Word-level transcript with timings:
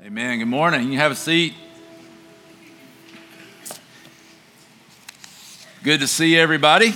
Amen. 0.00 0.38
Good 0.38 0.46
morning. 0.46 0.82
You 0.82 0.90
can 0.90 0.98
have 0.98 1.10
a 1.10 1.16
seat. 1.16 1.54
Good 5.82 5.98
to 5.98 6.06
see 6.06 6.38
everybody. 6.38 6.94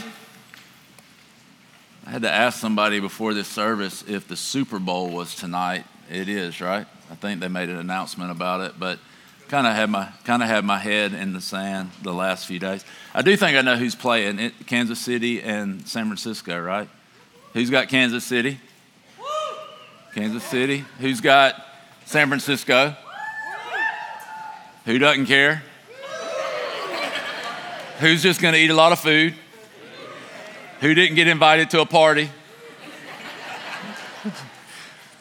I 2.06 2.10
had 2.10 2.22
to 2.22 2.30
ask 2.30 2.60
somebody 2.60 3.00
before 3.00 3.34
this 3.34 3.48
service 3.48 4.04
if 4.06 4.28
the 4.28 4.36
Super 4.36 4.78
Bowl 4.78 5.10
was 5.10 5.34
tonight. 5.34 5.84
It 6.12 6.28
is, 6.28 6.60
right? 6.60 6.86
I 7.10 7.14
think 7.16 7.40
they 7.40 7.48
made 7.48 7.70
an 7.70 7.78
announcement 7.78 8.30
about 8.30 8.60
it, 8.60 8.78
but 8.78 9.00
kind 9.48 9.66
of 9.66 9.74
had 9.74 9.90
my 9.90 10.08
kind 10.24 10.40
of 10.40 10.48
had 10.48 10.64
my 10.64 10.78
head 10.78 11.12
in 11.12 11.32
the 11.32 11.40
sand 11.40 11.90
the 12.04 12.14
last 12.14 12.46
few 12.46 12.60
days. 12.60 12.84
I 13.12 13.22
do 13.22 13.36
think 13.36 13.58
I 13.58 13.62
know 13.62 13.74
who's 13.74 13.96
playing. 13.96 14.38
It, 14.38 14.66
Kansas 14.68 15.00
City 15.00 15.42
and 15.42 15.88
San 15.88 16.04
Francisco, 16.04 16.56
right? 16.60 16.88
Who's 17.52 17.68
got 17.68 17.88
Kansas 17.88 18.22
City? 18.22 18.60
Kansas 20.14 20.44
City. 20.44 20.84
Who's 21.00 21.20
got 21.20 21.71
San 22.04 22.28
Francisco? 22.28 22.94
Who 24.84 24.98
doesn't 24.98 25.26
care? 25.26 25.62
Who's 28.00 28.22
just 28.22 28.40
going 28.40 28.54
to 28.54 28.60
eat 28.60 28.70
a 28.70 28.74
lot 28.74 28.92
of 28.92 28.98
food? 28.98 29.34
Who 30.80 30.94
didn't 30.94 31.14
get 31.14 31.28
invited 31.28 31.70
to 31.70 31.80
a 31.80 31.86
party? 31.86 32.28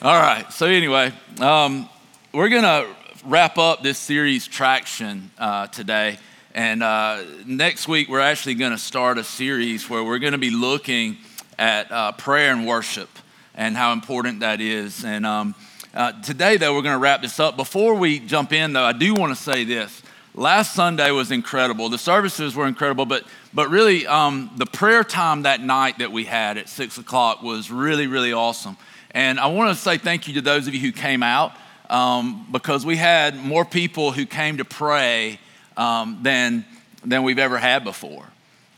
All 0.01 0.20
right, 0.20 0.51
so 0.51 0.65
anyway, 0.65 1.13
um, 1.39 1.87
we're 2.33 2.49
going 2.49 2.63
to 2.63 2.87
wrap 3.23 3.59
up 3.59 3.84
this 3.84 3.99
series, 3.99 4.48
Traction, 4.48 5.29
uh, 5.37 5.67
today. 5.67 6.17
And 6.55 6.81
uh, 6.81 7.23
next 7.45 7.87
week, 7.87 8.09
we're 8.09 8.20
actually 8.20 8.55
going 8.55 8.71
to 8.71 8.77
start 8.79 9.20
a 9.20 9.23
series 9.23 9.89
where 9.89 10.03
we're 10.03 10.20
going 10.20 10.34
to 10.34 10.39
be 10.39 10.49
looking 10.49 11.17
at 11.59 11.91
uh, 11.91 12.13
prayer 12.13 12.51
and 12.51 12.65
worship 12.65 13.09
and 13.53 13.77
how 13.77 13.93
important 13.93 14.39
that 14.39 14.59
is. 14.59 15.05
And 15.05 15.25
um, 15.25 15.53
uh, 15.93 16.13
today, 16.21 16.55
though, 16.55 16.73
we're 16.73 16.83
going 16.83 16.95
to 16.95 16.99
wrap 16.99 17.21
this 17.21 17.37
up. 17.37 17.57
Before 17.57 17.95
we 17.95 18.19
jump 18.19 18.53
in, 18.53 18.71
though, 18.71 18.83
I 18.83 18.93
do 18.93 19.13
want 19.13 19.35
to 19.35 19.41
say 19.41 19.65
this. 19.65 20.01
Last 20.33 20.73
Sunday 20.73 21.11
was 21.11 21.31
incredible. 21.31 21.89
The 21.89 21.98
services 21.98 22.55
were 22.55 22.65
incredible, 22.65 23.05
but, 23.05 23.25
but 23.53 23.70
really, 23.70 24.07
um, 24.07 24.51
the 24.55 24.65
prayer 24.65 25.03
time 25.03 25.41
that 25.41 25.59
night 25.59 25.99
that 25.99 26.13
we 26.13 26.23
had 26.23 26.57
at 26.57 26.70
six 26.70 26.98
o'clock 26.98 27.43
was 27.43 27.70
really, 27.70 28.07
really 28.07 28.31
awesome. 28.31 28.77
And 29.11 29.37
I 29.37 29.48
want 29.48 29.75
to 29.75 29.81
say 29.81 29.98
thank 29.98 30.29
you 30.29 30.35
to 30.35 30.41
those 30.41 30.67
of 30.67 30.73
you 30.73 30.79
who 30.79 30.93
came 30.93 31.21
out 31.21 31.51
um, 31.89 32.48
because 32.49 32.85
we 32.85 32.95
had 32.95 33.35
more 33.35 33.65
people 33.65 34.13
who 34.13 34.26
came 34.26 34.57
to 34.59 34.65
pray 34.65 35.39
um, 35.76 36.20
than, 36.21 36.65
than 37.03 37.23
we've 37.23 37.39
ever 37.39 37.57
had 37.57 37.83
before. 37.83 38.26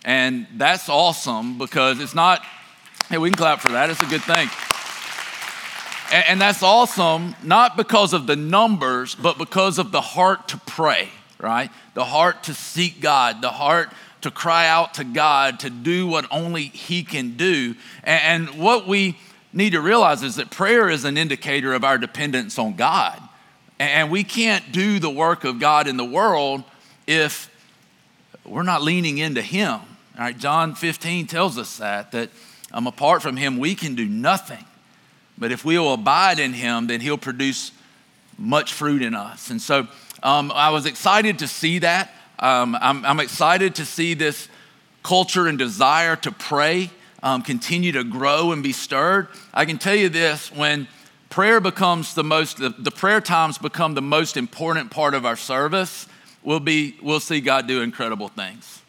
And 0.03 0.47
that's 0.55 0.89
awesome 0.89 1.59
because 1.59 1.99
it's 1.99 2.15
not, 2.15 2.43
hey, 3.09 3.19
we 3.19 3.29
can 3.29 3.37
clap 3.37 3.59
for 3.59 3.69
that. 3.73 3.91
It's 3.91 4.01
a 4.01 4.07
good 4.07 4.23
thing. 4.23 4.49
And, 6.13 6.25
and 6.27 6.41
that's 6.41 6.61
awesome, 6.61 7.35
not 7.41 7.75
because 7.75 8.13
of 8.13 8.27
the 8.27 8.35
numbers, 8.35 9.15
but 9.15 9.39
because 9.39 9.79
of 9.79 9.91
the 9.91 9.99
heart 9.99 10.49
to 10.49 10.57
pray, 10.59 11.09
right? 11.39 11.71
The 11.95 12.05
heart 12.05 12.43
to 12.43 12.53
seek 12.53 13.01
God, 13.01 13.41
the 13.41 13.49
heart 13.49 13.91
to 14.21 14.29
cry 14.29 14.67
out 14.67 14.93
to 14.95 15.03
God 15.03 15.61
to 15.61 15.71
do 15.71 16.05
what 16.05 16.27
only 16.29 16.65
He 16.65 17.03
can 17.03 17.35
do. 17.35 17.73
And, 18.03 18.49
and 18.51 18.61
what 18.61 18.87
we 18.87 19.17
need 19.51 19.71
to 19.71 19.81
realize 19.81 20.21
is 20.21 20.35
that 20.35 20.51
prayer 20.51 20.87
is 20.87 21.03
an 21.03 21.17
indicator 21.17 21.73
of 21.73 21.83
our 21.83 21.97
dependence 21.97 22.59
on 22.59 22.75
God. 22.75 23.19
And 23.79 24.11
we 24.11 24.23
can't 24.23 24.71
do 24.71 24.99
the 24.99 25.09
work 25.09 25.43
of 25.43 25.59
God 25.59 25.87
in 25.87 25.97
the 25.97 26.05
world 26.05 26.63
if 27.07 27.49
we're 28.45 28.61
not 28.61 28.83
leaning 28.83 29.17
into 29.17 29.41
Him. 29.41 29.71
All 29.73 30.19
right, 30.19 30.37
John 30.37 30.75
15 30.75 31.25
tells 31.25 31.57
us 31.57 31.77
that, 31.77 32.11
that 32.11 32.29
um, 32.71 32.85
apart 32.85 33.23
from 33.23 33.35
Him, 33.35 33.57
we 33.57 33.73
can 33.73 33.95
do 33.95 34.05
nothing. 34.05 34.63
But 35.37 35.51
if 35.51 35.65
we 35.65 35.77
will 35.77 35.93
abide 35.93 36.39
in 36.39 36.53
Him, 36.53 36.87
then 36.87 37.01
He'll 37.01 37.17
produce 37.17 37.71
much 38.37 38.73
fruit 38.73 39.01
in 39.01 39.13
us. 39.13 39.49
And 39.49 39.61
so 39.61 39.87
um, 40.21 40.51
I 40.53 40.69
was 40.69 40.85
excited 40.85 41.39
to 41.39 41.47
see 41.47 41.79
that. 41.79 42.11
Um, 42.39 42.77
I'm, 42.79 43.05
I'm, 43.05 43.19
excited 43.19 43.75
to 43.75 43.85
see 43.85 44.15
this 44.15 44.49
culture 45.03 45.47
and 45.47 45.57
desire 45.57 46.15
to 46.17 46.31
pray 46.31 46.89
um, 47.23 47.41
continue 47.41 47.93
to 47.93 48.03
grow 48.03 48.51
and 48.51 48.61
be 48.61 48.73
stirred. 48.73 49.29
I 49.53 49.65
can 49.65 49.77
tell 49.77 49.95
you 49.95 50.09
this 50.09 50.51
when 50.51 50.87
prayer 51.29 51.61
becomes 51.61 52.13
the 52.13 52.23
most, 52.23 52.57
the, 52.57 52.69
the 52.69 52.91
prayer 52.91 53.21
times 53.21 53.57
become 53.57 53.95
the 53.95 54.01
most 54.01 54.35
important 54.35 54.91
part 54.91 55.13
of 55.13 55.25
our 55.25 55.37
service, 55.37 56.05
we'll, 56.43 56.59
be, 56.59 56.97
we'll 57.01 57.21
see 57.21 57.39
God 57.39 57.65
do 57.65 57.81
incredible 57.81 58.27
things. 58.27 58.81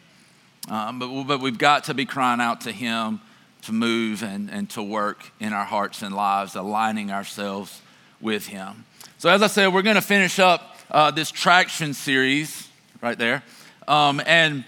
Um, 0.67 0.99
but, 0.99 1.23
but 1.23 1.39
we've 1.39 1.57
got 1.57 1.85
to 1.85 1.93
be 1.93 2.05
crying 2.05 2.41
out 2.41 2.61
to 2.61 2.71
Him 2.71 3.21
to 3.65 3.73
move 3.73 4.23
and, 4.23 4.49
and 4.49 4.69
to 4.71 4.81
work 4.81 5.31
in 5.39 5.53
our 5.53 5.65
hearts 5.65 6.01
and 6.01 6.15
lives, 6.15 6.55
aligning 6.55 7.11
ourselves 7.11 7.81
with 8.21 8.47
Him. 8.47 8.85
So, 9.17 9.29
as 9.29 9.41
I 9.41 9.47
said, 9.47 9.73
we're 9.73 9.81
going 9.81 9.95
to 9.95 10.01
finish 10.01 10.39
up 10.39 10.77
uh, 10.91 11.11
this 11.11 11.31
traction 11.31 11.93
series 11.93 12.67
right 13.01 13.17
there. 13.17 13.43
Um, 13.87 14.21
and 14.25 14.63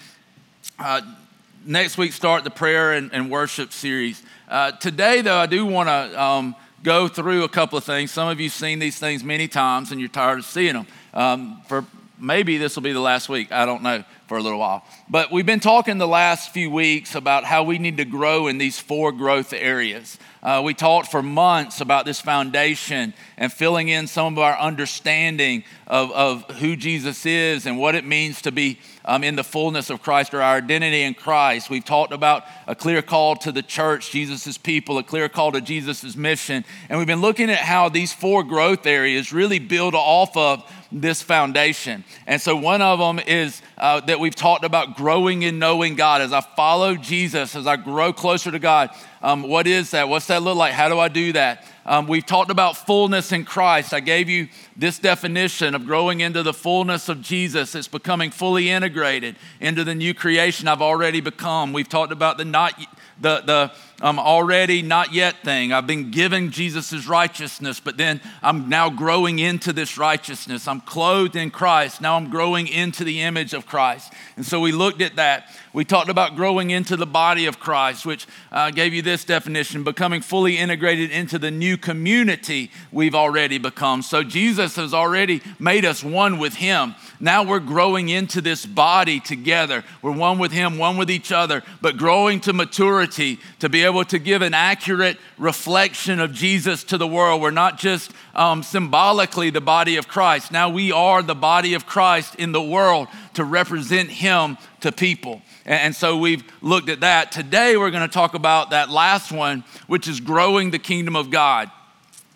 uh, 0.79 1.01
next 1.65 1.97
week, 1.97 2.13
start 2.13 2.43
the 2.43 2.49
prayer 2.49 2.93
and, 2.93 3.11
and 3.13 3.29
worship 3.29 3.71
series. 3.71 4.23
Uh, 4.47 4.71
today, 4.71 5.21
though, 5.21 5.37
I 5.37 5.45
do 5.45 5.65
want 5.65 5.89
to 5.89 6.21
um, 6.21 6.55
go 6.83 7.07
through 7.07 7.43
a 7.43 7.49
couple 7.49 7.77
of 7.77 7.83
things. 7.83 8.11
Some 8.11 8.27
of 8.29 8.39
you 8.39 8.47
have 8.47 8.53
seen 8.53 8.79
these 8.79 8.97
things 8.97 9.23
many 9.23 9.47
times 9.47 9.91
and 9.91 9.99
you're 9.99 10.09
tired 10.09 10.39
of 10.39 10.45
seeing 10.45 10.73
them. 10.73 10.87
Um, 11.13 11.61
for 11.67 11.85
maybe 12.19 12.57
this 12.57 12.75
will 12.75 12.83
be 12.83 12.93
the 12.93 12.99
last 12.99 13.29
week. 13.29 13.51
I 13.51 13.65
don't 13.65 13.83
know 13.83 14.03
for 14.27 14.37
a 14.37 14.41
little 14.41 14.59
while. 14.59 14.83
But 15.09 15.31
we've 15.31 15.45
been 15.45 15.59
talking 15.59 15.97
the 15.97 16.07
last 16.07 16.51
few 16.51 16.69
weeks 16.69 17.15
about 17.15 17.45
how 17.45 17.63
we 17.63 17.79
need 17.79 17.97
to 17.97 18.05
grow 18.05 18.47
in 18.47 18.57
these 18.57 18.77
four 18.77 19.11
growth 19.11 19.53
areas. 19.53 20.17
Uh, 20.43 20.61
we 20.63 20.73
talked 20.73 21.09
for 21.09 21.23
months 21.23 21.81
about 21.81 22.05
this 22.05 22.19
foundation 22.19 23.13
and 23.37 23.53
filling 23.53 23.89
in 23.89 24.07
some 24.07 24.33
of 24.33 24.39
our 24.39 24.57
understanding 24.57 25.63
of, 25.85 26.11
of 26.11 26.43
who 26.57 26.75
Jesus 26.75 27.25
is 27.25 27.65
and 27.65 27.77
what 27.77 27.95
it 27.95 28.03
means 28.03 28.41
to 28.41 28.51
be 28.51 28.79
um, 29.05 29.23
in 29.23 29.35
the 29.35 29.43
fullness 29.43 29.89
of 29.89 30.01
Christ 30.01 30.33
or 30.33 30.41
our 30.41 30.57
identity 30.57 31.03
in 31.03 31.13
Christ. 31.13 31.69
We've 31.69 31.85
talked 31.85 32.11
about 32.11 32.43
a 32.65 32.75
clear 32.75 33.01
call 33.01 33.35
to 33.37 33.51
the 33.51 33.61
church, 33.61 34.11
Jesus' 34.11 34.57
people, 34.57 34.97
a 34.97 35.03
clear 35.03 35.29
call 35.29 35.51
to 35.53 35.61
Jesus' 35.61 36.15
mission. 36.15 36.65
And 36.89 36.97
we've 36.97 37.07
been 37.07 37.21
looking 37.21 37.49
at 37.49 37.59
how 37.59 37.89
these 37.89 38.11
four 38.11 38.43
growth 38.43 38.85
areas 38.85 39.31
really 39.31 39.59
build 39.59 39.95
off 39.95 40.35
of 40.35 40.69
this 40.91 41.21
foundation. 41.21 42.03
And 42.25 42.41
so 42.41 42.55
one 42.55 42.81
of 42.81 42.99
them 42.99 43.19
is 43.19 43.61
uh, 43.77 44.01
that 44.01 44.19
we've 44.19 44.35
talked 44.35 44.63
about 44.63 44.95
growing 44.95 45.43
in 45.43 45.59
knowing 45.59 45.95
God. 45.95 46.21
As 46.21 46.33
I 46.33 46.41
follow 46.41 46.95
Jesus, 46.95 47.55
as 47.55 47.67
I 47.67 47.75
grow 47.75 48.13
closer 48.13 48.51
to 48.51 48.59
God, 48.59 48.89
um, 49.21 49.43
what 49.43 49.67
is 49.67 49.91
that? 49.91 50.09
What's 50.09 50.27
that 50.27 50.43
look 50.43 50.57
like? 50.57 50.73
How 50.73 50.89
do 50.89 50.99
I 50.99 51.07
do 51.07 51.33
that? 51.33 51.65
Um, 51.87 52.05
we've 52.05 52.25
talked 52.25 52.51
about 52.51 52.75
fullness 52.75 53.31
in 53.31 53.45
Christ. 53.45 53.93
I 53.93 54.01
gave 54.01 54.27
you 54.27 54.49
this 54.75 54.99
definition 54.99 55.73
of 55.73 55.85
growing 55.85 56.19
into 56.19 56.43
the 56.43 56.53
fullness 56.53 57.07
of 57.07 57.21
Jesus. 57.21 57.75
It's 57.75 57.87
becoming 57.87 58.29
fully 58.29 58.69
integrated 58.69 59.37
into 59.61 59.85
the 59.85 59.95
new 59.95 60.13
creation 60.13 60.67
I've 60.67 60.81
already 60.81 61.21
become. 61.21 61.71
We've 61.71 61.87
talked 61.87 62.11
about 62.11 62.37
the 62.37 62.43
not 62.43 62.73
the, 63.21 63.41
the 63.45 63.71
um, 64.01 64.19
already 64.19 64.81
not 64.83 65.11
yet 65.11 65.43
thing. 65.43 65.73
I've 65.73 65.87
been 65.87 66.11
given 66.11 66.51
Jesus' 66.51 67.07
righteousness, 67.07 67.79
but 67.79 67.97
then 67.97 68.21
I'm 68.43 68.69
now 68.69 68.89
growing 68.91 69.39
into 69.39 69.73
this 69.73 69.97
righteousness. 69.97 70.67
I'm 70.67 70.81
clothed 70.81 71.35
in 71.35 71.49
Christ. 71.49 71.99
Now 71.99 72.15
I'm 72.15 72.29
growing 72.29 72.67
into 72.67 73.03
the 73.03 73.21
image 73.21 73.53
of 73.53 73.65
Christ. 73.65 74.13
And 74.35 74.45
so 74.45 74.59
we 74.59 74.71
looked 74.71 75.01
at 75.01 75.15
that. 75.15 75.49
We 75.73 75.83
talked 75.83 76.09
about 76.09 76.35
growing 76.35 76.69
into 76.69 76.95
the 76.95 77.07
body 77.07 77.47
of 77.47 77.59
Christ, 77.59 78.05
which 78.05 78.27
uh, 78.51 78.71
gave 78.71 78.93
you 78.93 79.01
this 79.01 79.23
definition 79.23 79.83
becoming 79.83 80.21
fully 80.21 80.57
integrated 80.57 81.11
into 81.11 81.39
the 81.39 81.51
new 81.51 81.77
community 81.77 82.71
we've 82.91 83.15
already 83.15 83.57
become. 83.57 84.03
So 84.03 84.23
Jesus 84.23 84.75
has 84.75 84.93
already 84.93 85.41
made 85.59 85.85
us 85.85 86.03
one 86.03 86.37
with 86.37 86.55
Him. 86.55 86.95
Now 87.19 87.43
we're 87.43 87.59
growing 87.59 88.09
into 88.09 88.41
this 88.41 88.65
body 88.65 89.19
together. 89.19 89.83
We're 90.03 90.11
one 90.11 90.37
with 90.37 90.51
Him, 90.51 90.77
one 90.77 90.97
with 90.97 91.09
each 91.09 91.31
other, 91.31 91.63
but 91.81 91.97
growing 91.97 92.39
to 92.41 92.53
maturity 92.53 93.39
to 93.59 93.69
be 93.69 93.86
able 93.87 94.05
to 94.05 94.19
give 94.19 94.41
an 94.41 94.53
accurate 94.53 95.17
reflection 95.37 96.19
of 96.19 96.31
Jesus 96.31 96.83
to 96.85 96.97
the 96.97 97.07
world. 97.07 97.41
We're 97.41 97.51
not 97.51 97.79
just 97.79 98.11
um, 98.35 98.61
symbolically 98.61 99.49
the 99.49 99.61
body 99.61 99.95
of 99.97 100.07
Christ. 100.07 100.51
Now 100.51 100.69
we 100.69 100.91
are 100.91 101.23
the 101.23 101.35
body 101.35 101.73
of 101.73 101.85
Christ 101.85 102.35
in 102.35 102.51
the 102.51 102.61
world 102.61 103.07
to 103.33 103.43
represent 103.43 104.09
Him 104.09 104.57
to 104.81 104.91
people. 104.91 105.41
And 105.65 105.95
so 105.95 106.17
we've 106.17 106.43
looked 106.61 106.89
at 106.89 106.99
that. 106.99 107.31
Today 107.31 107.75
we're 107.75 107.91
going 107.91 108.07
to 108.07 108.13
talk 108.13 108.35
about 108.35 108.69
that 108.69 108.89
last 108.89 109.31
one, 109.31 109.63
which 109.87 110.07
is 110.07 110.19
growing 110.19 110.71
the 110.71 110.79
kingdom 110.79 111.15
of 111.15 111.31
God. 111.31 111.71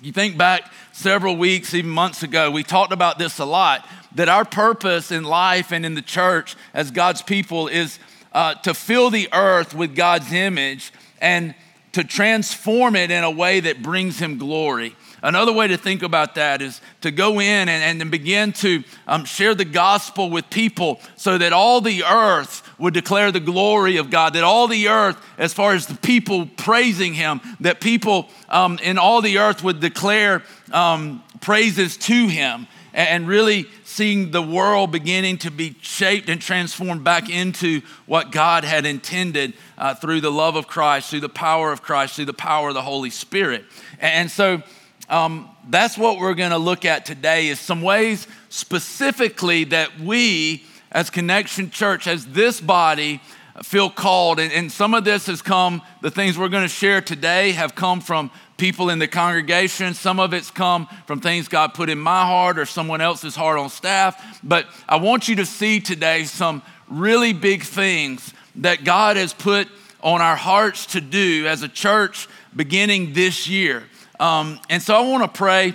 You 0.02 0.12
think 0.12 0.38
back 0.38 0.72
several 0.94 1.38
weeks, 1.38 1.76
even 1.76 1.92
months 1.92 2.24
ago, 2.24 2.50
we 2.50 2.64
talked 2.64 2.92
about 2.92 3.20
this 3.20 3.38
a 3.38 3.46
lot 3.46 3.88
that 4.16 4.28
our 4.28 4.44
purpose 4.44 5.12
in 5.12 5.24
life 5.24 5.72
and 5.72 5.86
in 5.86 5.94
the 5.94 6.02
church 6.02 6.56
as 6.74 6.92
God's 6.92 7.22
people 7.22 7.68
is 7.68 8.00
uh, 8.34 8.56
to 8.56 8.74
fill 8.74 9.10
the 9.10 9.30
earth 9.34 9.74
with 9.74 9.96
God's 9.96 10.32
image 10.34 10.92
and 11.22 11.56
to 11.94 12.04
transform 12.04 12.96
it 12.96 13.12
in 13.12 13.24
a 13.24 13.32
way 13.32 13.60
that 13.60 13.82
brings 13.82 14.20
Him 14.20 14.38
glory. 14.38 14.96
Another 15.24 15.54
way 15.54 15.68
to 15.68 15.78
think 15.78 16.02
about 16.02 16.36
that 16.36 16.62
is 16.64 16.82
to 17.02 17.12
go 17.12 17.40
in 17.40 17.70
and, 17.70 18.02
and 18.02 18.10
begin 18.10 18.54
to 18.54 18.84
um, 19.08 19.24
share 19.24 19.54
the 19.54 19.66
gospel 19.66 20.32
with 20.32 20.50
people 20.50 21.00
so 21.16 21.38
that 21.38 21.54
all 21.54 21.80
the 21.80 22.04
earth 22.04 22.68
would 22.80 22.96
declare 22.96 23.32
the 23.32 23.40
glory 23.40 23.98
of 23.98 24.10
God, 24.10 24.34
that 24.34 24.44
all 24.44 24.68
the 24.68 24.88
earth, 24.88 25.24
as 25.38 25.54
far 25.54 25.74
as 25.74 25.86
the 25.86 25.96
people 25.96 26.48
praising 26.58 27.14
Him, 27.14 27.40
that 27.60 27.80
people 27.80 28.30
um, 28.50 28.80
in 28.82 28.98
all 28.98 29.22
the 29.22 29.38
earth 29.38 29.64
would 29.64 29.80
declare 29.80 30.42
um, 30.72 31.24
praises 31.40 31.98
to 31.98 32.28
Him. 32.28 32.68
and 32.94 33.28
really 33.28 33.68
seeing 33.92 34.32
the 34.32 34.42
world 34.42 34.92
beginning 34.92 35.38
to 35.40 35.52
be 35.52 35.76
shaped 35.82 36.30
and 36.30 36.42
transformed 36.42 37.04
back 37.04 37.30
into 37.30 37.82
what 38.06 38.32
God 38.32 38.64
had 38.64 38.86
intended 38.86 39.54
uh, 39.78 39.94
through 39.94 40.22
the 40.22 40.32
love 40.32 40.56
of 40.56 40.68
Christ, 40.68 41.10
through 41.10 41.20
the 41.20 41.30
power 41.30 41.72
of 41.72 41.82
Christ, 41.82 42.16
through 42.16 42.26
the 42.26 42.34
power 42.34 42.70
of 42.70 42.74
the 42.74 42.82
Holy 42.82 43.10
Spirit. 43.10 43.66
And 44.00 44.32
so 44.32 44.64
um, 45.10 45.50
that's 45.70 45.98
what 45.98 46.20
we're 46.20 46.34
going 46.34 46.52
to 46.52 46.58
look 46.58 46.86
at 46.86 47.06
today 47.06 47.50
is 47.50 47.60
some 47.60 47.82
ways 47.82 48.28
specifically 48.50 49.66
that 49.66 50.00
we 50.00 50.64
as 50.92 51.10
Connection 51.10 51.70
Church, 51.70 52.08
as 52.08 52.26
this 52.28 52.60
body, 52.60 53.22
feel 53.64 53.90
called. 53.90 54.40
And, 54.40 54.52
and 54.52 54.72
some 54.72 54.94
of 54.94 55.04
this 55.04 55.28
has 55.28 55.42
come, 55.42 55.82
the 56.02 56.12
things 56.12 56.38
we're 56.38 56.50
going 56.50 56.64
to 56.64 56.70
share 56.70 57.02
today 57.02 57.52
have 57.52 57.76
come 57.76 58.02
from 58.02 58.32
people 58.62 58.92
in 58.92 59.00
the 59.00 59.08
congregation. 59.08 59.96
Some 59.96 60.20
of 60.20 60.36
it's 60.36 60.52
come 60.52 60.86
from 61.08 61.20
things 61.20 61.48
God 61.48 61.74
put 61.74 61.90
in 61.90 61.98
my 61.98 62.28
heart 62.28 62.60
or 62.60 62.68
someone 62.68 63.02
else's 63.02 63.36
heart 63.36 63.58
on 63.58 63.72
staff. 63.72 64.40
But 64.44 64.68
I 64.88 64.98
want 64.98 65.28
you 65.28 65.38
to 65.38 65.48
see 65.48 65.80
today 65.80 66.26
some 66.26 66.62
really 66.88 67.34
big 67.34 67.64
things 67.64 68.36
that 68.58 68.84
God 68.84 69.18
has 69.18 69.34
put 69.34 69.68
on 70.04 70.22
our 70.22 70.36
hearts 70.36 70.86
to 70.88 71.02
do 71.02 71.48
as 71.48 71.64
a 71.64 71.68
church 71.68 72.28
beginning 72.56 73.14
this 73.14 73.48
year. 73.48 73.82
Um, 74.20 74.60
and 74.70 74.80
so 74.80 74.94
I 74.94 75.10
want 75.10 75.24
to 75.24 75.36
pray. 75.36 75.74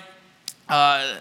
Uh, 0.68 1.16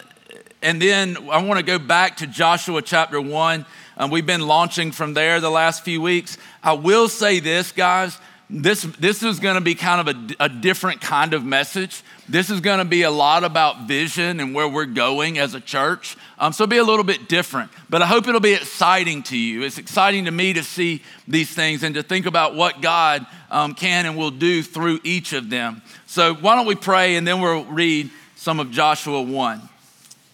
and 0.62 0.80
then 0.80 1.16
I 1.28 1.42
want 1.42 1.58
to 1.58 1.66
go 1.66 1.80
back 1.80 2.18
to 2.18 2.28
Joshua 2.28 2.80
chapter 2.80 3.20
1. 3.20 3.66
Um, 3.96 4.10
we've 4.12 4.24
been 4.24 4.46
launching 4.46 4.92
from 4.92 5.14
there 5.14 5.40
the 5.40 5.50
last 5.50 5.84
few 5.84 6.00
weeks. 6.00 6.38
I 6.62 6.74
will 6.74 7.08
say 7.08 7.40
this, 7.40 7.72
guys 7.72 8.16
this, 8.48 8.82
this 8.82 9.24
is 9.24 9.40
going 9.40 9.56
to 9.56 9.60
be 9.60 9.74
kind 9.74 10.08
of 10.08 10.16
a, 10.16 10.44
a 10.44 10.48
different 10.48 11.00
kind 11.00 11.34
of 11.34 11.44
message. 11.44 12.02
This 12.28 12.48
is 12.48 12.60
going 12.60 12.78
to 12.78 12.84
be 12.84 13.02
a 13.02 13.10
lot 13.10 13.42
about 13.42 13.88
vision 13.88 14.38
and 14.38 14.54
where 14.54 14.68
we're 14.68 14.84
going 14.84 15.38
as 15.38 15.54
a 15.54 15.60
church. 15.60 16.16
Um, 16.38 16.52
so 16.52 16.62
it'll 16.62 16.70
be 16.70 16.76
a 16.76 16.84
little 16.84 17.04
bit 17.04 17.28
different, 17.28 17.72
but 17.90 18.02
I 18.02 18.06
hope 18.06 18.28
it'll 18.28 18.40
be 18.40 18.54
exciting 18.54 19.24
to 19.24 19.36
you. 19.36 19.62
It's 19.62 19.78
exciting 19.78 20.26
to 20.26 20.30
me 20.30 20.52
to 20.52 20.62
see 20.62 21.02
these 21.26 21.50
things 21.50 21.82
and 21.82 21.96
to 21.96 22.04
think 22.04 22.26
about 22.26 22.54
what 22.54 22.80
God 22.80 23.26
um, 23.50 23.74
can 23.74 24.06
and 24.06 24.16
will 24.16 24.30
do 24.30 24.62
through 24.62 25.00
each 25.02 25.32
of 25.32 25.50
them. 25.50 25.82
So 26.06 26.34
why 26.34 26.54
don't 26.54 26.66
we 26.66 26.76
pray 26.76 27.16
and 27.16 27.26
then 27.26 27.40
we'll 27.40 27.64
read 27.64 28.10
some 28.36 28.60
of 28.60 28.70
Joshua 28.70 29.22
1. 29.22 29.60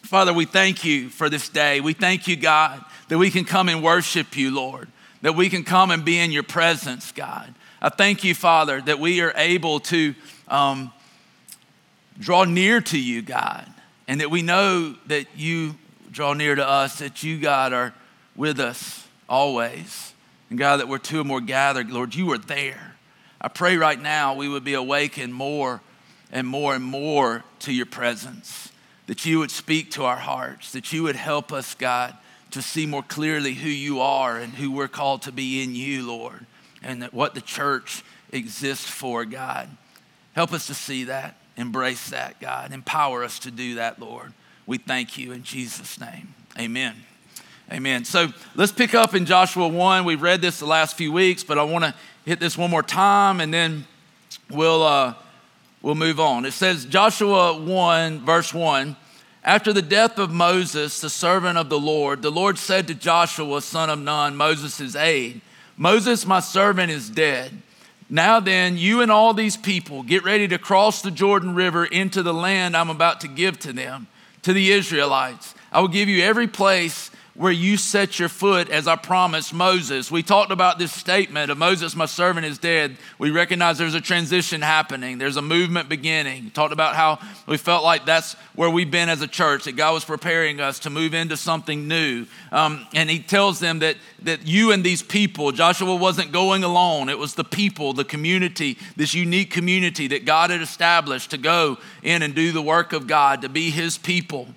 Father, 0.03 0.35
we 0.35 0.45
thank 0.45 0.85
you 0.85 1.09
for 1.09 1.31
this 1.31 1.49
day. 1.49 1.81
We 1.81 1.95
thank 1.95 2.29
you, 2.29 2.37
God, 2.37 2.85
that 3.09 3.17
we 3.17 3.31
can 3.31 3.47
come 3.47 3.71
and 3.71 3.83
worship 3.83 4.37
you, 4.37 4.55
Lord, 4.55 4.89
that 5.23 5.35
we 5.35 5.49
can 5.49 5.65
come 5.65 5.91
and 5.91 6.05
be 6.05 6.19
in 6.19 6.31
your 6.31 6.43
presence, 6.43 7.11
God. 7.13 7.55
I 7.85 7.89
thank 7.89 8.23
you, 8.23 8.33
Father, 8.33 8.81
that 8.83 9.01
we 9.01 9.23
are 9.23 9.33
able 9.35 9.81
to 9.81 10.15
um, 10.47 10.93
draw 12.17 12.45
near 12.45 12.81
to 12.81 12.99
you, 12.99 13.23
God, 13.23 13.67
and 14.07 14.21
that 14.21 14.31
we 14.31 14.41
know 14.41 14.95
that 15.09 15.27
you 15.35 15.75
draw 16.09 16.33
near 16.33 16.55
to 16.55 16.65
us, 16.65 17.01
that 17.01 17.25
you, 17.25 17.41
God, 17.41 17.73
are 17.73 17.93
with 18.37 18.61
us 18.61 19.09
always. 19.29 20.13
And 20.49 20.61
God, 20.61 20.77
that 20.77 20.87
we're 20.87 20.99
two 20.99 21.23
or 21.23 21.25
more 21.25 21.41
gathered, 21.41 21.91
Lord, 21.91 22.15
you 22.15 22.31
are 22.31 22.39
there. 22.39 22.95
I 23.41 23.49
pray 23.49 23.77
right 23.77 24.01
now 24.01 24.35
we 24.35 24.49
would 24.49 24.63
be 24.63 24.75
awakened 24.75 25.35
more 25.35 25.81
and 26.31 26.47
more 26.47 26.77
and 26.77 26.85
more 26.85 27.43
to 27.61 27.73
your 27.73 27.87
presence, 27.87 28.71
that 29.09 29.27
you 29.27 29.41
would 29.41 29.51
speak 29.51 29.91
to 29.93 30.05
our 30.05 30.19
hearts, 30.19 30.71
that 30.71 30.93
you 30.93 31.03
would 31.03 31.17
help 31.17 31.53
us, 31.53 31.75
God, 31.75 32.17
to 32.53 32.63
see 32.63 32.87
more 32.87 33.03
clearly 33.03 33.55
who 33.55 33.69
you 33.69 34.01
are 34.01 34.37
and 34.37 34.53
who 34.53 34.71
we're 34.71 34.87
called 34.87 35.23
to 35.23 35.33
be 35.33 35.65
in 35.65 35.75
you, 35.75 36.07
Lord 36.07 36.47
and 36.83 37.05
what 37.05 37.35
the 37.35 37.41
church 37.41 38.05
exists 38.33 38.89
for, 38.89 39.25
God. 39.25 39.69
Help 40.35 40.53
us 40.53 40.67
to 40.67 40.75
see 40.75 41.05
that, 41.05 41.37
embrace 41.57 42.11
that, 42.11 42.41
God. 42.41 42.73
Empower 42.73 43.23
us 43.23 43.39
to 43.41 43.51
do 43.51 43.77
that, 43.77 44.01
Lord. 44.01 44.33
We 44.67 44.79
thank 44.79 45.19
you 45.19 45.33
in 45.33 45.43
Jesus' 45.43 46.01
name. 46.01 46.35
Amen. 46.59 46.95
Amen. 47.71 48.05
So 48.05 48.29
let's 48.55 48.73
pick 48.73 48.95
up 48.95 49.15
in 49.15 49.27
Joshua 49.27 49.69
1. 49.69 50.05
We've 50.05 50.21
read 50.21 50.41
this 50.41 50.59
the 50.59 50.67
last 50.67 50.97
few 50.97 51.13
weeks, 51.13 51.43
but 51.43 51.59
I 51.59 51.63
want 51.63 51.85
to 51.85 51.95
hit 52.25 52.39
this 52.39 52.57
one 52.57 52.71
more 52.71 52.83
time 52.83 53.41
and 53.41 53.53
then 53.53 53.87
we'll, 54.51 54.83
uh, 54.83 55.15
we'll 55.81 55.95
move 55.95 56.21
on. 56.21 56.45
It 56.45 56.53
says, 56.53 56.85
Joshua 56.85 57.59
1, 57.59 58.25
verse 58.25 58.53
1 58.53 58.97
After 59.43 59.73
the 59.73 59.83
death 59.83 60.19
of 60.19 60.31
Moses, 60.31 61.01
the 61.01 61.11
servant 61.11 61.59
of 61.59 61.69
the 61.69 61.79
Lord, 61.79 62.23
the 62.23 62.31
Lord 62.31 62.59
said 62.59 62.87
to 62.89 62.95
Joshua, 62.95 63.63
son 63.63 63.91
of 63.91 63.99
Nun, 63.99 64.37
Moses' 64.37 64.95
aide, 64.95 65.41
Moses, 65.83 66.25
my 66.25 66.39
servant, 66.39 66.93
is 66.93 67.11
dead. 67.11 67.51
Now 68.09 68.39
then, 68.39 68.79
you 68.79 69.01
and 69.01 69.11
all 69.11 69.35
these 69.35 69.57
people 69.57 70.05
get 70.05 70.23
ready 70.23 70.47
to 70.47 70.57
cross 70.57 71.03
the 71.03 71.11
Jordan 71.11 71.57
River 71.57 71.85
into 71.85 72.23
the 72.23 72.33
land 72.33 72.77
I'm 72.77 72.89
about 72.89 73.21
to 73.23 73.29
give 73.29 73.59
to 73.59 73.73
them, 73.73 74.07
to 74.43 74.53
the 74.53 74.71
Israelites. 74.71 75.57
I 75.73 75.81
will 75.81 75.89
give 75.89 76.09
you 76.09 76.23
every 76.23 76.47
place 76.47 77.11
where 77.35 77.53
you 77.53 77.79
set 77.79 78.19
your 78.19 78.29
foot 78.29 78.69
as 78.69 78.87
I 78.87 78.97
promised 78.97 79.55
Moses. 79.55 80.11
We 80.11 80.23
talked 80.23 80.53
about 80.53 80.79
this 80.79 80.93
statement 80.93 81.51
of 81.51 81.57
Moses, 81.57 81.97
my 81.97 82.05
servant, 82.05 82.45
is 82.45 82.59
dead. 82.59 82.99
We 83.19 83.31
recognize 83.31 83.79
there's 83.79 83.95
a 83.95 84.03
transition 84.03 84.61
happening, 84.61 85.17
there's 85.17 85.39
a 85.39 85.43
movement 85.43 85.89
beginning. 85.89 86.45
We 86.45 86.51
talked 86.51 86.75
about 86.75 86.95
how 86.95 87.21
we 87.47 87.57
felt 87.57 87.85
like 87.85 88.05
that's 88.05 88.35
where 88.55 88.69
we've 88.69 88.91
been 88.91 89.09
as 89.09 89.23
a 89.23 89.27
church, 89.27 89.65
that 89.65 89.77
God 89.77 89.95
was 89.95 90.05
preparing 90.05 90.61
us 90.61 90.81
to 90.81 90.91
move 90.91 91.15
into 91.15 91.39
something 91.39 91.89
new. 91.89 92.27
Um, 92.51 92.87
and 92.95 93.09
he 93.09 93.21
tells 93.21 93.61
them 93.61 93.79
that, 93.79 93.97
that 94.23 94.47
you 94.47 94.73
and 94.73 94.85
these 94.85 95.03
people, 95.03 95.53
Joshua 95.53 95.97
wasn't 95.97 96.33
going 96.33 96.65
alone, 96.65 97.09
it 97.09 97.19
was 97.19 97.35
the 97.35 97.45
people, 97.45 97.95
the 97.95 98.05
community, 98.05 98.77
this 98.97 99.15
unique 99.15 99.51
community 99.51 100.07
that 100.09 100.27
God 100.27 100.51
had 100.51 100.61
established 100.61 101.31
to 101.31 101.39
go 101.39 101.79
in 102.03 102.21
and 102.21 102.35
do 102.35 102.53
the 102.53 102.63
work 102.63 102.93
of 102.93 103.07
God, 103.07 103.41
to 103.41 103.49
be 103.49 103.71
his 103.71 103.97
people. 103.97 104.49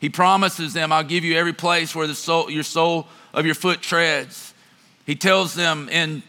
He 0.00 0.08
promises 0.08 0.72
them, 0.72 0.92
I'll 0.92 1.02
give 1.02 1.24
you 1.24 1.36
every 1.36 1.52
place 1.52 1.94
where 1.94 2.06
the 2.06 2.14
soul, 2.14 2.50
your 2.50 2.62
sole 2.62 3.08
of 3.32 3.46
your 3.46 3.54
foot 3.54 3.82
treads. 3.82 4.54
He 5.04 5.16
tells 5.16 5.54
them 5.54 5.88
in 5.88 6.22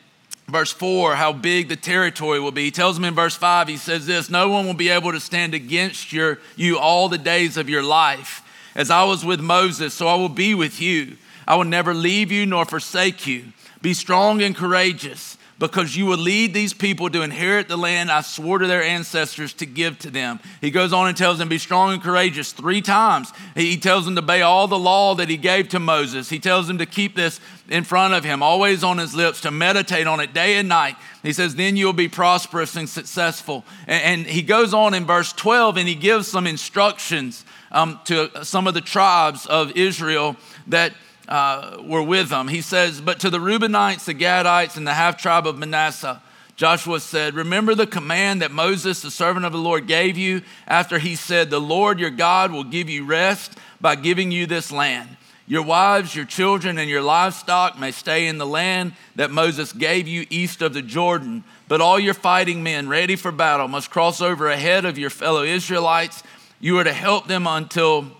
verse 0.47 0.71
4 0.71 1.15
how 1.15 1.33
big 1.33 1.69
the 1.69 1.75
territory 1.75 2.39
will 2.39 2.51
be. 2.51 2.65
He 2.65 2.71
tells 2.71 2.95
them 2.95 3.05
in 3.05 3.13
verse 3.13 3.35
5, 3.35 3.67
he 3.67 3.77
says 3.77 4.05
this 4.05 4.29
No 4.29 4.49
one 4.49 4.65
will 4.65 4.73
be 4.73 4.89
able 4.89 5.11
to 5.11 5.19
stand 5.19 5.53
against 5.53 6.11
your, 6.11 6.39
you 6.55 6.79
all 6.79 7.09
the 7.09 7.17
days 7.17 7.57
of 7.57 7.69
your 7.69 7.83
life. 7.83 8.43
As 8.75 8.89
I 8.89 9.03
was 9.03 9.25
with 9.25 9.39
Moses, 9.39 9.93
so 9.93 10.07
I 10.07 10.15
will 10.15 10.29
be 10.29 10.53
with 10.53 10.81
you. 10.81 11.17
I 11.47 11.55
will 11.55 11.65
never 11.65 11.93
leave 11.93 12.31
you 12.31 12.45
nor 12.45 12.65
forsake 12.65 13.25
you. 13.27 13.45
Be 13.81 13.93
strong 13.93 14.41
and 14.41 14.55
courageous 14.55 15.37
because 15.59 15.95
you 15.95 16.05
will 16.05 16.17
lead 16.17 16.53
these 16.53 16.73
people 16.73 17.09
to 17.09 17.21
inherit 17.21 17.67
the 17.67 17.77
land 17.77 18.09
I 18.09 18.21
swore 18.21 18.59
to 18.59 18.67
their 18.67 18.81
ancestors 18.81 19.51
to 19.53 19.65
give 19.65 19.99
to 19.99 20.09
them. 20.09 20.39
He 20.61 20.71
goes 20.71 20.93
on 20.93 21.07
and 21.07 21.17
tells 21.17 21.37
them, 21.37 21.49
Be 21.49 21.57
strong 21.57 21.93
and 21.93 22.01
courageous 22.01 22.53
three 22.53 22.81
times. 22.81 23.31
He 23.55 23.77
tells 23.77 24.05
them 24.05 24.15
to 24.15 24.21
obey 24.21 24.41
all 24.41 24.67
the 24.67 24.79
law 24.79 25.15
that 25.15 25.29
he 25.29 25.35
gave 25.37 25.69
to 25.69 25.79
Moses. 25.79 26.29
He 26.29 26.39
tells 26.39 26.67
them 26.67 26.77
to 26.77 26.85
keep 26.85 27.15
this 27.15 27.41
in 27.67 27.83
front 27.83 28.13
of 28.13 28.23
him, 28.23 28.41
always 28.41 28.83
on 28.83 28.97
his 28.97 29.13
lips, 29.13 29.41
to 29.41 29.51
meditate 29.51 30.07
on 30.07 30.21
it 30.21 30.33
day 30.33 30.55
and 30.55 30.69
night. 30.69 30.95
He 31.23 31.33
says, 31.33 31.55
Then 31.55 31.75
you'll 31.75 31.93
be 31.93 32.07
prosperous 32.07 32.75
and 32.77 32.87
successful. 32.87 33.65
And, 33.85 34.25
he 34.25 34.41
goes 34.41 34.73
on 34.73 34.93
in 34.93 35.05
verse 35.05 35.33
12 35.33 35.77
and 35.77 35.87
he 35.87 35.95
gives 35.95 36.27
some 36.27 36.47
instructions 36.47 37.43
um, 37.71 37.99
to 38.05 38.29
some 38.43 38.67
of 38.67 38.73
the 38.73 38.81
tribes 38.81 39.45
of 39.45 39.71
Israel 39.75 40.35
that 40.67 40.93
uh, 41.29 41.77
were 41.81 42.03
with 42.03 42.29
them. 42.29 42.47
He 42.47 42.61
says, 42.61 42.99
But 42.99 43.19
to 43.19 43.29
the 43.29 43.37
Reubenites, 43.37 44.05
the 44.05 44.13
Gadites, 44.13 44.75
and 44.75 44.85
the 44.85 44.95
half 44.95 45.15
tribe 45.15 45.47
of 45.47 45.57
Manasseh, 45.57 46.21
Joshua 46.55 46.99
said, 46.99 47.35
Remember 47.35 47.75
the 47.75 47.87
command 47.87 48.41
that 48.41 48.51
Moses, 48.51 49.01
the 49.01 49.11
servant 49.11 49.45
of 49.45 49.53
the 49.53 49.59
Lord, 49.59 49.87
gave 49.87 50.17
you 50.17 50.41
after 50.67 50.99
he 50.99 51.15
said, 51.15 51.49
The 51.49 51.61
Lord 51.61 51.99
your 51.99 52.09
God 52.09 52.51
will 52.51 52.65
give 52.65 52.89
you 52.89 53.05
rest 53.05 53.57
by 53.79 53.95
giving 53.95 54.31
you 54.31 54.45
this 54.45 54.71
land. 54.71 55.15
Your 55.47 55.63
wives, 55.63 56.15
your 56.15 56.25
children, 56.25 56.77
and 56.77 56.89
your 56.89 57.01
livestock 57.01 57.79
may 57.79 57.91
stay 57.91 58.27
in 58.27 58.39
the 58.39 58.45
land 58.45 58.93
that 59.15 59.31
Moses 59.31 59.71
gave 59.71 60.07
you 60.07 60.25
east 60.29 60.61
of 60.61 60.73
the 60.73 60.81
Jordan. 60.81 61.43
But 61.67 61.79
all 61.79 61.99
your 61.99 62.13
fighting 62.13 62.61
men 62.61 62.89
ready 62.89 63.15
for 63.15 63.31
battle 63.31 63.67
must 63.67 63.89
cross 63.89 64.19
over 64.19 64.47
ahead 64.47 64.83
of 64.83 64.97
your 64.97 65.09
fellow 65.09 65.43
Israelites. 65.43 66.23
You 66.59 66.77
are 66.79 66.83
to 66.83 66.93
help 66.93 67.27
them 67.27 67.47
until 67.47 68.11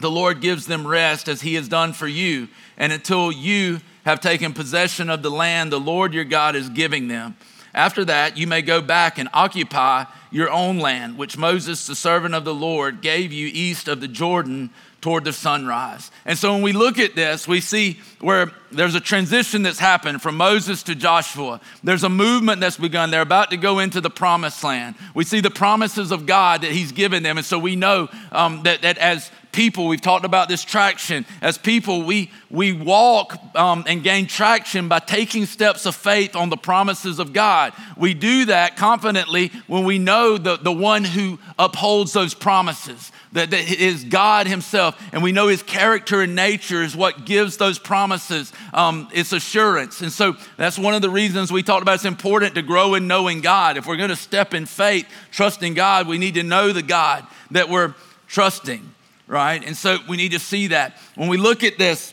the 0.00 0.10
Lord 0.10 0.40
gives 0.40 0.66
them 0.66 0.86
rest 0.86 1.28
as 1.28 1.40
He 1.40 1.54
has 1.54 1.68
done 1.68 1.92
for 1.92 2.08
you, 2.08 2.48
and 2.76 2.92
until 2.92 3.30
you 3.30 3.80
have 4.04 4.20
taken 4.20 4.52
possession 4.52 5.10
of 5.10 5.22
the 5.22 5.30
land 5.30 5.72
the 5.72 5.80
Lord 5.80 6.14
your 6.14 6.24
God 6.24 6.56
is 6.56 6.68
giving 6.68 7.08
them. 7.08 7.36
After 7.72 8.04
that, 8.06 8.36
you 8.36 8.46
may 8.46 8.62
go 8.62 8.80
back 8.80 9.18
and 9.18 9.28
occupy 9.32 10.04
your 10.32 10.50
own 10.50 10.78
land, 10.78 11.18
which 11.18 11.36
Moses, 11.36 11.86
the 11.86 11.94
servant 11.94 12.34
of 12.34 12.44
the 12.44 12.54
Lord, 12.54 13.00
gave 13.00 13.32
you 13.32 13.48
east 13.52 13.88
of 13.88 14.00
the 14.00 14.08
Jordan 14.08 14.70
toward 15.00 15.24
the 15.24 15.32
sunrise. 15.32 16.10
And 16.24 16.36
so 16.36 16.52
when 16.52 16.62
we 16.62 16.72
look 16.72 16.98
at 16.98 17.14
this, 17.14 17.48
we 17.48 17.60
see 17.60 18.00
where 18.20 18.52
there's 18.70 18.94
a 18.94 19.00
transition 19.00 19.62
that's 19.62 19.78
happened 19.78 20.20
from 20.20 20.36
Moses 20.36 20.82
to 20.84 20.94
Joshua. 20.94 21.60
There's 21.82 22.04
a 22.04 22.08
movement 22.08 22.60
that's 22.60 22.76
begun. 22.76 23.10
They're 23.10 23.22
about 23.22 23.50
to 23.50 23.56
go 23.56 23.78
into 23.78 24.00
the 24.00 24.10
promised 24.10 24.62
land. 24.62 24.96
We 25.14 25.24
see 25.24 25.40
the 25.40 25.50
promises 25.50 26.10
of 26.10 26.26
God 26.26 26.62
that 26.62 26.72
He's 26.72 26.92
given 26.92 27.22
them. 27.22 27.38
And 27.38 27.46
so 27.46 27.58
we 27.58 27.76
know 27.76 28.08
um, 28.30 28.62
that, 28.64 28.82
that 28.82 28.98
as 28.98 29.30
people, 29.52 29.86
we've 29.86 30.00
talked 30.00 30.24
about 30.24 30.48
this 30.48 30.64
traction. 30.64 31.26
As 31.40 31.58
people, 31.58 32.02
we, 32.02 32.30
we 32.50 32.72
walk 32.72 33.38
um, 33.54 33.84
and 33.86 34.02
gain 34.02 34.26
traction 34.26 34.88
by 34.88 34.98
taking 34.98 35.46
steps 35.46 35.86
of 35.86 35.94
faith 35.94 36.36
on 36.36 36.50
the 36.50 36.56
promises 36.56 37.18
of 37.18 37.32
God. 37.32 37.72
We 37.96 38.14
do 38.14 38.46
that 38.46 38.76
confidently 38.76 39.52
when 39.66 39.84
we 39.84 39.98
know 39.98 40.38
the, 40.38 40.56
the 40.56 40.72
one 40.72 41.04
who 41.04 41.38
upholds 41.58 42.12
those 42.12 42.34
promises 42.34 43.12
that, 43.32 43.50
that 43.50 43.70
is 43.70 44.04
God 44.04 44.46
Himself. 44.46 45.00
And 45.12 45.22
we 45.22 45.32
know 45.32 45.48
His 45.48 45.62
character 45.62 46.20
and 46.20 46.34
nature 46.34 46.82
is 46.82 46.96
what 46.96 47.24
gives 47.24 47.56
those 47.56 47.78
promises 47.78 48.52
um, 48.72 49.08
its 49.12 49.32
assurance. 49.32 50.00
And 50.00 50.12
so 50.12 50.36
that's 50.56 50.78
one 50.78 50.94
of 50.94 51.02
the 51.02 51.10
reasons 51.10 51.52
we 51.52 51.62
talked 51.62 51.82
about 51.82 51.96
it's 51.96 52.04
important 52.04 52.54
to 52.54 52.62
grow 52.62 52.94
in 52.94 53.06
knowing 53.06 53.40
God. 53.40 53.76
If 53.76 53.86
we're 53.86 53.96
going 53.96 54.10
to 54.10 54.16
step 54.16 54.54
in 54.54 54.66
faith, 54.66 55.06
trusting 55.30 55.74
God, 55.74 56.06
we 56.08 56.18
need 56.18 56.34
to 56.34 56.42
know 56.42 56.72
the 56.72 56.82
God 56.82 57.26
that 57.50 57.68
we're 57.68 57.94
trusting, 58.28 58.94
right? 59.30 59.64
And 59.64 59.76
so 59.76 59.98
we 60.08 60.16
need 60.16 60.32
to 60.32 60.38
see 60.38 60.66
that. 60.68 60.96
When 61.14 61.28
we 61.28 61.36
look 61.36 61.62
at 61.62 61.78
this, 61.78 62.12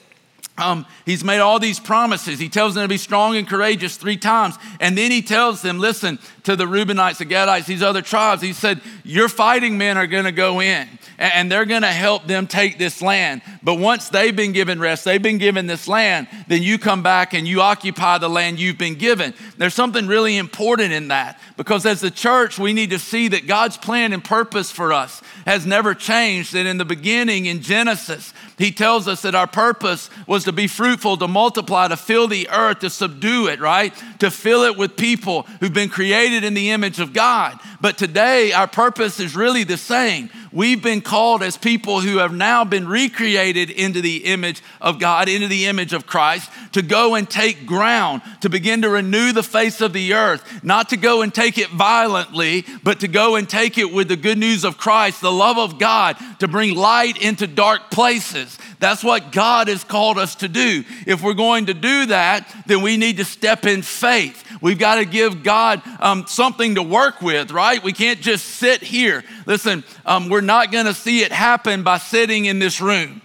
um, 0.59 0.85
he's 1.05 1.23
made 1.23 1.39
all 1.39 1.59
these 1.59 1.79
promises. 1.79 2.39
He 2.39 2.49
tells 2.49 2.75
them 2.75 2.83
to 2.83 2.87
be 2.87 2.97
strong 2.97 3.35
and 3.35 3.47
courageous 3.47 3.97
three 3.97 4.17
times. 4.17 4.55
And 4.79 4.97
then 4.97 5.11
he 5.11 5.21
tells 5.21 5.61
them, 5.61 5.79
listen, 5.79 6.19
to 6.47 6.55
the 6.55 6.63
Reubenites, 6.63 7.17
the 7.17 7.25
Gadites, 7.25 7.65
these 7.65 7.83
other 7.83 8.01
tribes, 8.01 8.41
he 8.41 8.53
said, 8.53 8.79
Your 9.03 9.27
fighting 9.27 9.77
men 9.77 9.97
are 9.97 10.07
going 10.07 10.23
to 10.23 10.31
go 10.31 10.61
in 10.61 10.87
and 11.17 11.51
they're 11.51 11.65
going 11.65 11.81
to 11.81 11.87
help 11.87 12.27
them 12.27 12.47
take 12.47 12.77
this 12.77 13.01
land. 13.01 13.41
But 13.63 13.75
once 13.75 14.09
they've 14.09 14.35
been 14.35 14.53
given 14.53 14.79
rest, 14.79 15.03
they've 15.03 15.21
been 15.21 15.39
given 15.39 15.67
this 15.67 15.87
land, 15.87 16.27
then 16.47 16.63
you 16.63 16.77
come 16.77 17.03
back 17.03 17.33
and 17.33 17.47
you 17.47 17.61
occupy 17.61 18.17
the 18.19 18.29
land 18.29 18.59
you've 18.59 18.77
been 18.77 18.95
given. 18.95 19.33
There's 19.57 19.73
something 19.73 20.07
really 20.07 20.37
important 20.37 20.93
in 20.93 21.09
that 21.09 21.39
because 21.57 21.85
as 21.85 22.01
the 22.01 22.11
church, 22.11 22.59
we 22.59 22.71
need 22.71 22.91
to 22.91 22.99
see 22.99 23.27
that 23.29 23.47
God's 23.47 23.77
plan 23.77 24.13
and 24.13 24.23
purpose 24.23 24.71
for 24.71 24.93
us 24.93 25.21
has 25.45 25.65
never 25.65 25.93
changed. 25.93 26.53
That 26.53 26.65
in 26.65 26.77
the 26.77 26.85
beginning, 26.85 27.47
in 27.47 27.61
Genesis, 27.61 28.33
he 28.57 28.71
tells 28.71 29.07
us 29.07 29.23
that 29.23 29.35
our 29.35 29.47
purpose 29.47 30.09
was 30.27 30.43
to 30.45 30.51
be 30.51 30.67
fruitful, 30.67 31.17
to 31.17 31.27
multiply, 31.27 31.87
to 31.87 31.97
fill 31.97 32.27
the 32.27 32.49
earth, 32.49 32.79
to 32.79 32.89
subdue 32.89 33.47
it, 33.47 33.59
right? 33.59 33.93
To 34.19 34.29
fill 34.29 34.63
it 34.63 34.77
with 34.77 34.95
people 34.95 35.43
who've 35.59 35.73
been 35.73 35.89
created 35.89 36.36
in 36.43 36.53
the 36.53 36.71
image 36.71 36.99
of 36.99 37.13
God. 37.13 37.59
But 37.79 37.97
today, 37.97 38.53
our 38.53 38.67
purpose 38.67 39.19
is 39.19 39.35
really 39.35 39.63
the 39.63 39.77
same. 39.77 40.31
We've 40.51 40.81
been 40.81 41.01
called 41.01 41.43
as 41.43 41.57
people 41.57 42.01
who 42.01 42.17
have 42.17 42.33
now 42.33 42.63
been 42.63 42.87
recreated 42.87 43.69
into 43.69 44.01
the 44.01 44.25
image 44.25 44.63
of 44.81 44.99
God, 44.99 45.29
into 45.29 45.47
the 45.47 45.67
image 45.67 45.93
of 45.93 46.07
Christ, 46.07 46.49
to 46.71 46.81
go 46.81 47.13
and 47.13 47.29
take 47.29 47.67
ground, 47.67 48.23
to 48.41 48.49
begin 48.49 48.81
to 48.81 48.89
renew 48.89 49.31
the 49.31 49.43
face 49.43 49.81
of 49.81 49.93
the 49.93 50.13
earth, 50.13 50.63
not 50.63 50.89
to 50.89 50.97
go 50.97 51.21
and 51.21 51.33
take 51.33 51.59
it 51.59 51.69
violently, 51.69 52.65
but 52.83 53.01
to 53.01 53.07
go 53.07 53.35
and 53.35 53.47
take 53.47 53.77
it 53.77 53.93
with 53.93 54.07
the 54.07 54.15
good 54.15 54.39
news 54.39 54.63
of 54.63 54.77
Christ, 54.77 55.21
the 55.21 55.31
love 55.31 55.59
of 55.59 55.77
God, 55.77 56.17
to 56.39 56.47
bring 56.47 56.75
light 56.75 57.21
into 57.21 57.45
dark 57.45 57.91
places. 57.91 58.57
That's 58.79 59.03
what 59.03 59.31
God 59.31 59.67
has 59.67 59.83
called 59.83 60.17
us 60.17 60.35
to 60.35 60.47
do. 60.47 60.83
If 61.05 61.21
we're 61.21 61.33
going 61.33 61.67
to 61.67 61.73
do 61.73 62.07
that, 62.07 62.51
then 62.65 62.81
we 62.81 62.97
need 62.97 63.17
to 63.17 63.25
step 63.25 63.65
in 63.65 63.81
faith. 63.81 64.43
We've 64.61 64.79
got 64.79 64.95
to 64.95 65.05
give 65.05 65.43
God 65.43 65.81
um, 65.99 66.25
something 66.27 66.75
to 66.75 66.83
work 66.83 67.21
with, 67.21 67.51
right? 67.51 67.66
We 67.83 67.93
can't 67.93 68.21
just 68.21 68.45
sit 68.45 68.81
here. 68.81 69.23
Listen, 69.45 69.83
um, 70.05 70.29
we're 70.29 70.41
not 70.41 70.71
going 70.71 70.85
to 70.85 70.93
see 70.93 71.21
it 71.21 71.31
happen 71.31 71.83
by 71.83 71.97
sitting 71.97 72.45
in 72.45 72.59
this 72.59 72.81
room. 72.81 73.21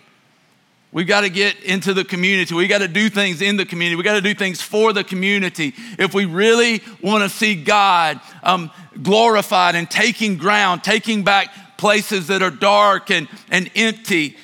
We've 0.93 1.07
got 1.07 1.23
to 1.23 1.31
get 1.31 1.63
into 1.63 1.95
the 1.95 2.05
community. 2.05 2.55
We've 2.55 2.69
got 2.69 2.79
to 2.79 2.89
do 2.89 3.09
things 3.09 3.41
in 3.41 3.57
the 3.57 3.65
community. 3.65 3.97
We've 3.97 4.05
got 4.05 4.15
to 4.15 4.21
do 4.21 4.35
things 4.35 4.61
for 4.61 4.93
the 4.93 5.03
community. 5.03 5.73
If 5.99 6.13
we 6.13 6.27
really 6.27 6.83
want 7.01 7.23
to 7.23 7.31
see 7.31 7.55
God 7.55 8.21
um, 8.43 8.71
glorified 9.03 9.75
and 9.75 9.91
taking 9.91 10.37
ground, 10.37 10.85
taking 10.85 11.25
back 11.25 11.79
places 11.79 12.27
that 12.27 12.43
are 12.43 12.51
dark 12.51 13.11
and, 13.11 13.27
and 13.51 13.71
empty, 13.75 14.37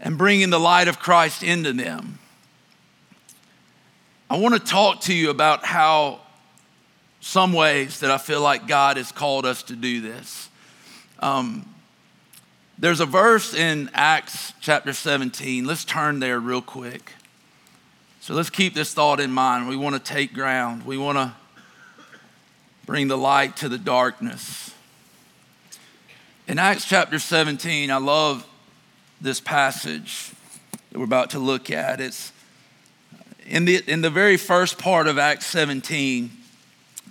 and 0.00 0.18
bringing 0.18 0.50
the 0.50 0.60
light 0.60 0.88
of 0.88 0.98
Christ 0.98 1.42
into 1.42 1.72
them. 1.72 2.18
I 4.28 4.38
want 4.38 4.54
to 4.54 4.60
talk 4.60 5.02
to 5.02 5.14
you 5.14 5.28
about 5.30 5.64
how 5.64 6.21
some 7.22 7.52
ways 7.52 8.00
that 8.00 8.10
I 8.10 8.18
feel 8.18 8.42
like 8.42 8.66
God 8.66 8.96
has 8.96 9.12
called 9.12 9.46
us 9.46 9.62
to 9.64 9.76
do 9.76 10.00
this. 10.00 10.50
Um, 11.20 11.72
there's 12.78 12.98
a 12.98 13.06
verse 13.06 13.54
in 13.54 13.88
Acts 13.94 14.52
chapter 14.60 14.92
17. 14.92 15.64
Let's 15.64 15.84
turn 15.84 16.18
there 16.18 16.40
real 16.40 16.60
quick. 16.60 17.12
So 18.20 18.34
let's 18.34 18.50
keep 18.50 18.74
this 18.74 18.92
thought 18.92 19.20
in 19.20 19.30
mind. 19.30 19.68
We 19.68 19.76
want 19.76 19.94
to 19.94 20.12
take 20.12 20.34
ground, 20.34 20.84
we 20.84 20.98
want 20.98 21.16
to 21.16 21.32
bring 22.86 23.06
the 23.06 23.16
light 23.16 23.56
to 23.58 23.68
the 23.68 23.78
darkness. 23.78 24.74
In 26.48 26.58
Acts 26.58 26.84
chapter 26.84 27.20
17, 27.20 27.92
I 27.92 27.98
love 27.98 28.44
this 29.20 29.38
passage 29.38 30.32
that 30.90 30.98
we're 30.98 31.04
about 31.04 31.30
to 31.30 31.38
look 31.38 31.70
at. 31.70 32.00
It's 32.00 32.32
in 33.46 33.64
the, 33.64 33.80
in 33.86 34.00
the 34.00 34.10
very 34.10 34.36
first 34.36 34.76
part 34.76 35.06
of 35.06 35.18
Acts 35.18 35.46
17, 35.46 36.32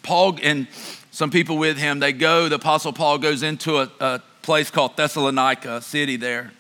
Paul 0.03 0.37
and 0.41 0.67
some 1.11 1.29
people 1.29 1.57
with 1.57 1.77
him, 1.77 1.99
they 1.99 2.13
go, 2.13 2.49
the 2.49 2.55
Apostle 2.55 2.93
Paul 2.93 3.17
goes 3.17 3.43
into 3.43 3.77
a, 3.77 3.91
a 3.99 4.21
place 4.41 4.71
called 4.71 4.95
Thessalonica, 4.95 5.77
a 5.77 5.81
city 5.81 6.15
there, 6.15 6.51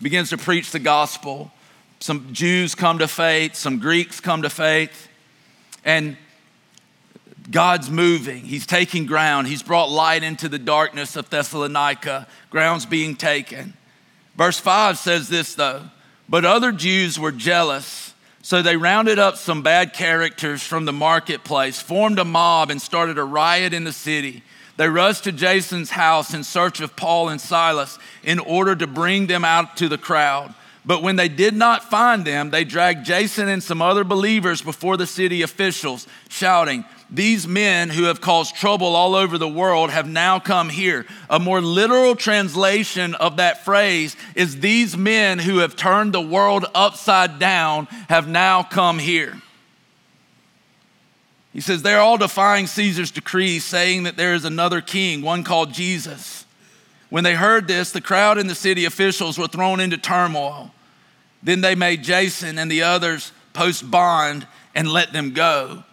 begins 0.00 0.30
to 0.30 0.38
preach 0.38 0.70
the 0.70 0.78
gospel. 0.78 1.50
Some 2.00 2.32
Jews 2.32 2.74
come 2.74 2.98
to 3.00 3.08
faith, 3.08 3.56
some 3.56 3.78
Greeks 3.80 4.20
come 4.20 4.42
to 4.42 4.50
faith, 4.50 5.08
and 5.84 6.16
God's 7.50 7.90
moving. 7.90 8.42
He's 8.42 8.66
taking 8.66 9.06
ground. 9.06 9.48
He's 9.48 9.62
brought 9.62 9.90
light 9.90 10.22
into 10.22 10.48
the 10.48 10.58
darkness 10.58 11.16
of 11.16 11.30
Thessalonica. 11.30 12.26
Ground's 12.50 12.86
being 12.86 13.16
taken. 13.16 13.74
Verse 14.36 14.58
5 14.58 14.98
says 14.98 15.28
this, 15.28 15.54
though, 15.54 15.82
but 16.28 16.44
other 16.44 16.72
Jews 16.72 17.18
were 17.18 17.32
jealous 17.32 18.07
so 18.48 18.62
they 18.62 18.78
rounded 18.78 19.18
up 19.18 19.36
some 19.36 19.60
bad 19.60 19.92
characters 19.92 20.62
from 20.62 20.86
the 20.86 20.92
marketplace, 20.92 21.82
formed 21.82 22.18
a 22.18 22.24
mob, 22.24 22.70
and 22.70 22.80
started 22.80 23.18
a 23.18 23.22
riot 23.22 23.74
in 23.74 23.84
the 23.84 23.92
city. 23.92 24.42
They 24.78 24.88
rushed 24.88 25.24
to 25.24 25.32
Jason's 25.32 25.90
house 25.90 26.32
in 26.32 26.42
search 26.42 26.80
of 26.80 26.96
Paul 26.96 27.28
and 27.28 27.42
Silas 27.42 27.98
in 28.24 28.38
order 28.38 28.74
to 28.74 28.86
bring 28.86 29.26
them 29.26 29.44
out 29.44 29.76
to 29.76 29.88
the 29.90 29.98
crowd. 29.98 30.54
But 30.82 31.02
when 31.02 31.16
they 31.16 31.28
did 31.28 31.54
not 31.54 31.90
find 31.90 32.24
them, 32.24 32.48
they 32.48 32.64
dragged 32.64 33.04
Jason 33.04 33.48
and 33.48 33.62
some 33.62 33.82
other 33.82 34.02
believers 34.02 34.62
before 34.62 34.96
the 34.96 35.06
city 35.06 35.42
officials, 35.42 36.06
shouting, 36.30 36.86
these 37.10 37.48
men 37.48 37.88
who 37.88 38.04
have 38.04 38.20
caused 38.20 38.54
trouble 38.54 38.94
all 38.94 39.14
over 39.14 39.38
the 39.38 39.48
world 39.48 39.90
have 39.90 40.06
now 40.06 40.38
come 40.38 40.68
here. 40.68 41.06
A 41.30 41.38
more 41.38 41.62
literal 41.62 42.14
translation 42.14 43.14
of 43.14 43.38
that 43.38 43.64
phrase 43.64 44.14
is 44.34 44.60
these 44.60 44.96
men 44.96 45.38
who 45.38 45.58
have 45.58 45.74
turned 45.74 46.12
the 46.12 46.20
world 46.20 46.66
upside 46.74 47.38
down 47.38 47.86
have 48.08 48.28
now 48.28 48.62
come 48.62 48.98
here. 48.98 49.40
He 51.52 51.62
says 51.62 51.82
they're 51.82 52.00
all 52.00 52.18
defying 52.18 52.66
Caesar's 52.66 53.10
decree, 53.10 53.58
saying 53.58 54.02
that 54.02 54.18
there 54.18 54.34
is 54.34 54.44
another 54.44 54.82
king, 54.82 55.22
one 55.22 55.44
called 55.44 55.72
Jesus. 55.72 56.44
When 57.08 57.24
they 57.24 57.34
heard 57.34 57.66
this, 57.66 57.90
the 57.90 58.02
crowd 58.02 58.36
and 58.36 58.50
the 58.50 58.54
city 58.54 58.84
officials 58.84 59.38
were 59.38 59.48
thrown 59.48 59.80
into 59.80 59.96
turmoil. 59.96 60.72
Then 61.42 61.62
they 61.62 61.74
made 61.74 62.04
Jason 62.04 62.58
and 62.58 62.70
the 62.70 62.82
others 62.82 63.32
post 63.54 63.90
bond 63.90 64.46
and 64.74 64.88
let 64.88 65.14
them 65.14 65.32
go. 65.32 65.84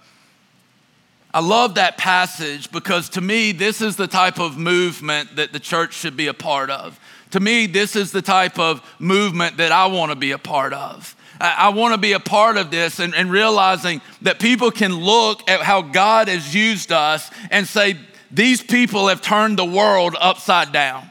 I 1.36 1.42
love 1.42 1.76
that 1.76 1.98
passage 1.98 2.72
because 2.72 3.10
to 3.10 3.22
me, 3.22 3.52
this 3.52 3.82
is 3.82 3.98
the 3.98 4.08
type 4.08 4.40
of 4.40 4.58
movement 4.58 5.36
that 5.36 5.52
the 5.52 5.60
church 5.60 5.94
should 5.94 6.16
be 6.16 6.28
a 6.28 6.34
part 6.34 6.70
of. 6.70 6.98
To 7.32 7.42
me, 7.42 7.68
this 7.68 7.98
is 7.98 8.14
the 8.14 8.22
type 8.22 8.58
of 8.58 8.82
movement 9.00 9.58
that 9.58 9.74
I 9.74 9.88
want 9.88 10.14
to 10.14 10.16
be 10.16 10.32
a 10.32 10.38
part 10.38 10.72
of. 10.72 11.14
I, 11.42 11.68
want 11.68 11.94
to 11.94 11.98
be 11.98 12.14
a 12.14 12.22
part 12.22 12.56
of 12.56 12.72
this 12.72 13.00
and, 13.00 13.14
and 13.14 13.30
realizing 13.30 14.00
that 14.22 14.40
people 14.40 14.72
can 14.72 14.94
look 14.94 15.50
at 15.50 15.60
how 15.60 15.82
God 15.82 16.30
has 16.30 16.56
used 16.56 16.94
us 16.94 17.30
and 17.52 17.68
say, 17.68 17.98
these 18.32 18.64
people 18.64 19.10
have 19.10 19.22
turned 19.22 19.60
the 19.60 19.66
world 19.66 20.16
upside 20.18 20.72
down. 20.72 21.10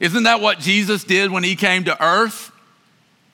Isn't 0.00 0.22
that 0.22 0.40
what 0.40 0.58
Jesus 0.58 1.04
did 1.04 1.30
when 1.30 1.44
he 1.44 1.54
came 1.54 1.84
to 1.84 2.02
earth? 2.02 2.50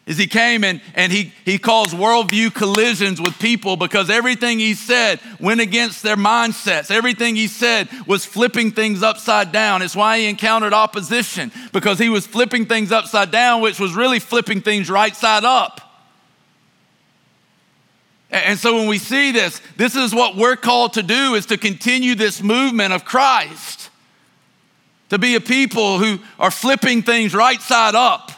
Is 0.06 0.18
he 0.18 0.26
came 0.26 0.64
and, 0.64 0.82
and 0.94 1.10
he, 1.10 1.32
he 1.46 1.56
caused 1.56 1.94
worldview 1.94 2.52
collisions 2.52 3.22
with 3.22 3.38
people 3.38 3.76
because 3.76 4.10
everything 4.10 4.58
he 4.58 4.74
said 4.74 5.18
went 5.40 5.62
against 5.62 6.02
their 6.02 6.16
mindsets. 6.16 6.90
Everything 6.90 7.36
he 7.36 7.46
said 7.46 7.88
was 8.06 8.26
flipping 8.26 8.70
things 8.70 9.02
upside 9.02 9.50
down. 9.50 9.80
It's 9.80 9.96
why 9.96 10.18
he 10.18 10.26
encountered 10.26 10.74
opposition 10.74 11.50
because 11.72 11.98
he 11.98 12.10
was 12.10 12.26
flipping 12.26 12.66
things 12.66 12.92
upside 12.92 13.30
down, 13.30 13.62
which 13.62 13.80
was 13.80 13.94
really 13.94 14.18
flipping 14.18 14.60
things 14.60 14.90
right 14.90 15.16
side 15.16 15.44
up. 15.44 15.80
And 18.30 18.58
so 18.58 18.74
when 18.74 18.88
we 18.88 18.98
see 18.98 19.32
this, 19.32 19.62
this 19.78 19.96
is 19.96 20.14
what 20.14 20.36
we're 20.36 20.56
called 20.56 20.94
to 20.94 21.02
do 21.02 21.34
is 21.34 21.46
to 21.46 21.56
continue 21.56 22.14
this 22.14 22.42
movement 22.42 22.92
of 22.92 23.06
Christ. 23.06 23.88
To 25.10 25.18
be 25.18 25.34
a 25.34 25.40
people 25.40 25.98
who 25.98 26.18
are 26.38 26.50
flipping 26.50 27.02
things 27.02 27.34
right 27.34 27.60
side 27.62 27.94
up 27.94 28.33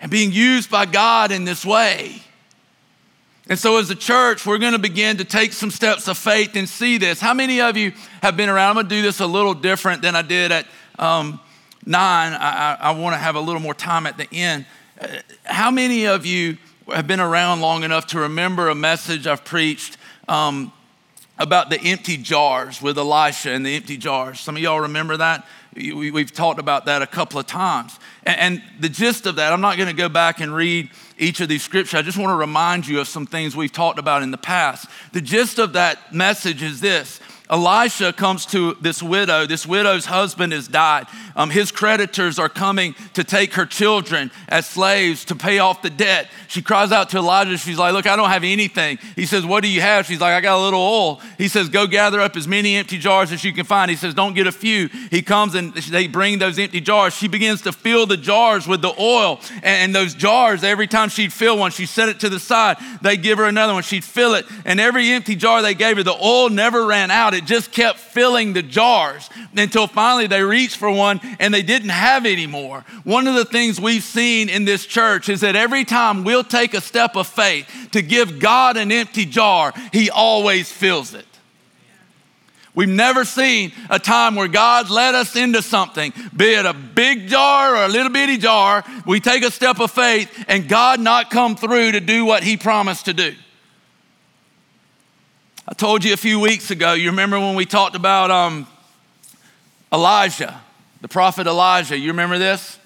and 0.00 0.10
being 0.10 0.32
used 0.32 0.70
by 0.70 0.86
God 0.86 1.30
in 1.30 1.44
this 1.44 1.64
way. 1.64 2.22
And 3.48 3.58
so, 3.58 3.78
as 3.78 3.90
a 3.90 3.96
church, 3.96 4.46
we're 4.46 4.58
going 4.58 4.74
to 4.74 4.78
begin 4.78 5.16
to 5.16 5.24
take 5.24 5.52
some 5.52 5.70
steps 5.70 6.06
of 6.06 6.16
faith 6.16 6.54
and 6.54 6.68
see 6.68 6.98
this. 6.98 7.20
How 7.20 7.34
many 7.34 7.60
of 7.60 7.76
you 7.76 7.92
have 8.22 8.36
been 8.36 8.48
around? 8.48 8.70
I'm 8.70 8.74
going 8.74 8.88
to 8.88 8.94
do 8.94 9.02
this 9.02 9.18
a 9.18 9.26
little 9.26 9.54
different 9.54 10.02
than 10.02 10.14
I 10.14 10.22
did 10.22 10.52
at 10.52 10.66
um, 11.00 11.40
nine. 11.84 12.32
I, 12.32 12.78
I, 12.80 12.90
I 12.90 12.90
want 12.92 13.14
to 13.14 13.18
have 13.18 13.34
a 13.34 13.40
little 13.40 13.60
more 13.60 13.74
time 13.74 14.06
at 14.06 14.16
the 14.16 14.28
end. 14.32 14.66
Uh, 15.00 15.08
how 15.44 15.72
many 15.72 16.06
of 16.06 16.24
you 16.24 16.58
have 16.86 17.08
been 17.08 17.18
around 17.18 17.60
long 17.60 17.82
enough 17.82 18.06
to 18.08 18.20
remember 18.20 18.68
a 18.68 18.74
message 18.74 19.26
I've 19.26 19.44
preached 19.44 19.96
um, 20.28 20.72
about 21.36 21.70
the 21.70 21.80
empty 21.80 22.18
jars 22.18 22.80
with 22.80 22.98
Elisha 22.98 23.50
and 23.50 23.66
the 23.66 23.74
empty 23.74 23.96
jars? 23.96 24.38
Some 24.38 24.56
of 24.56 24.62
y'all 24.62 24.80
remember 24.80 25.16
that? 25.16 25.44
We've 25.74 26.32
talked 26.32 26.58
about 26.58 26.86
that 26.86 27.00
a 27.00 27.06
couple 27.06 27.38
of 27.38 27.46
times. 27.46 27.98
And 28.24 28.62
the 28.80 28.88
gist 28.88 29.26
of 29.26 29.36
that, 29.36 29.52
I'm 29.52 29.60
not 29.60 29.76
going 29.76 29.88
to 29.88 29.94
go 29.94 30.08
back 30.08 30.40
and 30.40 30.54
read 30.54 30.90
each 31.16 31.40
of 31.40 31.48
these 31.48 31.62
scriptures. 31.62 31.94
I 31.94 32.02
just 32.02 32.18
want 32.18 32.30
to 32.30 32.34
remind 32.34 32.88
you 32.88 33.00
of 33.00 33.06
some 33.06 33.24
things 33.24 33.54
we've 33.54 33.72
talked 33.72 33.98
about 33.98 34.22
in 34.22 34.32
the 34.32 34.38
past. 34.38 34.88
The 35.12 35.20
gist 35.20 35.58
of 35.58 35.74
that 35.74 36.12
message 36.12 36.62
is 36.62 36.80
this 36.80 37.20
Elisha 37.50 38.12
comes 38.12 38.46
to 38.46 38.74
this 38.80 39.02
widow. 39.02 39.44
This 39.46 39.66
widow's 39.66 40.06
husband 40.06 40.52
has 40.52 40.68
died. 40.68 41.06
Um, 41.34 41.50
his 41.50 41.72
creditors 41.72 42.38
are 42.38 42.48
coming 42.48 42.94
to 43.14 43.24
take 43.24 43.54
her 43.54 43.66
children 43.66 44.30
as 44.48 44.66
slaves 44.66 45.24
to 45.26 45.34
pay 45.34 45.58
off 45.58 45.82
the 45.82 45.90
debt. 45.90 46.28
She 46.48 46.62
cries 46.62 46.92
out 46.92 47.10
to 47.10 47.18
Elijah. 47.18 47.58
She's 47.58 47.78
like, 47.78 47.92
Look, 47.92 48.06
I 48.06 48.16
don't 48.16 48.30
have 48.30 48.44
anything. 48.44 48.98
He 49.16 49.26
says, 49.26 49.44
What 49.44 49.62
do 49.62 49.68
you 49.68 49.80
have? 49.80 50.06
She's 50.06 50.20
like, 50.20 50.34
I 50.34 50.40
got 50.40 50.58
a 50.58 50.62
little 50.62 50.80
oil. 50.80 51.20
He 51.38 51.48
says, 51.48 51.68
Go 51.68 51.86
gather 51.86 52.20
up 52.20 52.36
as 52.36 52.46
many 52.46 52.76
empty 52.76 52.98
jars 52.98 53.32
as 53.32 53.42
you 53.42 53.52
can 53.52 53.64
find. 53.64 53.90
He 53.90 53.96
says, 53.96 54.14
Don't 54.14 54.34
get 54.34 54.46
a 54.46 54.52
few. 54.52 54.88
He 55.10 55.22
comes 55.22 55.54
and 55.54 55.74
they 55.74 56.06
bring 56.06 56.38
those 56.38 56.58
empty 56.58 56.80
jars. 56.80 57.14
She 57.14 57.28
begins 57.28 57.62
to 57.62 57.72
fill 57.72 58.06
the 58.06 58.16
jars 58.16 58.66
with 58.66 58.82
the 58.82 58.94
oil. 58.98 59.40
And, 59.62 59.90
those 59.90 60.14
jars, 60.14 60.62
every 60.62 60.86
time 60.86 61.08
she'd 61.08 61.32
fill 61.32 61.58
one, 61.58 61.72
she'd 61.72 61.86
set 61.86 62.08
it 62.08 62.20
to 62.20 62.28
the 62.28 62.38
side. 62.38 62.76
They 63.02 63.16
give 63.16 63.38
her 63.38 63.44
another 63.44 63.72
one. 63.72 63.82
She'd 63.82 64.04
fill 64.04 64.34
it. 64.34 64.46
And 64.64 64.78
every 64.78 65.10
empty 65.10 65.34
jar 65.34 65.62
they 65.62 65.74
gave 65.74 65.96
her, 65.96 66.04
the 66.04 66.14
oil 66.14 66.48
never 66.48 66.86
ran 66.86 67.10
out. 67.10 67.34
It 67.34 67.39
just 67.46 67.72
kept 67.72 67.98
filling 67.98 68.52
the 68.52 68.62
jars 68.62 69.28
until 69.56 69.86
finally 69.86 70.26
they 70.26 70.42
reached 70.42 70.76
for 70.76 70.90
one 70.90 71.20
and 71.38 71.52
they 71.52 71.62
didn't 71.62 71.90
have 71.90 72.26
any 72.26 72.46
more. 72.46 72.84
One 73.04 73.26
of 73.26 73.34
the 73.34 73.44
things 73.44 73.80
we've 73.80 74.02
seen 74.02 74.48
in 74.48 74.64
this 74.64 74.86
church 74.86 75.28
is 75.28 75.40
that 75.40 75.56
every 75.56 75.84
time 75.84 76.24
we'll 76.24 76.44
take 76.44 76.74
a 76.74 76.80
step 76.80 77.16
of 77.16 77.26
faith 77.26 77.68
to 77.92 78.02
give 78.02 78.38
God 78.38 78.76
an 78.76 78.92
empty 78.92 79.24
jar, 79.24 79.72
He 79.92 80.10
always 80.10 80.70
fills 80.70 81.14
it. 81.14 81.26
We've 82.74 82.88
never 82.88 83.24
seen 83.24 83.72
a 83.88 83.98
time 83.98 84.36
where 84.36 84.46
God 84.46 84.90
led 84.90 85.14
us 85.14 85.34
into 85.34 85.60
something, 85.60 86.12
be 86.36 86.54
it 86.54 86.66
a 86.66 86.72
big 86.72 87.26
jar 87.26 87.76
or 87.76 87.84
a 87.84 87.88
little 87.88 88.12
bitty 88.12 88.38
jar. 88.38 88.84
We 89.06 89.18
take 89.18 89.42
a 89.42 89.50
step 89.50 89.80
of 89.80 89.90
faith 89.90 90.44
and 90.46 90.68
God 90.68 91.00
not 91.00 91.30
come 91.30 91.56
through 91.56 91.92
to 91.92 92.00
do 92.00 92.24
what 92.24 92.44
He 92.44 92.56
promised 92.56 93.06
to 93.06 93.12
do. 93.12 93.34
I 95.70 95.72
told 95.72 96.02
you 96.02 96.12
a 96.12 96.16
few 96.16 96.40
weeks 96.40 96.72
ago, 96.72 96.94
you 96.94 97.10
remember 97.10 97.38
when 97.38 97.54
we 97.54 97.64
talked 97.64 97.94
about 97.94 98.32
um, 98.32 98.66
Elijah, 99.92 100.60
the 101.00 101.06
prophet 101.06 101.46
Elijah. 101.46 101.96
You 101.96 102.08
remember 102.08 102.38
this? 102.38 102.76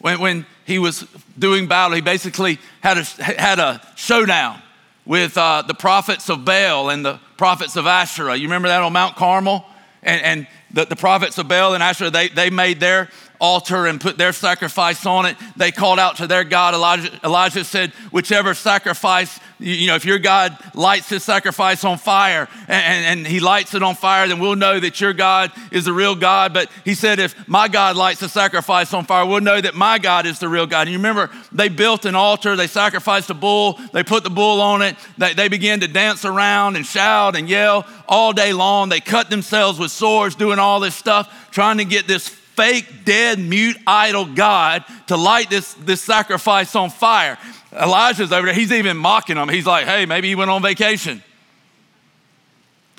When, 0.00 0.20
when 0.20 0.46
he 0.66 0.78
was 0.78 1.06
doing 1.38 1.66
battle, 1.66 1.94
he 1.94 2.02
basically 2.02 2.58
had 2.82 2.98
a, 2.98 3.04
had 3.22 3.58
a 3.58 3.80
showdown 3.96 4.60
with 5.06 5.38
uh, 5.38 5.62
the 5.66 5.72
prophets 5.72 6.28
of 6.28 6.44
Baal 6.44 6.90
and 6.90 7.02
the 7.02 7.18
prophets 7.38 7.76
of 7.76 7.86
Asherah. 7.86 8.36
You 8.36 8.44
remember 8.48 8.68
that 8.68 8.82
on 8.82 8.92
Mount 8.92 9.16
Carmel? 9.16 9.64
And, 10.02 10.22
and 10.22 10.46
the, 10.72 10.84
the 10.84 10.96
prophets 10.96 11.38
of 11.38 11.48
Baal 11.48 11.72
and 11.72 11.82
Asherah, 11.82 12.10
they, 12.10 12.28
they 12.28 12.50
made 12.50 12.80
their 12.80 13.08
altar 13.40 13.86
and 13.86 14.00
put 14.00 14.18
their 14.18 14.32
sacrifice 14.32 15.06
on 15.06 15.26
it. 15.26 15.36
They 15.56 15.72
called 15.72 15.98
out 15.98 16.16
to 16.16 16.26
their 16.26 16.44
God. 16.44 16.74
Elijah, 16.74 17.10
Elijah 17.24 17.64
said, 17.64 17.90
whichever 18.12 18.54
sacrifice, 18.54 19.40
you 19.58 19.86
know, 19.86 19.94
if 19.94 20.04
your 20.04 20.18
God 20.18 20.56
lights 20.74 21.08
his 21.08 21.24
sacrifice 21.24 21.84
on 21.84 21.98
fire 21.98 22.48
and, 22.68 23.20
and, 23.20 23.26
he 23.26 23.40
lights 23.40 23.74
it 23.74 23.82
on 23.82 23.94
fire, 23.94 24.26
then 24.28 24.38
we'll 24.40 24.56
know 24.56 24.80
that 24.80 25.00
your 25.00 25.12
God 25.12 25.52
is 25.70 25.84
the 25.84 25.92
real 25.92 26.14
God. 26.14 26.52
But 26.52 26.70
he 26.84 26.94
said, 26.94 27.18
if 27.18 27.48
my 27.48 27.68
God 27.68 27.96
lights 27.96 28.20
the 28.20 28.28
sacrifice 28.28 28.92
on 28.94 29.04
fire, 29.04 29.24
we'll 29.24 29.40
know 29.40 29.60
that 29.60 29.74
my 29.74 29.98
God 29.98 30.26
is 30.26 30.38
the 30.38 30.48
real 30.48 30.66
God. 30.66 30.82
And 30.82 30.90
you 30.90 30.98
remember, 30.98 31.30
they 31.52 31.68
built 31.68 32.04
an 32.04 32.14
altar, 32.14 32.56
they 32.56 32.66
sacrificed 32.66 33.30
a 33.30 33.34
bull, 33.34 33.78
they 33.92 34.02
put 34.02 34.24
the 34.24 34.30
bull 34.30 34.60
on 34.60 34.82
it, 34.82 34.96
they, 35.18 35.34
they 35.34 35.48
began 35.48 35.80
to 35.80 35.88
dance 35.88 36.24
around 36.24 36.76
and 36.76 36.84
shout 36.84 37.36
and 37.36 37.48
yell 37.48 37.86
all 38.08 38.32
day 38.32 38.52
long. 38.52 38.88
They 38.88 39.00
cut 39.00 39.30
themselves 39.30 39.78
with 39.78 39.90
swords, 39.90 40.34
doing 40.34 40.58
all 40.58 40.80
this 40.80 40.94
stuff, 40.94 41.50
trying 41.50 41.78
to 41.78 41.84
get 41.84 42.06
this 42.06 42.39
fake, 42.60 43.06
dead, 43.06 43.38
mute 43.38 43.78
idol 43.86 44.26
God 44.26 44.84
to 45.06 45.16
light 45.16 45.48
this, 45.48 45.72
this 45.74 46.02
sacrifice 46.02 46.76
on 46.76 46.90
fire. 46.90 47.38
Elijah's 47.72 48.32
over 48.32 48.46
there. 48.46 48.54
He's 48.54 48.70
even 48.70 48.98
mocking 48.98 49.38
him. 49.38 49.48
He's 49.48 49.64
like, 49.64 49.86
hey, 49.86 50.04
maybe 50.04 50.28
he 50.28 50.34
went 50.34 50.50
on 50.50 50.60
vacation. 50.60 51.22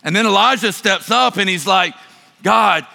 And 0.03 0.15
then 0.15 0.25
Elijah 0.25 0.73
steps 0.73 1.11
up 1.11 1.37
and 1.37 1.47
he's 1.47 1.67
like, 1.67 1.93
God, 2.41 2.87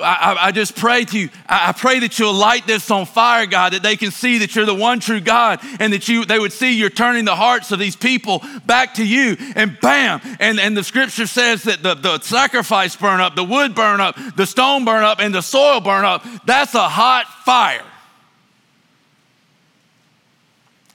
I, 0.00 0.36
I, 0.40 0.52
just 0.52 0.74
pray 0.74 1.04
to 1.04 1.18
you. 1.18 1.28
I, 1.46 1.72
pray 1.72 1.98
that 1.98 2.18
you'll 2.18 2.32
light 2.32 2.66
this 2.66 2.90
on 2.90 3.04
fire, 3.04 3.44
God, 3.44 3.74
that 3.74 3.82
they 3.82 3.96
can 3.96 4.10
see 4.10 4.38
that 4.38 4.56
you're 4.56 4.64
the 4.64 4.74
one 4.74 5.00
true 5.00 5.20
God 5.20 5.60
and 5.80 5.92
that 5.92 6.08
you 6.08 6.24
they 6.24 6.38
would 6.38 6.52
see 6.52 6.72
you're 6.72 6.88
turning 6.88 7.26
the 7.26 7.36
hearts 7.36 7.72
of 7.72 7.78
these 7.78 7.94
people 7.94 8.42
back 8.64 8.94
to 8.94 9.06
you. 9.06 9.36
And 9.54 9.78
bam! 9.80 10.22
And, 10.40 10.58
and 10.58 10.74
the 10.74 10.84
scripture 10.84 11.26
says 11.26 11.64
that 11.64 11.82
the, 11.82 11.94
the 11.94 12.20
sacrifice 12.20 12.96
burn 12.96 13.20
up, 13.20 13.36
the 13.36 13.44
wood 13.44 13.74
burn 13.74 14.00
up, 14.00 14.16
the 14.34 14.46
stone 14.46 14.86
burn 14.86 15.04
up, 15.04 15.20
and 15.20 15.34
the 15.34 15.42
soil 15.42 15.80
burn 15.80 16.06
up. 16.06 16.24
That's 16.46 16.74
a 16.74 16.88
hot 16.88 17.26
fire. 17.44 17.84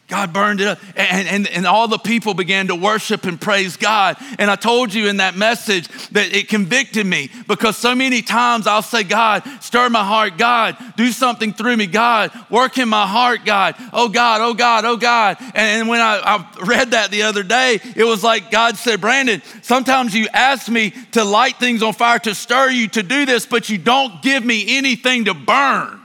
God 0.07 0.31
burned 0.31 0.61
it 0.61 0.67
up, 0.67 0.79
and, 0.95 1.27
and, 1.27 1.47
and 1.49 1.67
all 1.67 1.89
the 1.89 1.97
people 1.97 2.33
began 2.33 2.67
to 2.67 2.75
worship 2.75 3.25
and 3.25 3.39
praise 3.39 3.75
God. 3.75 4.15
And 4.39 4.49
I 4.49 4.55
told 4.55 4.93
you 4.93 5.07
in 5.09 5.17
that 5.17 5.35
message 5.35 5.89
that 6.09 6.33
it 6.33 6.47
convicted 6.47 7.05
me 7.05 7.29
because 7.45 7.75
so 7.75 7.93
many 7.93 8.21
times 8.21 8.67
I'll 8.67 8.81
say, 8.81 9.03
God, 9.03 9.43
stir 9.59 9.89
my 9.89 10.05
heart. 10.05 10.37
God, 10.37 10.77
do 10.95 11.11
something 11.11 11.51
through 11.51 11.75
me. 11.75 11.87
God, 11.87 12.31
work 12.49 12.77
in 12.77 12.87
my 12.87 13.05
heart. 13.05 13.43
God, 13.43 13.75
oh 13.91 14.07
God, 14.07 14.39
oh 14.39 14.53
God, 14.53 14.85
oh 14.85 14.95
God. 14.95 15.35
And, 15.41 15.81
and 15.81 15.89
when 15.89 15.99
I, 15.99 16.21
I 16.23 16.63
read 16.65 16.91
that 16.91 17.11
the 17.11 17.23
other 17.23 17.43
day, 17.43 17.77
it 17.93 18.05
was 18.05 18.23
like 18.23 18.49
God 18.49 18.77
said, 18.77 19.01
Brandon, 19.01 19.41
sometimes 19.61 20.15
you 20.15 20.29
ask 20.31 20.69
me 20.69 20.93
to 21.11 21.25
light 21.25 21.57
things 21.57 21.83
on 21.83 21.91
fire, 21.91 22.19
to 22.19 22.33
stir 22.33 22.69
you 22.69 22.87
to 22.89 23.03
do 23.03 23.25
this, 23.25 23.45
but 23.45 23.67
you 23.67 23.77
don't 23.77 24.21
give 24.21 24.45
me 24.45 24.77
anything 24.77 25.25
to 25.25 25.33
burn. 25.33 25.96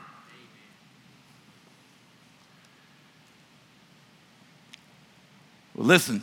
Listen, 5.82 6.22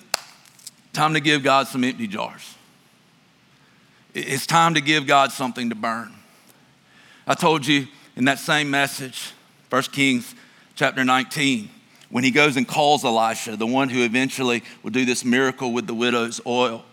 time 0.94 1.14
to 1.16 1.20
give 1.20 1.44
God 1.44 1.68
some 1.68 1.84
empty 1.84 2.08
jars. 2.08 2.56
It's 4.14 4.48
time 4.48 4.76
to 4.76 4.82
give 4.82 5.06
God 5.06 5.34
something 5.34 5.68
to 5.70 5.76
burn. 5.76 6.14
I 7.28 7.34
told 7.34 7.68
you 7.68 7.88
in 8.16 8.24
that 8.26 8.40
same 8.40 8.72
message, 8.72 9.34
1 9.70 9.84
Kings 9.92 10.34
chapter 10.76 11.04
19, 11.04 11.70
when 12.10 12.24
he 12.24 12.32
goes 12.32 12.56
and 12.56 12.66
calls 12.66 13.04
Elisha, 13.04 13.58
the 13.58 13.68
one 13.68 13.90
who 13.90 14.04
eventually 14.06 14.64
will 14.82 14.92
do 14.92 15.04
this 15.04 15.26
miracle 15.26 15.74
with 15.74 15.88
the 15.88 15.94
widow's 15.94 16.40
oil. 16.48 16.86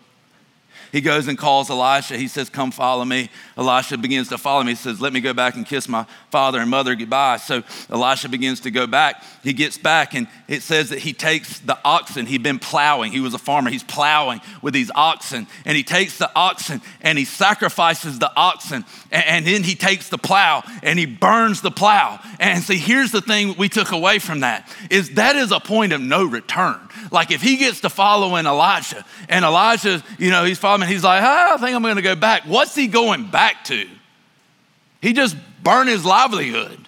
He 0.93 1.01
goes 1.01 1.29
and 1.29 1.37
calls 1.37 1.71
Elisha. 1.71 2.17
He 2.17 2.29
says, 2.29 2.49
Come 2.49 2.71
follow 2.71 3.05
me. 3.05 3.31
Elisha 3.57 3.99
begins 3.99 4.29
to 4.29 4.39
follow 4.39 4.63
me. 4.63 4.73
He 4.73 4.77
says, 4.77 5.01
Let 5.01 5.13
me 5.13 5.21
go 5.21 5.33
back 5.33 5.57
and 5.57 5.67
kiss 5.67 5.89
my 5.89 6.07
father 6.31 6.61
and 6.61 6.71
mother 6.71 6.95
goodbye. 6.95 7.39
So 7.39 7.63
Elisha 7.91 8.29
begins 8.29 8.61
to 8.61 8.71
go 8.71 8.87
back. 8.87 9.23
He 9.43 9.53
gets 9.53 9.79
back, 9.79 10.15
and 10.15 10.29
it 10.49 10.63
says 10.63 10.91
that 10.91 11.01
he 11.01 11.13
takes 11.13 11.59
the 11.61 11.79
oxen. 11.85 12.27
He'd 12.27 12.43
been 12.43 12.59
plowing. 12.59 13.13
He 13.13 13.21
was 13.21 13.35
a 13.35 13.39
farmer. 13.39 13.71
He's 13.71 13.85
plowing 13.85 14.41
with 14.63 14.75
these 14.75 14.91
oxen. 14.95 15.47
And 15.65 15.77
he 15.77 15.83
takes 15.83 16.19
the 16.19 16.31
oxen 16.35 16.83
and 17.01 17.19
he 17.19 17.25
sacrifices 17.25 18.19
the 18.19 18.31
oxen. 18.37 18.85
And, 19.11 19.47
then 19.47 19.63
he 19.63 19.75
takes 19.75 20.09
the 20.09 20.19
plow 20.19 20.63
and 20.83 20.99
he 20.99 21.07
burns 21.07 21.63
the 21.63 21.71
plow. 21.71 22.21
And 22.41 22.63
see, 22.63 22.79
here's 22.79 23.13
the 23.13 23.21
thing 23.21 23.55
we 23.57 23.69
took 23.69 23.93
away 23.93 24.19
from 24.19 24.41
that 24.41 24.69
is 24.91 25.11
that 25.11 25.37
is 25.37 25.53
a 25.53 25.61
point 25.61 25.93
of 25.93 26.01
no 26.01 26.25
return. 26.25 26.86
Like 27.11 27.31
if 27.31 27.43
he 27.43 27.57
gets 27.57 27.81
to 27.81 27.91
following 27.91 28.47
Elijah, 28.47 29.05
and 29.29 29.45
Elijah, 29.45 30.03
you 30.19 30.31
know, 30.31 30.45
he's 30.45 30.59
following, 30.59 30.89
he's 30.89 31.05
like, 31.05 31.23
oh, 31.23 31.55
I 31.55 31.57
think 31.59 31.75
I'm 31.75 31.83
going 31.83 31.97
to 31.97 32.03
go 32.03 32.17
back. 32.17 32.43
What's 32.45 32.75
he 32.75 32.87
going 32.87 33.31
back 33.31 33.65
to? 33.65 33.89
He 35.01 35.13
just 35.13 35.37
burned 35.63 35.89
his 35.89 36.05
livelihood, 36.05 36.79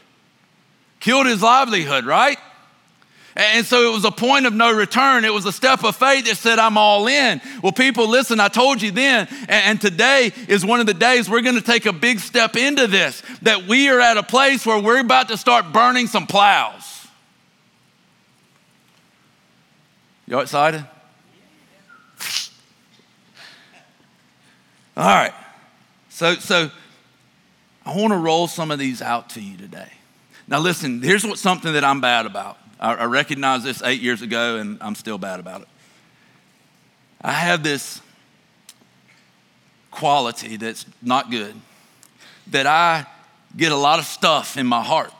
killed 1.01 1.27
his 1.27 1.43
livelihood, 1.43 2.05
right? 2.05 2.39
And 3.37 3.65
so 3.65 3.89
it 3.89 3.95
was 3.95 4.05
a 4.05 4.11
point 4.11 4.47
of 4.47 4.53
no 4.53 4.75
return. 4.75 5.25
It 5.25 5.33
was 5.33 5.47
a 5.47 5.53
step 5.53 5.85
of 5.85 5.95
faith 5.95 6.27
that 6.27 6.37
said, 6.37 6.59
I'm 6.59 6.77
all 6.77 7.07
in. 7.07 7.41
Well, 7.63 7.71
people, 7.71 8.09
listen, 8.09 8.41
I 8.41 8.49
told 8.49 8.83
you 8.83 8.91
then, 8.91 9.29
and 9.49 9.81
today 9.81 10.33
is 10.49 10.67
one 10.67 10.81
of 10.81 10.87
the 10.87 10.95
days 10.95 11.31
we're 11.31 11.43
going 11.43 11.55
to 11.55 11.63
take 11.63 11.87
a 11.87 11.93
big 11.93 12.19
step 12.19 12.57
into 12.57 12.89
this, 12.89 13.23
that 13.43 13.69
we 13.69 13.91
are 13.91 14.01
at 14.01 14.17
a 14.17 14.25
place 14.25 14.67
where 14.67 14.81
we're 14.81 14.99
about 14.99 15.29
to 15.29 15.37
start 15.37 15.73
burning 15.73 16.09
some 16.09 16.27
plows. 16.27 16.88
Y'all 20.29 20.41
excited? 20.41 20.85
All 24.95 25.07
right. 25.07 25.33
So, 26.11 26.35
so 26.35 26.71
I 27.87 27.97
want 27.97 28.13
to 28.13 28.19
roll 28.19 28.47
some 28.47 28.71
of 28.71 28.79
these 28.79 29.01
out 29.01 29.31
to 29.31 29.41
you 29.41 29.57
today. 29.57 29.91
Now, 30.47 30.59
listen, 30.59 31.01
here's 31.01 31.25
what 31.25 31.39
something 31.39 31.73
that 31.73 31.83
I'm 31.83 32.03
bad 32.03 32.27
about. 32.27 32.59
I, 32.79 32.93
I 32.97 33.05
recognized 33.07 33.65
this 33.65 33.83
eight 33.83 34.03
years 34.03 34.21
ago, 34.21 34.57
and 34.57 34.77
I'm 34.83 34.95
still 34.97 35.17
bad 35.17 35.41
about 35.41 35.63
it. 35.63 35.69
I 37.23 37.33
have 37.33 37.63
this 37.63 38.03
quality 39.91 40.59
that's 40.59 40.85
not 41.01 41.31
good 41.31 41.55
that 42.49 42.67
I 42.67 43.07
get 43.57 43.73
a 43.73 43.77
lot 43.77 43.99
of 43.99 44.05
stuff 44.05 44.59
in 44.59 44.67
my 44.67 44.83
heart. 44.83 45.13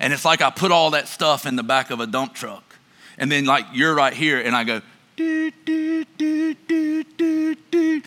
And 0.00 0.14
it's 0.14 0.24
like 0.24 0.40
I 0.40 0.48
put 0.48 0.72
all 0.72 0.92
that 0.92 1.08
stuff 1.08 1.44
in 1.44 1.56
the 1.56 1.62
back 1.62 1.90
of 1.90 2.00
a 2.00 2.06
dump 2.06 2.32
truck. 2.32 2.73
And 3.18 3.30
then, 3.30 3.44
like, 3.44 3.66
you're 3.72 3.94
right 3.94 4.12
here, 4.12 4.40
and 4.40 4.56
I 4.56 4.64
go, 4.64 4.80
do, 5.16 5.50
do, 5.64 6.04
do, 6.16 6.54
do, 6.54 7.04
do, 7.04 7.54
do. 7.70 8.02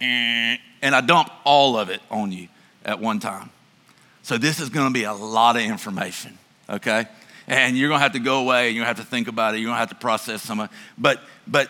and 0.00 0.60
I 0.94 1.00
dump 1.00 1.30
all 1.44 1.78
of 1.78 1.88
it 1.88 2.00
on 2.10 2.32
you. 2.32 2.48
at 2.84 3.00
one 3.00 3.20
time. 3.20 3.50
So 4.22 4.38
this 4.38 4.60
is 4.60 4.68
to 4.86 4.92
be 4.92 5.04
a 5.04 5.12
lot 5.12 5.56
of 5.56 5.62
information, 5.62 6.38
okay? 6.68 7.06
And 7.46 7.76
you're 7.76 7.88
to 7.98 8.02
have 8.02 8.12
to 8.12 8.20
go 8.20 8.40
away 8.40 8.68
and 8.68 8.76
you're 8.76 8.84
to 8.84 8.88
have 8.88 8.96
to 8.98 9.04
think 9.04 9.28
about 9.28 9.54
it. 9.54 9.58
You're 9.58 9.70
to 9.76 9.80
have 9.80 9.88
to 9.88 9.94
process 9.94 10.42
some 10.42 10.60
of 10.60 10.70
it. 10.70 10.76
But, 10.96 11.20
but 11.46 11.68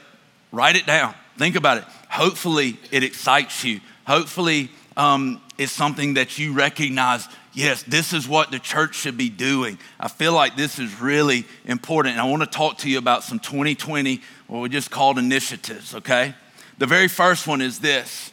write 0.50 0.76
it 0.76 0.86
down. 0.86 1.14
Think 1.38 1.56
about 1.56 1.78
it. 1.78 1.84
Hopefully, 2.10 2.76
it 2.90 3.02
excites 3.02 3.64
you. 3.64 3.80
Hopefully, 4.06 4.70
um, 4.96 5.40
it's 5.56 5.72
something 5.72 6.14
that 6.14 6.38
you 6.38 6.52
recognize 6.52 7.26
yes, 7.52 7.82
this 7.82 8.12
is 8.12 8.28
what 8.28 8.50
the 8.50 8.58
church 8.58 8.94
should 8.94 9.16
be 9.16 9.28
doing. 9.28 9.78
I 9.98 10.08
feel 10.08 10.32
like 10.32 10.56
this 10.56 10.78
is 10.78 11.00
really 11.00 11.44
important. 11.64 12.12
And 12.12 12.20
I 12.20 12.24
want 12.24 12.42
to 12.42 12.48
talk 12.48 12.78
to 12.78 12.90
you 12.90 12.98
about 12.98 13.24
some 13.24 13.38
2020, 13.38 14.20
what 14.46 14.60
we 14.60 14.68
just 14.68 14.90
called 14.90 15.18
initiatives, 15.18 15.94
okay? 15.94 16.34
The 16.78 16.86
very 16.86 17.08
first 17.08 17.46
one 17.46 17.60
is 17.60 17.78
this 17.78 18.32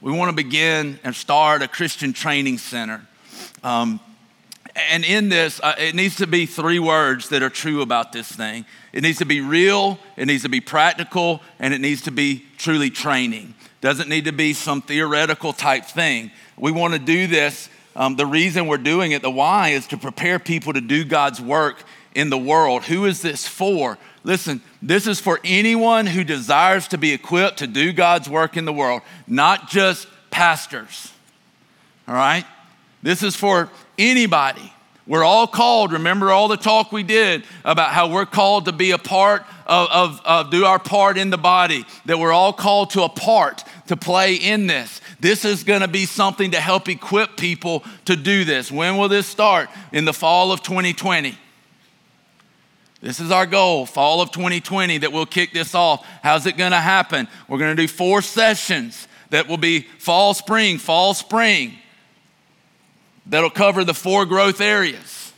we 0.00 0.12
want 0.12 0.30
to 0.30 0.36
begin 0.36 1.00
and 1.04 1.14
start 1.14 1.62
a 1.62 1.68
Christian 1.68 2.12
training 2.12 2.58
center. 2.58 3.06
Um, 3.64 3.98
and 4.90 5.04
in 5.04 5.30
this, 5.30 5.58
uh, 5.62 5.74
it 5.78 5.94
needs 5.94 6.16
to 6.16 6.26
be 6.26 6.44
three 6.44 6.78
words 6.78 7.30
that 7.30 7.42
are 7.42 7.50
true 7.50 7.80
about 7.80 8.12
this 8.12 8.30
thing 8.30 8.66
it 8.92 9.02
needs 9.02 9.18
to 9.18 9.26
be 9.26 9.42
real, 9.42 9.98
it 10.16 10.26
needs 10.26 10.42
to 10.44 10.48
be 10.48 10.60
practical, 10.60 11.42
and 11.58 11.74
it 11.74 11.82
needs 11.82 12.02
to 12.02 12.10
be 12.10 12.46
truly 12.56 12.88
training. 12.88 13.52
Doesn't 13.82 14.08
need 14.08 14.24
to 14.24 14.32
be 14.32 14.54
some 14.54 14.80
theoretical 14.80 15.52
type 15.52 15.84
thing. 15.84 16.30
We 16.56 16.72
want 16.72 16.94
to 16.94 16.98
do 16.98 17.26
this. 17.26 17.68
Um, 17.96 18.14
the 18.14 18.26
reason 18.26 18.66
we're 18.66 18.76
doing 18.76 19.12
it, 19.12 19.22
the 19.22 19.30
why, 19.30 19.70
is 19.70 19.86
to 19.88 19.96
prepare 19.96 20.38
people 20.38 20.74
to 20.74 20.82
do 20.82 21.02
God's 21.02 21.40
work 21.40 21.82
in 22.14 22.28
the 22.28 22.36
world. 22.38 22.84
Who 22.84 23.06
is 23.06 23.22
this 23.22 23.48
for? 23.48 23.96
Listen, 24.22 24.60
this 24.82 25.06
is 25.06 25.18
for 25.18 25.40
anyone 25.42 26.06
who 26.06 26.22
desires 26.22 26.88
to 26.88 26.98
be 26.98 27.12
equipped 27.12 27.58
to 27.58 27.66
do 27.66 27.94
God's 27.94 28.28
work 28.28 28.58
in 28.58 28.66
the 28.66 28.72
world, 28.72 29.00
not 29.26 29.70
just 29.70 30.08
pastors. 30.30 31.10
All 32.06 32.14
right? 32.14 32.44
This 33.02 33.22
is 33.22 33.34
for 33.34 33.70
anybody. 33.98 34.72
We're 35.06 35.24
all 35.24 35.46
called. 35.46 35.92
Remember 35.92 36.30
all 36.30 36.48
the 36.48 36.56
talk 36.58 36.92
we 36.92 37.02
did 37.02 37.44
about 37.64 37.92
how 37.92 38.10
we're 38.10 38.26
called 38.26 38.66
to 38.66 38.72
be 38.72 38.90
a 38.90 38.98
part 38.98 39.44
of, 39.66 39.88
of, 39.90 40.20
of, 40.24 40.50
do 40.50 40.64
our 40.64 40.78
part 40.78 41.18
in 41.18 41.30
the 41.30 41.38
body, 41.38 41.84
that 42.04 42.18
we're 42.18 42.32
all 42.32 42.52
called 42.52 42.90
to 42.90 43.02
a 43.02 43.08
part 43.08 43.64
to 43.88 43.96
play 43.96 44.34
in 44.34 44.66
this. 44.66 45.00
This 45.20 45.44
is 45.44 45.64
going 45.64 45.80
to 45.80 45.88
be 45.88 46.06
something 46.06 46.52
to 46.52 46.60
help 46.60 46.88
equip 46.88 47.36
people 47.36 47.84
to 48.04 48.16
do 48.16 48.44
this. 48.44 48.70
When 48.70 48.96
will 48.96 49.08
this 49.08 49.26
start? 49.26 49.68
In 49.92 50.04
the 50.04 50.12
fall 50.12 50.52
of 50.52 50.62
2020. 50.62 51.36
This 53.00 53.20
is 53.20 53.30
our 53.30 53.46
goal, 53.46 53.86
fall 53.86 54.20
of 54.20 54.30
2020, 54.30 54.98
that 54.98 55.12
we'll 55.12 55.26
kick 55.26 55.52
this 55.52 55.74
off. 55.74 56.06
How's 56.22 56.46
it 56.46 56.56
going 56.56 56.72
to 56.72 56.80
happen? 56.80 57.28
We're 57.46 57.58
going 57.58 57.76
to 57.76 57.82
do 57.82 57.88
four 57.88 58.22
sessions 58.22 59.06
that 59.30 59.48
will 59.48 59.58
be 59.58 59.80
fall, 59.98 60.34
spring, 60.34 60.78
fall, 60.78 61.14
spring. 61.14 61.78
That'll 63.26 63.50
cover 63.50 63.84
the 63.84 63.94
four 63.94 64.24
growth 64.24 64.60
areas. 64.60 65.32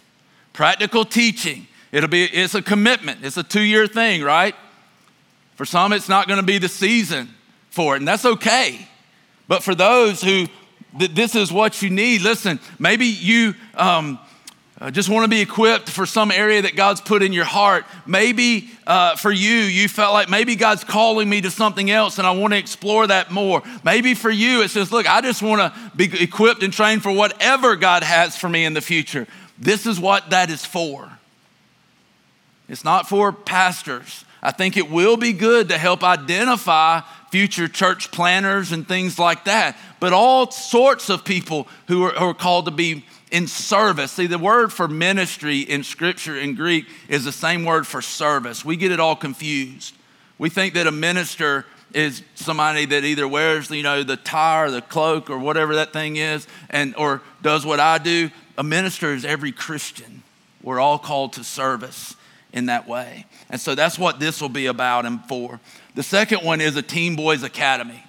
Practical 0.53 1.05
teaching. 1.05 1.67
It'll 1.93 2.09
be 2.09 2.25
it's 2.25 2.55
a 2.55 2.63
commitment. 2.63 3.25
It's 3.25 3.37
a 3.37 3.45
2-year 3.45 3.87
thing, 3.87 4.23
right? 4.23 4.55
For 5.57 5.65
some 5.65 5.93
it's 5.93 6.09
not 6.09 6.29
going 6.29 6.41
to 6.41 6.47
be 6.47 6.59
the 6.59 6.69
season 6.69 7.29
for 7.71 7.95
it, 7.95 7.99
and 7.99 8.09
that's 8.09 8.25
okay. 8.25 8.87
But 9.47 9.63
for 9.63 9.75
those 9.75 10.23
who 10.23 10.47
this 10.95 11.35
is 11.35 11.53
what 11.53 11.83
you 11.83 11.91
need, 11.91 12.23
listen, 12.23 12.61
maybe 12.79 13.07
you 13.07 13.55
um, 13.75 14.19
uh, 14.81 14.91
just 14.91 15.09
want 15.09 15.25
to 15.25 15.29
be 15.29 15.41
equipped 15.41 15.91
for 15.91 16.07
some 16.07 16.31
area 16.31 16.63
that 16.63 16.77
God's 16.77 17.01
put 17.01 17.23
in 17.23 17.33
your 17.33 17.45
heart. 17.45 17.85
Maybe 18.07 18.71
uh, 18.87 19.17
for 19.17 19.33
you, 19.33 19.55
you 19.55 19.89
felt 19.89 20.13
like 20.13 20.29
maybe 20.29 20.55
God's 20.55 20.85
calling 20.85 21.29
me 21.29 21.41
to 21.41 21.51
something 21.51 21.91
else 21.91 22.19
and 22.19 22.27
I 22.27 22.31
want 22.31 22.53
to 22.53 22.59
explore 22.59 23.07
that 23.09 23.33
more. 23.33 23.63
Maybe 23.83 24.15
for 24.15 24.31
you, 24.31 24.63
it 24.63 24.71
says, 24.71 24.93
look, 24.93 25.11
I 25.11 25.21
just 25.21 25.43
want 25.43 25.61
to 25.61 25.93
be 25.97 26.23
equipped 26.23 26.63
and 26.63 26.73
trained 26.73 27.03
for 27.03 27.11
whatever 27.11 27.75
God 27.75 28.05
has 28.05 28.37
for 28.37 28.49
me 28.49 28.65
in 28.65 28.75
the 28.75 28.81
future. 28.81 29.27
This 29.59 29.85
is 29.85 29.99
what 29.99 30.31
that 30.31 30.49
is 30.49 30.65
for. 30.65 31.11
It's 32.69 32.85
not 32.85 33.09
for 33.09 33.33
pastors. 33.33 34.25
I 34.43 34.53
think 34.53 34.77
it 34.77 34.91
will 34.91 35.17
be 35.17 35.33
good 35.33 35.71
to 35.71 35.79
help 35.79 36.05
identify 36.05 37.01
future 37.31 37.69
church 37.69 38.11
planters 38.11 38.73
and 38.73 38.87
things 38.87 39.19
like 39.19 39.45
that, 39.45 39.77
but 40.01 40.13
all 40.13 40.51
sorts 40.51 41.11
of 41.11 41.25
people 41.25 41.67
who 41.89 42.05
are, 42.05 42.13
who 42.13 42.27
are 42.27 42.35
called 42.35 42.67
to 42.67 42.71
be 42.71 43.05
in 43.31 43.47
service. 43.47 44.13
See, 44.13 44.27
the 44.27 44.39
word 44.39 44.73
for 44.73 44.89
ministry 44.89 45.61
in 45.61 45.83
scripture 45.83 46.39
in 46.39 46.55
Greek 46.55 46.87
is 47.09 47.25
the 47.25 47.33
same 47.33 47.65
word 47.65 47.87
for 47.87 48.01
service. 48.01 48.65
We 48.65 48.77
get 48.77 48.93
it 48.93 49.01
all 49.01 49.17
confused. 49.17 49.95
We 50.39 50.49
think 50.49 50.75
that 50.75 50.87
a 50.87 50.93
minister 50.93 51.67
is 51.93 52.23
somebody 52.35 52.87
that 52.87 53.05
either 53.05 53.27
wears, 53.27 53.71
you 53.71 53.83
know, 53.83 54.03
the 54.03 54.17
tie 54.17 54.63
or 54.63 54.71
the 54.71 54.83
cloak 54.83 55.31
or 55.31 55.39
whatever 55.39 55.75
that 55.77 55.93
thing 55.93 56.17
is, 56.17 56.47
and 56.71 56.95
or 56.97 57.23
does 57.43 57.67
what 57.67 57.81
I 57.81 57.99
do. 57.99 58.31
A 58.57 58.63
minister 58.63 59.13
is 59.13 59.25
every 59.25 59.53
Christian. 59.53 60.23
We're 60.63 60.81
all 60.81 60.99
called 60.99 61.35
to 61.35 61.45
service 61.45 62.15
in 62.53 62.67
that 62.67 62.89
way. 62.89 63.27
And 63.51 63.61
so 63.61 63.75
that's 63.75 63.99
what 63.99 64.21
this 64.21 64.41
will 64.41 64.49
be 64.49 64.67
about 64.67 65.07
and 65.07 65.23
for. 65.25 65.61
The 65.95 66.03
second 66.03 66.45
one 66.45 66.61
is 66.61 66.77
a 66.77 66.83
Teen 66.83 67.17
Boys 67.17 67.43
Academy. 67.43 68.03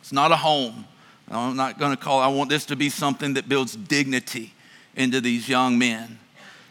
It's 0.00 0.12
not 0.12 0.32
a 0.32 0.36
home. 0.36 0.84
I'm 1.30 1.56
not 1.56 1.78
going 1.78 1.90
to 1.94 2.02
call, 2.02 2.20
I 2.20 2.28
want 2.28 2.48
this 2.48 2.64
to 2.66 2.76
be 2.76 2.88
something 2.88 3.34
that 3.34 3.48
builds 3.48 3.76
dignity 3.76 4.54
into 4.96 5.20
these 5.20 5.48
young 5.48 5.78
men. 5.78 6.18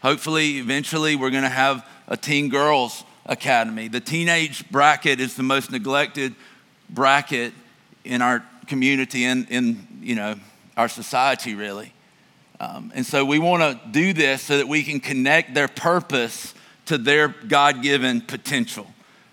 Hopefully, 0.02 0.58
eventually, 0.58 1.16
we're 1.16 1.30
going 1.30 1.44
to 1.44 1.48
have 1.48 1.86
a 2.08 2.16
teen 2.16 2.48
girls 2.48 3.04
academy. 3.26 3.88
The 3.88 4.00
teenage 4.00 4.68
bracket 4.70 5.20
is 5.20 5.36
the 5.36 5.42
most 5.42 5.70
neglected 5.70 6.34
bracket 6.90 7.52
in 8.04 8.22
our 8.22 8.44
community 8.66 9.24
and 9.24 9.48
in, 9.50 9.86
you 10.00 10.14
know, 10.14 10.34
our 10.76 10.88
society, 10.88 11.54
really. 11.54 11.92
Um, 12.60 12.90
and 12.94 13.06
so 13.06 13.24
we 13.24 13.38
want 13.38 13.62
to 13.62 13.80
do 13.90 14.12
this 14.12 14.42
so 14.42 14.56
that 14.56 14.66
we 14.66 14.82
can 14.82 14.98
connect 14.98 15.54
their 15.54 15.68
purpose 15.68 16.54
to 16.88 16.98
their 16.98 17.28
God 17.28 17.82
given 17.82 18.20
potential. 18.20 18.86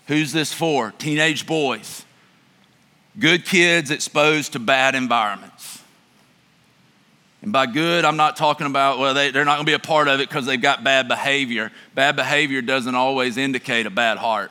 Who's 0.06 0.32
this 0.32 0.52
for? 0.52 0.92
Teenage 0.92 1.46
boys 1.46 2.06
good 3.18 3.44
kids 3.44 3.90
exposed 3.90 4.52
to 4.52 4.58
bad 4.58 4.94
environments. 4.94 5.82
And 7.42 7.52
by 7.52 7.66
good, 7.66 8.04
I'm 8.04 8.16
not 8.16 8.36
talking 8.36 8.66
about, 8.66 8.98
well, 8.98 9.14
they, 9.14 9.30
they're 9.30 9.44
not 9.44 9.56
going 9.56 9.66
to 9.66 9.70
be 9.70 9.74
a 9.74 9.78
part 9.78 10.08
of 10.08 10.20
it 10.20 10.28
because 10.28 10.46
they've 10.46 10.60
got 10.60 10.82
bad 10.82 11.06
behavior. 11.06 11.70
Bad 11.94 12.16
behavior 12.16 12.60
doesn't 12.60 12.94
always 12.94 13.36
indicate 13.36 13.86
a 13.86 13.90
bad 13.90 14.18
heart. 14.18 14.50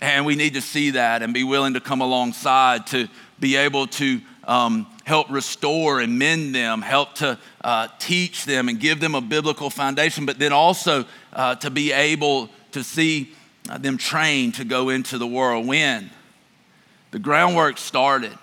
And 0.00 0.26
we 0.26 0.34
need 0.36 0.54
to 0.54 0.60
see 0.60 0.90
that 0.90 1.22
and 1.22 1.32
be 1.32 1.44
willing 1.44 1.74
to 1.74 1.80
come 1.80 2.00
alongside 2.00 2.86
to 2.88 3.08
be 3.38 3.56
able 3.56 3.86
to 3.86 4.20
um, 4.44 4.86
help 5.04 5.30
restore 5.30 6.00
and 6.00 6.18
mend 6.18 6.54
them, 6.54 6.82
help 6.82 7.14
to 7.16 7.38
uh, 7.66 7.88
teach 7.98 8.44
them 8.44 8.68
and 8.68 8.78
give 8.78 9.00
them 9.00 9.16
a 9.16 9.20
biblical 9.20 9.70
foundation, 9.70 10.24
but 10.24 10.38
then 10.38 10.52
also 10.52 11.04
uh, 11.32 11.56
to 11.56 11.68
be 11.68 11.90
able 11.90 12.48
to 12.70 12.84
see 12.84 13.32
uh, 13.68 13.76
them 13.76 13.98
trained 13.98 14.54
to 14.54 14.64
go 14.64 14.88
into 14.88 15.18
the 15.18 15.26
world. 15.26 15.66
When? 15.66 16.08
The 17.10 17.18
groundwork 17.18 17.78
started. 17.78 18.38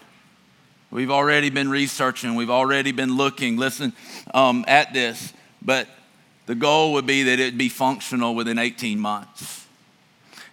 We've 0.92 1.10
already 1.10 1.50
been 1.50 1.70
researching, 1.70 2.36
we've 2.36 2.50
already 2.50 2.92
been 2.92 3.16
looking, 3.16 3.56
listen, 3.56 3.94
um, 4.34 4.66
at 4.68 4.94
this, 4.94 5.32
but 5.62 5.88
the 6.46 6.54
goal 6.54 6.92
would 6.94 7.06
be 7.06 7.24
that 7.24 7.40
it'd 7.40 7.58
be 7.58 7.70
functional 7.70 8.36
within 8.36 8.60
18 8.60 9.00
months. 9.00 9.66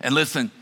And 0.01 0.15
listen, 0.15 0.53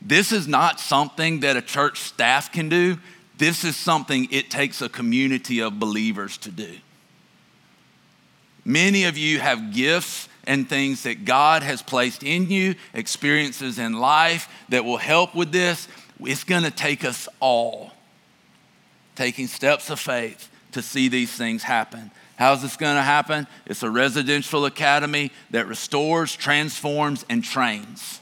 this 0.00 0.32
is 0.32 0.48
not 0.48 0.80
something 0.80 1.40
that 1.40 1.58
a 1.58 1.62
church 1.62 2.00
staff 2.00 2.50
can 2.50 2.70
do. 2.70 2.96
This 3.36 3.62
is 3.62 3.76
something 3.76 4.28
it 4.30 4.50
takes 4.50 4.80
a 4.80 4.88
community 4.88 5.60
of 5.60 5.78
believers 5.78 6.38
to 6.38 6.50
do. 6.50 6.78
Many 8.64 9.04
of 9.04 9.18
you 9.18 9.40
have 9.40 9.72
gifts 9.72 10.28
and 10.46 10.68
things 10.68 11.04
that 11.04 11.24
God 11.24 11.62
has 11.62 11.82
placed 11.82 12.22
in 12.22 12.50
you, 12.50 12.74
experiences 12.94 13.78
in 13.78 13.94
life 13.94 14.48
that 14.68 14.84
will 14.84 14.96
help 14.96 15.34
with 15.34 15.52
this. 15.52 15.88
It's 16.20 16.44
going 16.44 16.64
to 16.64 16.70
take 16.70 17.04
us 17.04 17.28
all 17.40 17.92
taking 19.14 19.46
steps 19.46 19.90
of 19.90 20.00
faith 20.00 20.48
to 20.72 20.82
see 20.82 21.08
these 21.08 21.30
things 21.32 21.62
happen. 21.62 22.10
How's 22.36 22.62
this 22.62 22.76
going 22.76 22.96
to 22.96 23.02
happen? 23.02 23.46
It's 23.66 23.82
a 23.82 23.90
residential 23.90 24.64
academy 24.64 25.30
that 25.50 25.66
restores, 25.66 26.34
transforms, 26.34 27.24
and 27.28 27.44
trains. 27.44 28.20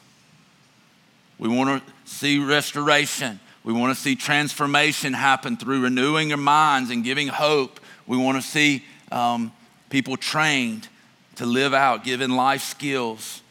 We 1.39 1.49
want 1.49 1.83
to 1.83 1.93
see 2.05 2.39
restoration. 2.39 3.41
We 3.65 3.73
want 3.73 3.97
to 3.97 4.01
see 4.01 4.17
transformation 4.17 5.13
happen 5.13 5.57
through 5.57 5.83
renewing 5.83 6.29
their 6.29 6.37
minds 6.37 6.91
and 6.91 7.05
giving 7.05 7.29
hope. 7.29 7.81
We 8.07 8.19
want 8.19 8.43
to 8.43 8.47
see 8.47 8.85
um, 9.13 9.53
people 9.91 10.17
trained 10.17 10.89
to 11.37 11.45
live 11.45 11.75
out, 11.75 12.05
given 12.05 12.35
life 12.37 12.63
skills. 12.63 13.43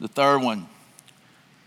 The 0.00 0.08
third 0.08 0.38
one 0.38 0.68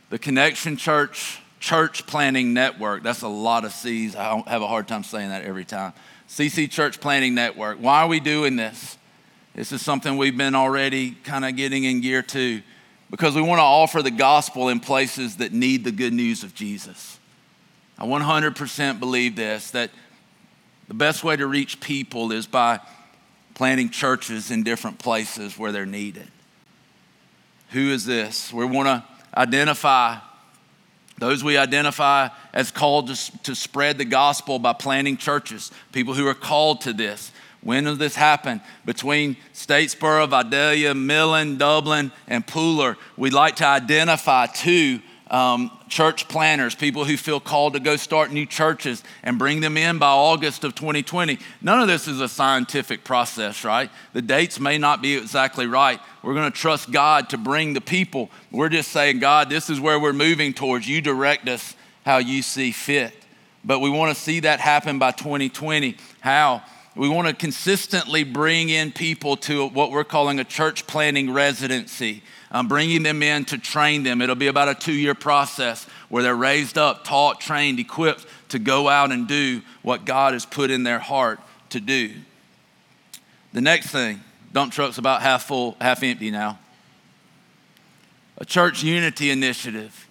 the 0.10 0.20
Connection 0.20 0.76
Church 0.76 1.40
Church 1.62 2.06
Planting 2.06 2.54
Network. 2.54 3.04
That's 3.04 3.22
a 3.22 3.28
lot 3.30 3.64
of 3.64 3.72
C's. 3.72 4.16
I 4.16 4.44
have 4.48 4.62
a 4.62 4.68
hard 4.68 4.88
time 4.88 5.04
saying 5.04 5.30
that 5.30 5.44
every 5.44 5.64
time. 5.64 5.94
CC 6.28 6.70
Church 6.70 7.00
Planting 7.00 7.36
Network. 7.36 7.78
Why 7.78 8.02
are 8.02 8.08
we 8.08 8.20
doing 8.20 8.56
this? 8.56 8.98
This 9.56 9.72
is 9.72 9.82
something 9.82 10.18
we've 10.18 10.38
been 10.38 10.56
already 10.56 11.12
kind 11.24 11.46
of 11.46 11.56
getting 11.56 11.84
in 11.84 12.02
gear 12.02 12.22
to 12.24 12.62
because 13.10 13.36
we 13.36 13.42
want 13.42 13.60
to 13.60 13.64
offer 13.64 14.02
the 14.02 14.12
gospel 14.12 14.70
in 14.70 14.80
places 14.80 15.38
that 15.38 15.52
need 15.52 15.84
the 15.84 15.92
good 15.92 16.14
news 16.14 16.44
of 16.44 16.56
Jesus. 16.56 17.20
I 17.98 18.06
100% 18.06 19.00
believe 19.00 19.36
this 19.36 19.72
that 19.72 19.92
the 20.92 20.98
best 20.98 21.24
way 21.24 21.38
to 21.38 21.48
reach 21.48 21.80
people 21.80 22.34
is 22.34 22.46
by 22.46 22.78
planting 23.54 23.90
churches 23.90 24.52
in 24.52 24.62
different 24.62 25.00
places 25.00 25.58
where 25.58 25.72
they're 25.72 25.86
needed. 25.86 26.28
Who 27.70 27.92
is 27.92 28.06
this? 28.06 28.52
We 28.52 28.66
want 28.66 28.88
to 28.88 29.04
identify 29.34 30.18
those 31.18 31.46
we 31.46 31.56
identify 31.56 32.28
as 32.52 32.72
called 32.72 33.08
to, 33.08 33.38
to 33.44 33.56
spread 33.56 34.00
the 34.00 34.04
gospel 34.04 34.60
by 34.60 34.74
planting 34.74 35.16
churches, 35.16 35.72
people 35.94 36.14
who 36.14 36.28
are 36.28 36.34
called 36.34 36.82
to 36.82 36.92
this. 36.92 37.32
When 37.62 37.86
does 37.86 37.98
this 37.98 38.16
happen? 38.16 38.60
Between 38.84 39.38
Statesboro, 39.54 40.28
Vidalia, 40.28 40.94
Millen, 40.94 41.58
Dublin, 41.58 42.12
and 42.28 42.46
Pooler, 42.46 42.98
we'd 43.16 43.32
like 43.32 43.56
to 43.58 43.66
identify 43.66 44.48
two 44.48 45.00
um, 45.30 45.72
church 45.92 46.28
planters, 46.30 46.74
people 46.74 47.04
who 47.04 47.18
feel 47.18 47.40
called 47.40 47.74
to 47.74 47.80
go 47.80 47.98
start 47.98 48.32
new 48.32 48.46
churches 48.46 49.04
and 49.22 49.38
bring 49.38 49.60
them 49.60 49.78
in 49.78 50.00
by 50.00 50.08
August 50.10 50.64
of 50.64 50.74
2020. 50.74 51.38
None 51.62 51.82
of 51.82 51.88
this 51.88 52.08
is 52.08 52.22
a 52.22 52.30
scientific 52.30 53.04
process, 53.04 53.64
right? 53.64 53.92
The 54.14 54.22
dates 54.22 54.60
may 54.60 54.78
not 54.78 55.02
be 55.02 55.16
exactly 55.16 55.68
right. 55.68 56.00
We're 56.24 56.34
going 56.34 56.52
to 56.52 56.58
trust 56.58 56.92
God 56.92 57.30
to 57.32 57.38
bring 57.38 57.74
the 57.74 57.82
people. 57.82 58.32
We're 58.52 58.70
just 58.70 58.92
saying, 58.92 59.20
God, 59.20 59.50
this 59.50 59.70
is 59.70 59.80
where 59.80 60.00
we're 60.00 60.14
moving 60.14 60.54
towards. 60.54 60.88
You 60.88 61.02
direct 61.02 61.48
us 61.50 61.76
how 62.06 62.18
you 62.18 62.42
see 62.42 62.72
fit. 62.72 63.14
But 63.64 63.80
we 63.80 63.90
want 63.90 64.16
to 64.16 64.20
see 64.20 64.40
that 64.40 64.60
happen 64.60 64.98
by 64.98 65.12
2020. 65.12 65.98
How? 66.22 66.64
We 66.96 67.10
want 67.10 67.28
to 67.28 67.34
consistently 67.34 68.24
bring 68.24 68.70
in 68.70 68.92
people 68.92 69.38
to 69.38 69.68
what 69.68 69.92
we're 69.92 70.04
calling 70.04 70.40
a 70.40 70.44
church 70.44 70.88
planting 70.88 71.32
residency 71.32 72.24
um, 72.52 72.68
bringing 72.68 73.04
them 73.04 73.24
in 73.24 73.46
to 73.46 73.58
train 73.58 74.04
them. 74.04 74.22
It'll 74.22 74.36
be 74.36 74.48
about 74.48 74.68
a 74.68 74.76
two 74.76 74.94
year 74.94 75.16
process 75.16 75.86
where 76.10 76.22
they're 76.22 76.36
raised 76.36 76.78
up, 76.78 77.04
taught, 77.04 77.40
trained, 77.40 77.80
equipped 77.80 78.26
to 78.50 78.60
go 78.60 78.90
out 78.90 79.12
and 79.12 79.28
do 79.28 79.62
what 79.82 80.06
God 80.06 80.34
has 80.34 80.46
put 80.46 80.70
in 80.70 80.84
their 80.84 81.00
heart 81.00 81.40
to 81.70 81.80
do. 81.80 82.12
The 83.54 83.62
next 83.62 83.88
thing 83.88 84.22
dump 84.52 84.74
truck's 84.74 84.98
about 84.98 85.22
half 85.22 85.44
full, 85.44 85.78
half 85.80 86.04
empty 86.04 86.30
now. 86.30 86.60
A 88.38 88.46
church 88.46 88.84
unity 88.84 89.30
initiative. 89.30 90.08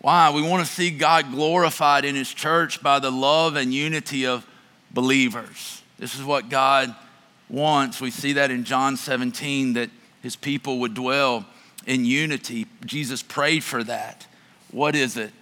Why? 0.00 0.30
We 0.30 0.42
want 0.42 0.66
to 0.66 0.72
see 0.72 0.90
God 0.90 1.30
glorified 1.30 2.04
in 2.04 2.14
His 2.14 2.32
church 2.32 2.82
by 2.82 2.98
the 2.98 3.10
love 3.10 3.56
and 3.56 3.72
unity 3.72 4.26
of 4.26 4.46
believers. 4.90 5.82
This 5.98 6.14
is 6.14 6.22
what 6.22 6.48
God 6.48 6.94
wants. 7.48 8.00
We 8.00 8.10
see 8.10 8.34
that 8.34 8.50
in 8.50 8.64
John 8.64 8.96
17 8.96 9.72
that 9.72 9.90
His 10.22 10.36
people 10.36 10.80
would 10.80 10.94
dwell 10.94 11.46
in 11.88 12.04
unity. 12.04 12.66
Jesus 12.84 13.22
prayed 13.22 13.64
for 13.64 13.82
that. 13.82 14.26
What 14.70 14.94
is 14.94 15.16
it? 15.16 15.32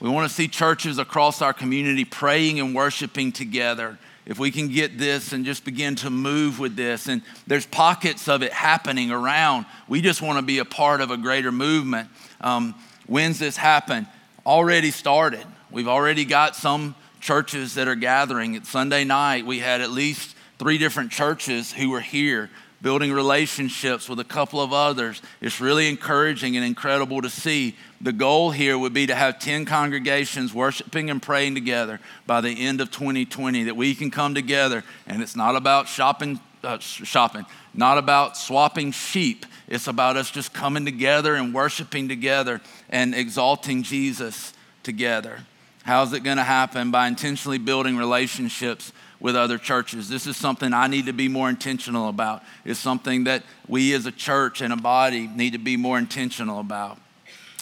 We 0.00 0.08
want 0.08 0.28
to 0.28 0.34
see 0.34 0.46
churches 0.46 0.98
across 0.98 1.42
our 1.42 1.52
community 1.52 2.04
praying 2.04 2.60
and 2.60 2.74
worshiping 2.74 3.32
together. 3.32 3.98
If 4.24 4.38
we 4.38 4.50
can 4.50 4.68
get 4.68 4.98
this 4.98 5.32
and 5.32 5.44
just 5.44 5.64
begin 5.64 5.96
to 5.96 6.10
move 6.10 6.60
with 6.60 6.76
this, 6.76 7.08
and 7.08 7.22
there's 7.46 7.66
pockets 7.66 8.28
of 8.28 8.42
it 8.42 8.52
happening 8.52 9.10
around, 9.10 9.66
we 9.88 10.00
just 10.00 10.22
want 10.22 10.38
to 10.38 10.42
be 10.42 10.58
a 10.58 10.64
part 10.64 11.00
of 11.00 11.10
a 11.10 11.16
greater 11.16 11.50
movement. 11.50 12.08
Um, 12.40 12.74
when's 13.06 13.38
this 13.38 13.56
happen? 13.56 14.06
Already 14.44 14.92
started. 14.92 15.44
We've 15.72 15.88
already 15.88 16.24
got 16.24 16.54
some 16.54 16.94
churches 17.20 17.74
that 17.74 17.88
are 17.88 17.96
gathering. 17.96 18.54
At 18.54 18.66
Sunday 18.66 19.02
night, 19.02 19.44
we 19.44 19.58
had 19.58 19.80
at 19.80 19.90
least 19.90 20.36
three 20.58 20.78
different 20.78 21.10
churches 21.10 21.72
who 21.72 21.90
were 21.90 22.00
here 22.00 22.48
building 22.82 23.12
relationships 23.12 24.08
with 24.08 24.20
a 24.20 24.24
couple 24.24 24.60
of 24.60 24.72
others. 24.72 25.22
It's 25.40 25.60
really 25.60 25.88
encouraging 25.88 26.56
and 26.56 26.64
incredible 26.64 27.22
to 27.22 27.30
see. 27.30 27.76
The 28.00 28.12
goal 28.12 28.50
here 28.50 28.78
would 28.78 28.92
be 28.92 29.06
to 29.06 29.14
have 29.14 29.38
10 29.38 29.64
congregations 29.64 30.52
worshiping 30.52 31.08
and 31.10 31.22
praying 31.22 31.54
together 31.54 32.00
by 32.26 32.40
the 32.40 32.50
end 32.50 32.80
of 32.80 32.90
2020, 32.90 33.64
that 33.64 33.76
we 33.76 33.94
can 33.94 34.10
come 34.10 34.34
together 34.34 34.84
and 35.06 35.22
it's 35.22 35.36
not 35.36 35.56
about 35.56 35.88
shopping, 35.88 36.38
uh, 36.62 36.78
shopping, 36.78 37.46
not 37.72 37.98
about 37.98 38.36
swapping 38.36 38.92
sheep. 38.92 39.46
It's 39.68 39.86
about 39.86 40.16
us 40.16 40.30
just 40.30 40.52
coming 40.52 40.84
together 40.84 41.34
and 41.34 41.54
worshiping 41.54 42.08
together 42.08 42.60
and 42.90 43.14
exalting 43.14 43.82
Jesus 43.82 44.52
together. 44.82 45.40
How's 45.82 46.12
it 46.12 46.24
going 46.24 46.36
to 46.36 46.42
happen? 46.42 46.90
By 46.90 47.06
intentionally 47.06 47.58
building 47.58 47.96
relationships 47.96 48.92
with 49.20 49.36
other 49.36 49.58
churches. 49.58 50.08
This 50.08 50.26
is 50.26 50.36
something 50.36 50.72
I 50.72 50.86
need 50.86 51.06
to 51.06 51.12
be 51.12 51.28
more 51.28 51.48
intentional 51.48 52.08
about. 52.08 52.42
It's 52.64 52.78
something 52.78 53.24
that 53.24 53.42
we 53.66 53.94
as 53.94 54.06
a 54.06 54.12
church 54.12 54.60
and 54.60 54.72
a 54.72 54.76
body 54.76 55.26
need 55.26 55.52
to 55.52 55.58
be 55.58 55.76
more 55.76 55.98
intentional 55.98 56.60
about. 56.60 56.98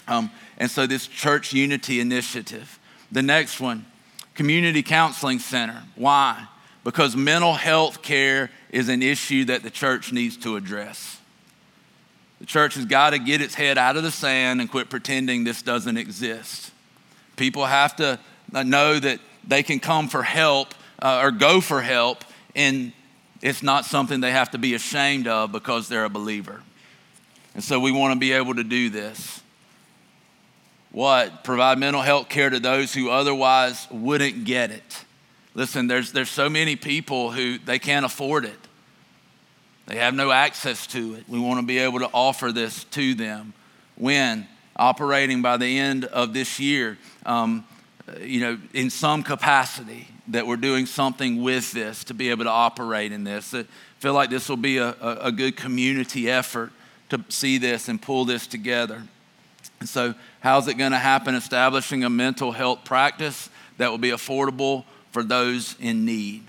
Um, 0.07 0.31
and 0.59 0.71
so, 0.71 0.87
this 0.87 1.07
church 1.07 1.53
unity 1.53 2.01
initiative. 2.01 2.79
The 3.11 3.23
next 3.23 3.61
one, 3.61 3.87
community 4.35 4.83
counseling 4.83 5.39
center. 5.39 5.83
Why? 5.95 6.47
Because 6.83 7.17
mental 7.17 7.55
health 7.55 8.03
care 8.03 8.51
is 8.71 8.89
an 8.89 9.03
issue 9.03 9.47
that 9.47 9.63
the 9.63 9.71
church 9.71 10.13
needs 10.13 10.37
to 10.39 10.57
address. 10.57 11.19
The 12.41 12.47
church 12.47 12.75
has 12.75 12.85
got 12.85 13.11
to 13.11 13.19
get 13.19 13.41
its 13.41 13.55
head 13.55 13.79
out 13.79 13.97
of 13.97 14.03
the 14.03 14.11
sand 14.11 14.61
and 14.61 14.71
quit 14.71 14.91
pretending 14.91 15.45
this 15.45 15.63
doesn't 15.63 15.97
exist. 15.97 16.73
People 17.37 17.65
have 17.65 17.97
to 17.97 18.19
know 18.53 18.99
that 18.99 19.21
they 19.47 19.63
can 19.63 19.81
come 19.81 20.09
for 20.09 20.23
help 20.23 20.75
uh, 21.05 21.21
or 21.23 21.31
go 21.31 21.61
for 21.61 21.83
help, 21.83 22.25
and 22.57 22.93
it's 23.43 23.63
not 23.63 23.85
something 23.85 24.21
they 24.21 24.33
have 24.33 24.53
to 24.53 24.59
be 24.59 24.75
ashamed 24.75 25.29
of 25.29 25.53
because 25.53 25.87
they're 25.87 26.07
a 26.07 26.11
believer. 26.11 26.63
And 27.55 27.63
so 27.63 27.79
we 27.79 27.93
want 27.93 28.15
to 28.15 28.19
be 28.19 28.33
able 28.33 28.55
to 28.55 28.65
do 28.65 28.89
this. 28.89 29.43
What? 30.91 31.45
Provide 31.45 31.79
mental 31.79 32.01
health 32.01 32.31
care 32.31 32.49
to 32.49 32.59
those 32.59 32.95
who 32.95 33.11
otherwise 33.11 33.87
wouldn't 33.91 34.45
get 34.45 34.71
it. 34.71 35.05
Listen, 35.55 35.89
there's, 35.89 36.11
there's 36.13 36.31
so 36.31 36.49
many 36.49 36.75
people 36.75 37.31
who 37.31 37.59
they 37.59 37.79
can't 37.79 38.07
afford 38.07 38.47
it. 38.47 38.59
They 39.87 39.97
have 39.97 40.15
no 40.15 40.31
access 40.31 40.87
to 40.89 41.15
it. 41.17 41.25
We 41.29 41.39
want 41.39 41.61
to 41.61 41.67
be 41.67 41.79
able 41.79 41.99
to 41.99 42.09
offer 42.15 42.51
this 42.51 42.85
to 42.85 43.15
them. 43.15 43.53
When? 43.97 44.49
Operating 44.77 45.43
by 45.43 45.59
the 45.59 45.79
end 45.79 46.07
of 46.07 46.33
this 46.33 46.59
year, 46.59 46.97
um, 47.27 47.65
Uh, 48.07 48.19
you 48.21 48.41
know, 48.41 48.59
in 48.75 48.91
some 48.91 49.23
capacity 49.23 50.09
that 50.29 50.47
we're 50.47 50.57
doing 50.57 50.87
something 50.87 51.43
with 51.43 51.73
this 51.73 52.05
to 52.05 52.15
be 52.15 52.31
able 52.31 52.45
to 52.45 52.51
operate 52.51 53.13
in 53.13 53.25
this. 53.25 53.55
I 53.55 53.65
feel 53.99 54.13
like 54.13 54.31
this 54.31 54.49
will 54.49 54.57
be 54.57 54.79
a, 54.79 54.91
a, 55.01 55.19
a 55.23 55.33
good 55.33 55.57
community 55.57 56.31
effort 56.31 56.71
to 57.11 57.25
see 57.29 57.59
this 57.59 57.89
and 57.89 58.01
pull 58.01 58.25
this 58.25 58.47
together. 58.47 59.03
And 59.81 59.89
so, 59.89 60.15
how's 60.41 60.69
it 60.69 60.75
going 60.75 60.93
to 60.93 60.99
happen? 60.99 61.35
Establishing 61.35 62.05
a 62.05 62.11
mental 62.11 62.53
health 62.53 62.85
practice 62.85 63.49
that 63.79 63.91
will 63.91 63.99
be 63.99 64.11
affordable 64.11 64.85
for 65.11 65.23
those 65.23 65.77
in 65.81 66.05
need. 66.05 66.45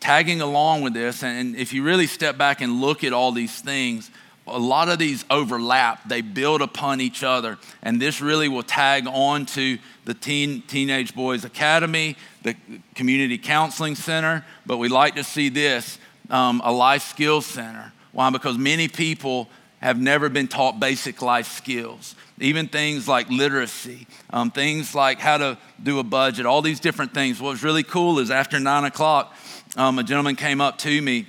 Tagging 0.00 0.40
along 0.40 0.82
with 0.82 0.94
this, 0.94 1.22
and 1.22 1.54
if 1.56 1.72
you 1.72 1.82
really 1.82 2.06
step 2.06 2.36
back 2.36 2.60
and 2.60 2.80
look 2.80 3.04
at 3.04 3.12
all 3.12 3.32
these 3.32 3.60
things, 3.60 4.10
a 4.46 4.58
lot 4.58 4.88
of 4.88 4.98
these 4.98 5.24
overlap, 5.30 6.08
they 6.08 6.20
build 6.20 6.62
upon 6.62 7.00
each 7.00 7.22
other. 7.22 7.58
And 7.82 8.00
this 8.00 8.20
really 8.20 8.48
will 8.48 8.62
tag 8.62 9.06
on 9.06 9.46
to 9.46 9.78
the 10.04 10.14
Teen, 10.14 10.62
Teenage 10.62 11.14
Boys 11.14 11.44
Academy, 11.44 12.16
the 12.42 12.56
Community 12.94 13.38
Counseling 13.38 13.94
Center, 13.94 14.44
but 14.66 14.78
we 14.78 14.88
like 14.88 15.14
to 15.14 15.24
see 15.24 15.48
this 15.48 15.98
um, 16.30 16.60
a 16.64 16.72
life 16.72 17.02
skills 17.02 17.46
center. 17.46 17.92
Why? 18.10 18.30
Because 18.30 18.58
many 18.58 18.88
people 18.88 19.48
have 19.80 20.00
never 20.00 20.28
been 20.28 20.48
taught 20.48 20.78
basic 20.78 21.22
life 21.22 21.48
skills, 21.48 22.14
even 22.38 22.68
things 22.68 23.08
like 23.08 23.28
literacy, 23.30 24.06
um, 24.30 24.50
things 24.50 24.94
like 24.94 25.18
how 25.18 25.38
to 25.38 25.58
do 25.82 25.98
a 25.98 26.04
budget, 26.04 26.46
all 26.46 26.62
these 26.62 26.80
different 26.80 27.12
things. 27.14 27.40
What 27.40 27.50
was 27.50 27.62
really 27.62 27.82
cool 27.82 28.18
is 28.18 28.30
after 28.30 28.60
nine 28.60 28.84
o'clock, 28.84 29.36
um, 29.76 29.98
a 29.98 30.04
gentleman 30.04 30.36
came 30.36 30.60
up 30.60 30.78
to 30.78 31.02
me 31.02 31.26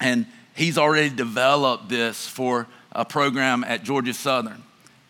and 0.00 0.26
he's 0.60 0.76
already 0.76 1.08
developed 1.08 1.88
this 1.88 2.26
for 2.26 2.66
a 2.92 3.02
program 3.02 3.64
at 3.64 3.82
Georgia 3.82 4.12
Southern. 4.12 4.62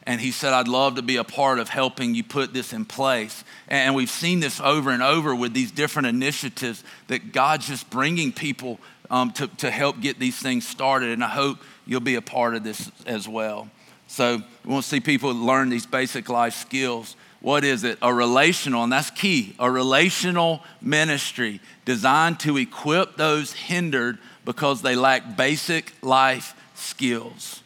And 0.05 0.21
he 0.21 0.31
said, 0.31 0.53
I'd 0.53 0.69
love 0.69 0.95
to 0.95 1.03
be 1.03 1.17
a 1.17 1.25
part 1.25 1.59
of 1.59 1.69
helping 1.69 2.15
you 2.15 2.23
put 2.23 2.55
this 2.55 2.73
in 2.73 2.85
place. 2.85 3.43
And 3.67 3.97
we've 3.97 4.11
seen 4.11 4.39
this 4.39 4.61
over 4.61 4.91
and 4.91 5.03
over 5.03 5.35
with 5.35 5.53
these 5.53 5.73
different 5.73 6.07
initiatives 6.07 6.85
that 7.09 7.33
God's 7.33 7.67
just 7.67 7.91
bringing 7.91 8.33
people 8.33 8.79
um, 9.11 9.33
to, 9.33 9.49
to 9.59 9.73
help 9.73 10.01
get 10.01 10.21
these 10.21 10.39
things 10.39 10.67
started. 10.67 11.11
And 11.11 11.25
I 11.25 11.29
hope 11.29 11.59
you'll 11.85 11.99
be 11.99 12.15
a 12.15 12.23
part 12.23 12.55
of 12.55 12.63
this 12.63 12.91
as 13.05 13.29
well. 13.29 13.69
So 14.07 14.43
we 14.65 14.73
want 14.73 14.85
to 14.85 14.89
see 14.89 15.01
people 15.01 15.35
learn 15.35 15.69
these 15.69 15.87
basic 15.87 16.29
life 16.29 16.55
skills. 16.55 17.17
What 17.41 17.65
is 17.65 17.83
it? 17.83 17.99
A 18.03 18.15
relational, 18.15 18.85
and 18.85 18.93
that's 18.93 19.11
key, 19.11 19.57
a 19.59 19.69
relational 19.69 20.63
ministry 20.81 21.61
designed 21.85 22.39
to 22.41 22.57
equip 22.57 23.17
those 23.17 23.53
hindered 23.53 24.19
because 24.51 24.83
they 24.83 24.97
lack 24.97 25.37
basic 25.37 25.93
life 26.03 26.57
skills. 26.75 27.63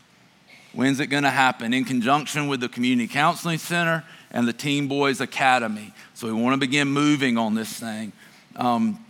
When's 0.75 1.01
it 1.01 1.07
going 1.07 1.23
to 1.23 1.31
happen? 1.31 1.73
In 1.73 1.87
conjunction 1.87 2.47
with 2.47 2.61
the 2.61 2.69
Community 2.69 3.11
Counseling 3.11 3.57
Center 3.57 4.05
and 4.31 4.47
the 4.47 4.53
Teen 4.53 4.87
Boys 4.87 5.23
Academy. 5.23 5.95
So 6.13 6.27
we 6.27 6.35
want 6.35 6.53
to 6.53 6.59
begin 6.59 6.89
moving 6.89 7.39
on 7.39 7.55
this 7.55 7.73
thing. 7.73 8.13
Um, 8.55 9.03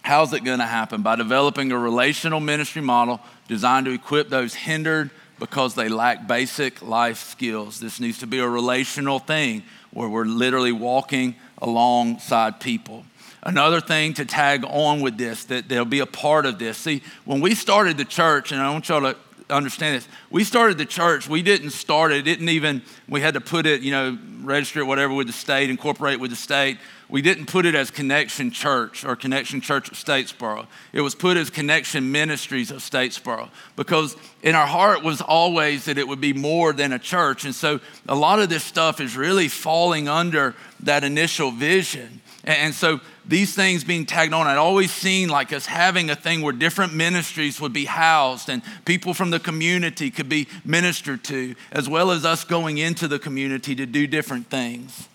how's 0.00 0.32
it 0.32 0.42
going 0.42 0.60
to 0.60 0.64
happen? 0.64 1.02
By 1.02 1.16
developing 1.16 1.70
a 1.70 1.78
relational 1.78 2.40
ministry 2.40 2.80
model 2.80 3.20
designed 3.46 3.84
to 3.84 3.92
equip 3.92 4.30
those 4.30 4.54
hindered 4.54 5.10
because 5.38 5.74
they 5.74 5.90
lack 5.90 6.26
basic 6.26 6.80
life 6.80 7.18
skills. 7.18 7.78
This 7.78 8.00
needs 8.00 8.20
to 8.20 8.26
be 8.26 8.38
a 8.38 8.48
relational 8.48 9.18
thing 9.18 9.64
where 9.90 10.08
we're 10.08 10.24
literally 10.24 10.72
walking 10.72 11.34
alongside 11.60 12.58
people. 12.58 13.04
Another 13.42 13.80
thing 13.80 14.14
to 14.14 14.24
tag 14.24 14.64
on 14.64 15.00
with 15.00 15.16
this, 15.16 15.44
that 15.44 15.68
there'll 15.68 15.84
be 15.84 16.00
a 16.00 16.06
part 16.06 16.46
of 16.46 16.58
this. 16.58 16.76
See, 16.76 17.02
when 17.24 17.40
we 17.40 17.54
started 17.54 17.96
the 17.96 18.04
church, 18.04 18.52
and 18.52 18.60
I 18.60 18.70
want 18.70 18.88
y'all 18.88 19.00
to 19.00 19.16
understand 19.50 19.96
this. 19.96 20.08
We 20.30 20.44
started 20.44 20.78
the 20.78 20.86
church. 20.86 21.28
We 21.28 21.42
didn't 21.42 21.70
start 21.70 22.12
it. 22.12 22.22
Didn't 22.22 22.48
even. 22.48 22.82
We 23.08 23.20
had 23.20 23.34
to 23.34 23.40
put 23.40 23.66
it, 23.66 23.82
you 23.82 23.90
know, 23.90 24.18
register 24.42 24.80
it, 24.80 24.84
whatever, 24.84 25.14
with 25.14 25.26
the 25.26 25.32
state, 25.32 25.70
incorporate 25.70 26.20
with 26.20 26.30
the 26.30 26.36
state. 26.36 26.78
We 27.08 27.22
didn't 27.22 27.46
put 27.46 27.64
it 27.64 27.74
as 27.74 27.90
Connection 27.90 28.50
Church 28.50 29.04
or 29.04 29.16
Connection 29.16 29.62
Church 29.62 29.90
of 29.90 29.94
Statesboro. 29.94 30.66
It 30.92 31.00
was 31.00 31.14
put 31.14 31.38
as 31.38 31.48
Connection 31.48 32.12
Ministries 32.12 32.70
of 32.70 32.78
Statesboro 32.78 33.48
because 33.76 34.14
in 34.42 34.54
our 34.54 34.66
heart 34.66 35.02
was 35.02 35.22
always 35.22 35.86
that 35.86 35.96
it 35.96 36.06
would 36.06 36.20
be 36.20 36.34
more 36.34 36.74
than 36.74 36.92
a 36.92 36.98
church. 36.98 37.46
And 37.46 37.54
so 37.54 37.80
a 38.06 38.14
lot 38.14 38.40
of 38.40 38.50
this 38.50 38.62
stuff 38.62 39.00
is 39.00 39.16
really 39.16 39.48
falling 39.48 40.06
under 40.06 40.54
that 40.80 41.04
initial 41.04 41.50
vision. 41.50 42.20
And 42.44 42.74
so 42.74 43.00
these 43.26 43.54
things 43.54 43.84
being 43.84 44.06
tagged 44.06 44.32
on, 44.32 44.46
I'd 44.46 44.56
always 44.56 44.90
seen 44.90 45.28
like 45.28 45.52
us 45.52 45.66
having 45.66 46.08
a 46.08 46.16
thing 46.16 46.40
where 46.40 46.52
different 46.52 46.94
ministries 46.94 47.60
would 47.60 47.74
be 47.74 47.84
housed 47.84 48.48
and 48.48 48.62
people 48.86 49.12
from 49.12 49.30
the 49.30 49.38
community 49.38 50.10
could 50.10 50.28
be 50.28 50.48
ministered 50.64 51.24
to, 51.24 51.54
as 51.70 51.88
well 51.88 52.10
as 52.10 52.24
us 52.24 52.44
going 52.44 52.78
into 52.78 53.06
the 53.06 53.18
community 53.18 53.74
to 53.74 53.84
do 53.84 54.06
different 54.06 54.48
things. 54.48 55.08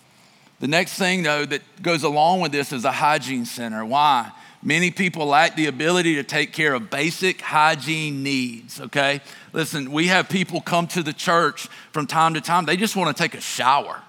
The 0.59 0.67
next 0.67 0.93
thing, 0.93 1.23
though, 1.23 1.45
that 1.45 1.61
goes 1.81 2.03
along 2.03 2.41
with 2.41 2.51
this 2.51 2.71
is 2.71 2.85
a 2.85 2.91
hygiene 2.91 3.45
center. 3.45 3.83
Why? 3.83 4.31
Many 4.61 4.91
people 4.91 5.25
lack 5.25 5.55
the 5.55 5.65
ability 5.65 6.15
to 6.15 6.23
take 6.23 6.53
care 6.53 6.73
of 6.73 6.89
basic 6.89 7.41
hygiene 7.41 8.23
needs, 8.23 8.79
okay? 8.79 9.21
Listen, 9.51 9.91
we 9.91 10.07
have 10.07 10.29
people 10.29 10.61
come 10.61 10.87
to 10.87 11.03
the 11.03 11.11
church 11.11 11.67
from 11.91 12.07
time 12.07 12.35
to 12.35 12.41
time, 12.41 12.65
they 12.65 12.77
just 12.77 12.95
want 12.95 13.15
to 13.15 13.21
take 13.21 13.33
a 13.33 13.41
shower. 13.41 14.01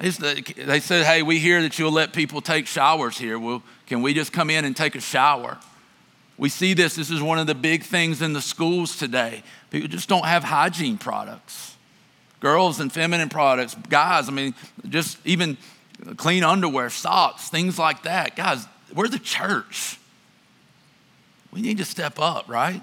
They 0.00 0.80
said, 0.80 1.04
Hey, 1.04 1.22
we 1.22 1.38
hear 1.38 1.60
that 1.62 1.78
you'll 1.78 1.92
let 1.92 2.12
people 2.12 2.40
take 2.40 2.66
showers 2.66 3.18
here. 3.18 3.38
Well, 3.38 3.62
can 3.86 4.02
we 4.02 4.14
just 4.14 4.32
come 4.32 4.48
in 4.50 4.64
and 4.64 4.74
take 4.74 4.94
a 4.94 5.00
shower? 5.00 5.58
We 6.38 6.48
see 6.48 6.72
this. 6.72 6.94
This 6.94 7.10
is 7.10 7.20
one 7.20 7.38
of 7.38 7.46
the 7.46 7.54
big 7.54 7.82
things 7.82 8.22
in 8.22 8.32
the 8.32 8.40
schools 8.40 8.96
today. 8.96 9.42
People 9.68 9.88
just 9.88 10.08
don't 10.08 10.24
have 10.24 10.42
hygiene 10.42 10.96
products. 10.96 11.76
Girls 12.40 12.80
and 12.80 12.90
feminine 12.90 13.28
products, 13.28 13.76
guys, 13.90 14.26
I 14.26 14.32
mean, 14.32 14.54
just 14.88 15.18
even 15.26 15.58
clean 16.16 16.42
underwear, 16.42 16.88
socks, 16.88 17.50
things 17.50 17.78
like 17.78 18.04
that. 18.04 18.34
Guys, 18.34 18.66
we're 18.94 19.08
the 19.08 19.18
church. 19.18 19.98
We 21.52 21.60
need 21.60 21.76
to 21.76 21.84
step 21.84 22.18
up, 22.18 22.48
right? 22.48 22.82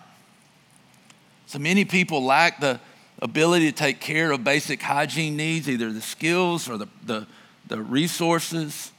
So 1.48 1.58
many 1.58 1.86
people 1.86 2.24
lack 2.24 2.60
the 2.60 2.80
ability 3.20 3.72
to 3.72 3.76
take 3.76 4.00
care 4.00 4.32
of 4.32 4.44
basic 4.44 4.82
hygiene 4.82 5.36
needs, 5.36 5.70
either 5.70 5.92
the 5.92 6.02
skills 6.02 6.70
or 6.70 6.78
the, 6.78 6.88
the, 7.06 7.28
the 7.68 7.82
resources. 7.82 8.92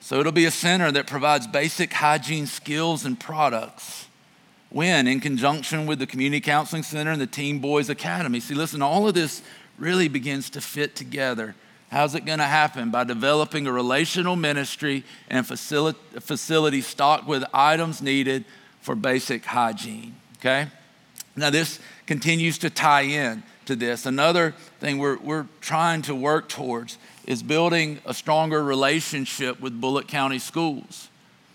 So 0.00 0.18
it'll 0.20 0.32
be 0.32 0.44
a 0.44 0.50
center 0.50 0.90
that 0.92 1.06
provides 1.06 1.46
basic 1.46 1.92
hygiene 1.92 2.46
skills 2.46 3.04
and 3.04 3.18
products. 3.18 4.06
When? 4.70 5.06
In 5.06 5.20
conjunction 5.20 5.86
with 5.86 5.98
the 5.98 6.06
Community 6.06 6.40
Counseling 6.40 6.82
Center 6.82 7.10
and 7.10 7.20
the 7.20 7.26
Teen 7.26 7.58
Boys 7.58 7.88
Academy. 7.88 8.40
See, 8.40 8.54
listen, 8.54 8.82
all 8.82 9.06
of 9.06 9.14
this 9.14 9.42
really 9.78 10.08
begins 10.08 10.50
to 10.50 10.60
fit 10.60 10.96
together. 10.96 11.54
How's 11.90 12.14
it 12.14 12.24
going 12.24 12.38
to 12.38 12.44
happen? 12.44 12.90
By 12.90 13.04
developing 13.04 13.66
a 13.66 13.72
relational 13.72 14.34
ministry 14.34 15.04
and 15.28 15.46
facility, 15.46 15.98
facility 16.20 16.80
stocked 16.80 17.26
with 17.26 17.44
items 17.52 18.00
needed 18.00 18.46
for 18.80 18.94
basic 18.94 19.44
hygiene. 19.44 20.16
Okay? 20.38 20.68
Now, 21.36 21.50
this 21.50 21.78
continues 22.06 22.58
to 22.58 22.70
tie 22.70 23.02
in 23.02 23.42
to 23.66 23.76
this. 23.76 24.06
Another 24.06 24.54
thing 24.80 24.98
we're, 24.98 25.18
we're 25.18 25.46
trying 25.60 26.02
to 26.02 26.14
work 26.14 26.48
towards 26.48 26.98
is 27.26 27.42
building 27.42 28.00
a 28.04 28.14
stronger 28.14 28.62
relationship 28.62 29.60
with 29.60 29.80
Bullitt 29.80 30.08
County 30.08 30.38
schools. 30.38 31.08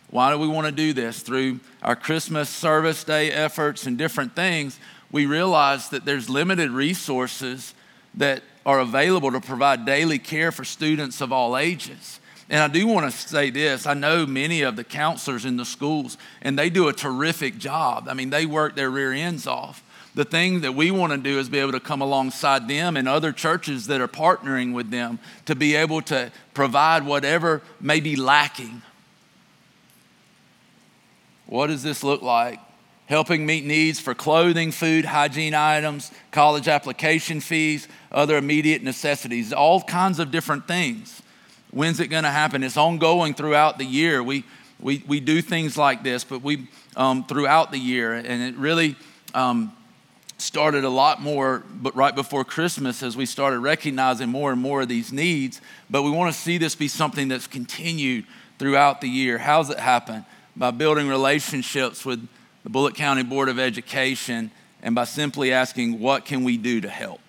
Why 0.10 0.32
do 0.32 0.40
we 0.40 0.48
want 0.48 0.68
to 0.68 0.72
do 0.72 0.94
this? 0.94 1.22
Through 1.22 1.60
our 1.84 1.96
Christmas 1.96 2.50
service 2.50 3.04
day 3.04 3.32
efforts 3.32 3.86
and 3.86 3.98
different 3.98 4.36
things, 4.36 4.80
we 5.12 5.26
realize 5.26 5.90
that 5.90 6.06
there's 6.06 6.30
limited 6.30 6.72
resources 6.72 7.74
that 8.16 8.42
are 8.66 8.80
available 8.80 9.32
to 9.32 9.42
provide 9.42 9.86
daily 9.86 10.20
care 10.20 10.52
for 10.52 10.64
students 10.64 11.22
of 11.22 11.32
all 11.32 11.58
ages. 11.58 12.20
And 12.50 12.62
I 12.62 12.70
do 12.70 12.88
want 12.88 13.12
to 13.12 13.18
say 13.18 13.50
this 13.50 13.86
I 13.86 13.94
know 13.94 14.26
many 14.26 14.62
of 14.62 14.78
the 14.78 14.86
counselors 14.86 15.44
in 15.44 15.58
the 15.58 15.66
schools, 15.66 16.18
and 16.42 16.58
they 16.58 16.70
do 16.70 16.88
a 16.88 16.94
terrific 16.94 17.58
job. 17.58 18.08
I 18.10 18.14
mean, 18.14 18.30
they 18.30 18.46
work 18.46 18.76
their 18.78 18.90
rear 18.90 19.12
ends 19.12 19.46
off 19.46 19.84
the 20.18 20.26
thing 20.26 20.62
that 20.62 20.74
we 20.74 20.90
want 20.90 21.14
to 21.14 21.18
do 21.20 21.38
is 21.38 21.48
be 21.48 21.60
able 21.60 21.74
to 21.74 21.80
come 21.80 22.02
alongside 22.02 22.68
them 22.68 22.98
and 22.98 23.08
other 23.08 23.32
churches 23.32 23.86
that 23.86 24.02
are 24.02 24.08
partnering 24.08 24.74
with 24.74 24.90
them 24.90 25.20
to 25.46 25.54
be 25.54 25.76
able 25.76 26.02
to 26.02 26.32
provide 26.56 27.06
whatever 27.06 27.62
may 27.80 28.00
be 28.00 28.16
lacking. 28.16 28.82
What 31.46 31.68
does 31.68 31.84
this 31.84 32.04
look 32.04 32.24
like? 32.24 32.60
Helping 33.06 33.46
meet 33.46 33.64
needs 33.64 34.00
for 34.00 34.16
clothing, 34.16 34.72
food, 34.72 35.06
hygiene 35.06 35.54
items, 35.54 36.12
college 36.32 36.68
application 36.68 37.40
fees, 37.40 37.88
other 38.12 38.38
immediate 38.38 38.82
necessities, 38.82 39.54
all 39.54 39.84
kinds 39.84 40.18
of 40.18 40.32
different 40.32 40.68
things. 40.68 41.22
When's 41.70 42.00
it 42.00 42.08
going 42.08 42.24
to 42.24 42.32
happen? 42.32 42.64
It's 42.64 42.76
ongoing 42.76 43.36
throughout 43.36 43.78
the 43.78 43.86
year. 43.86 44.24
We, 44.24 44.46
we, 44.80 45.04
we 45.08 45.20
do 45.20 45.44
things 45.44 45.78
like 45.78 46.02
this, 46.02 46.24
but 46.24 46.42
we 46.42 46.70
um, 46.96 47.24
throughout 47.24 47.72
the 47.72 47.78
year, 47.78 48.14
and 48.14 48.42
it 48.42 48.56
really 48.56 48.96
um, 49.36 49.77
started 50.38 50.84
a 50.84 50.90
lot 50.90 51.22
more 51.22 51.64
but 51.74 51.96
right 51.96 52.14
before 52.14 52.46
christmas 52.46 53.02
as 53.02 53.18
we 53.18 53.26
started 53.26 53.60
recognizing 53.60 54.30
more 54.30 54.52
and 54.52 54.62
more 54.62 54.82
of 54.82 54.88
these 54.88 55.12
needs. 55.12 55.62
But 55.90 56.04
we 56.04 56.12
want 56.12 56.34
to 56.34 56.40
see 56.40 56.58
this 56.58 56.76
be 56.76 56.88
something 56.88 57.28
that's 57.28 57.48
continued 57.48 58.26
throughout 58.60 59.02
the 59.02 59.08
year. 59.08 59.38
How's 59.38 59.70
it 59.70 59.80
happen? 59.80 60.26
By 60.56 60.72
building 60.72 61.08
relationships 61.08 62.06
with 62.06 62.28
the 62.64 62.70
Bullitt 62.70 62.96
county 62.96 63.24
board 63.24 63.50
of 63.50 63.60
education 63.60 64.52
and 64.82 64.94
by 64.94 65.06
simply 65.06 65.52
asking 65.52 66.00
what 66.00 66.26
can 66.26 66.44
we 66.44 66.58
do 66.58 66.82
to 66.82 66.90
help? 66.90 67.22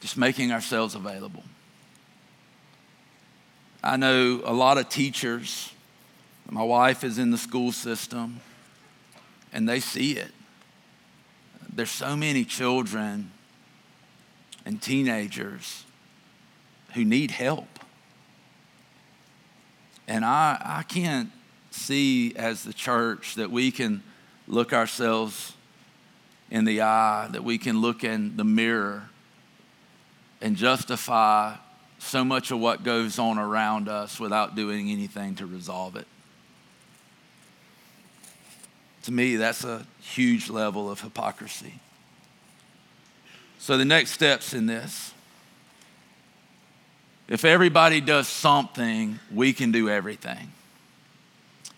Just 0.00 0.16
making 0.16 0.52
ourselves 0.52 0.94
available. 0.94 1.42
I 3.82 3.96
know 3.96 4.40
a 4.44 4.52
lot 4.52 4.78
of 4.78 4.88
teachers 4.88 5.72
my 6.48 6.62
wife 6.62 7.02
is 7.02 7.18
in 7.18 7.32
the 7.32 7.38
school 7.38 7.72
system 7.72 8.40
and 9.52 9.68
they 9.68 9.80
see 9.80 10.12
it 10.12 10.30
there's 11.76 11.90
so 11.90 12.16
many 12.16 12.44
children 12.44 13.30
and 14.64 14.80
teenagers 14.80 15.84
who 16.94 17.04
need 17.04 17.30
help. 17.30 17.68
And 20.08 20.24
I, 20.24 20.56
I 20.64 20.82
can't 20.84 21.30
see 21.70 22.34
as 22.34 22.64
the 22.64 22.72
church 22.72 23.34
that 23.34 23.50
we 23.50 23.70
can 23.70 24.02
look 24.48 24.72
ourselves 24.72 25.52
in 26.50 26.64
the 26.64 26.80
eye, 26.80 27.28
that 27.30 27.44
we 27.44 27.58
can 27.58 27.82
look 27.82 28.04
in 28.04 28.36
the 28.38 28.44
mirror 28.44 29.10
and 30.40 30.56
justify 30.56 31.56
so 31.98 32.24
much 32.24 32.50
of 32.50 32.58
what 32.58 32.84
goes 32.84 33.18
on 33.18 33.38
around 33.38 33.88
us 33.88 34.18
without 34.18 34.54
doing 34.54 34.90
anything 34.90 35.34
to 35.34 35.46
resolve 35.46 35.96
it. 35.96 36.06
To 39.06 39.12
me, 39.12 39.36
that's 39.36 39.62
a 39.62 39.86
huge 40.00 40.50
level 40.50 40.90
of 40.90 41.00
hypocrisy. 41.00 41.74
So, 43.60 43.78
the 43.78 43.84
next 43.84 44.10
steps 44.10 44.52
in 44.52 44.66
this 44.66 45.12
if 47.28 47.44
everybody 47.44 48.00
does 48.00 48.26
something, 48.26 49.20
we 49.32 49.52
can 49.52 49.70
do 49.70 49.88
everything. 49.88 50.50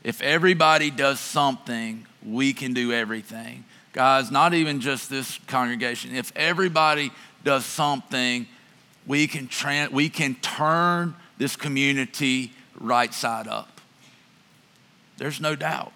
If 0.02 0.22
everybody 0.22 0.90
does 0.90 1.20
something, 1.20 2.06
we 2.24 2.54
can 2.54 2.72
do 2.72 2.94
everything. 2.94 3.64
Guys, 3.92 4.30
not 4.30 4.54
even 4.54 4.80
just 4.80 5.10
this 5.10 5.38
congregation. 5.48 6.16
If 6.16 6.32
everybody 6.34 7.12
does 7.44 7.66
something, 7.66 8.46
we 9.06 9.26
can, 9.26 9.48
tra- 9.48 9.90
we 9.92 10.08
can 10.08 10.34
turn 10.36 11.14
this 11.36 11.56
community 11.56 12.52
right 12.80 13.12
side 13.12 13.46
up. 13.48 13.82
There's 15.18 15.42
no 15.42 15.54
doubt. 15.54 15.92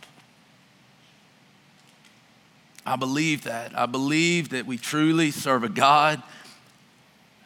I 2.84 2.96
believe 2.96 3.44
that. 3.44 3.78
I 3.78 3.86
believe 3.86 4.50
that 4.50 4.66
we 4.66 4.76
truly 4.76 5.30
serve 5.30 5.62
a 5.62 5.68
God 5.68 6.22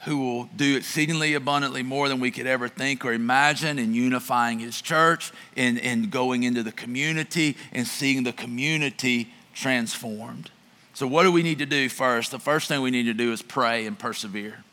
who 0.05 0.18
will 0.18 0.45
do 0.57 0.76
exceedingly 0.76 1.34
abundantly 1.34 1.82
more 1.82 2.09
than 2.09 2.20
we 2.20 2.30
could 2.30 2.47
ever 2.47 2.68
think 2.68 3.05
or 3.05 3.12
imagine 3.12 3.78
in 3.78 3.93
unifying 3.93 4.61
his 4.61 4.80
church, 4.80 5.32
in, 5.57 5.78
in 5.78 6.11
going 6.11 6.45
into 6.45 6.62
the 6.62 6.70
community 6.72 7.57
and 7.72 7.87
seeing 7.87 8.22
the 8.22 8.32
community 8.32 9.32
transformed. 9.53 10.51
So, 10.95 11.07
what 11.07 11.24
do 11.24 11.32
we 11.32 11.43
need 11.43 11.59
to 11.59 11.66
do 11.66 11.89
first? 11.89 12.30
The 12.30 12.39
first 12.39 12.68
thing 12.68 12.80
we 12.80 12.91
need 12.91 13.05
to 13.05 13.14
do 13.14 13.32
is 13.32 13.43
pray 13.43 13.84
and 13.84 13.99
persevere. 13.99 14.64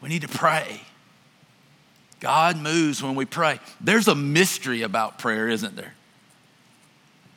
We 0.00 0.08
need 0.08 0.22
to 0.22 0.28
pray. 0.28 0.82
God 2.20 2.58
moves 2.58 3.02
when 3.02 3.14
we 3.14 3.24
pray. 3.24 3.60
There's 3.80 4.08
a 4.08 4.14
mystery 4.14 4.82
about 4.82 5.18
prayer, 5.18 5.48
isn't 5.48 5.76
there? 5.76 5.94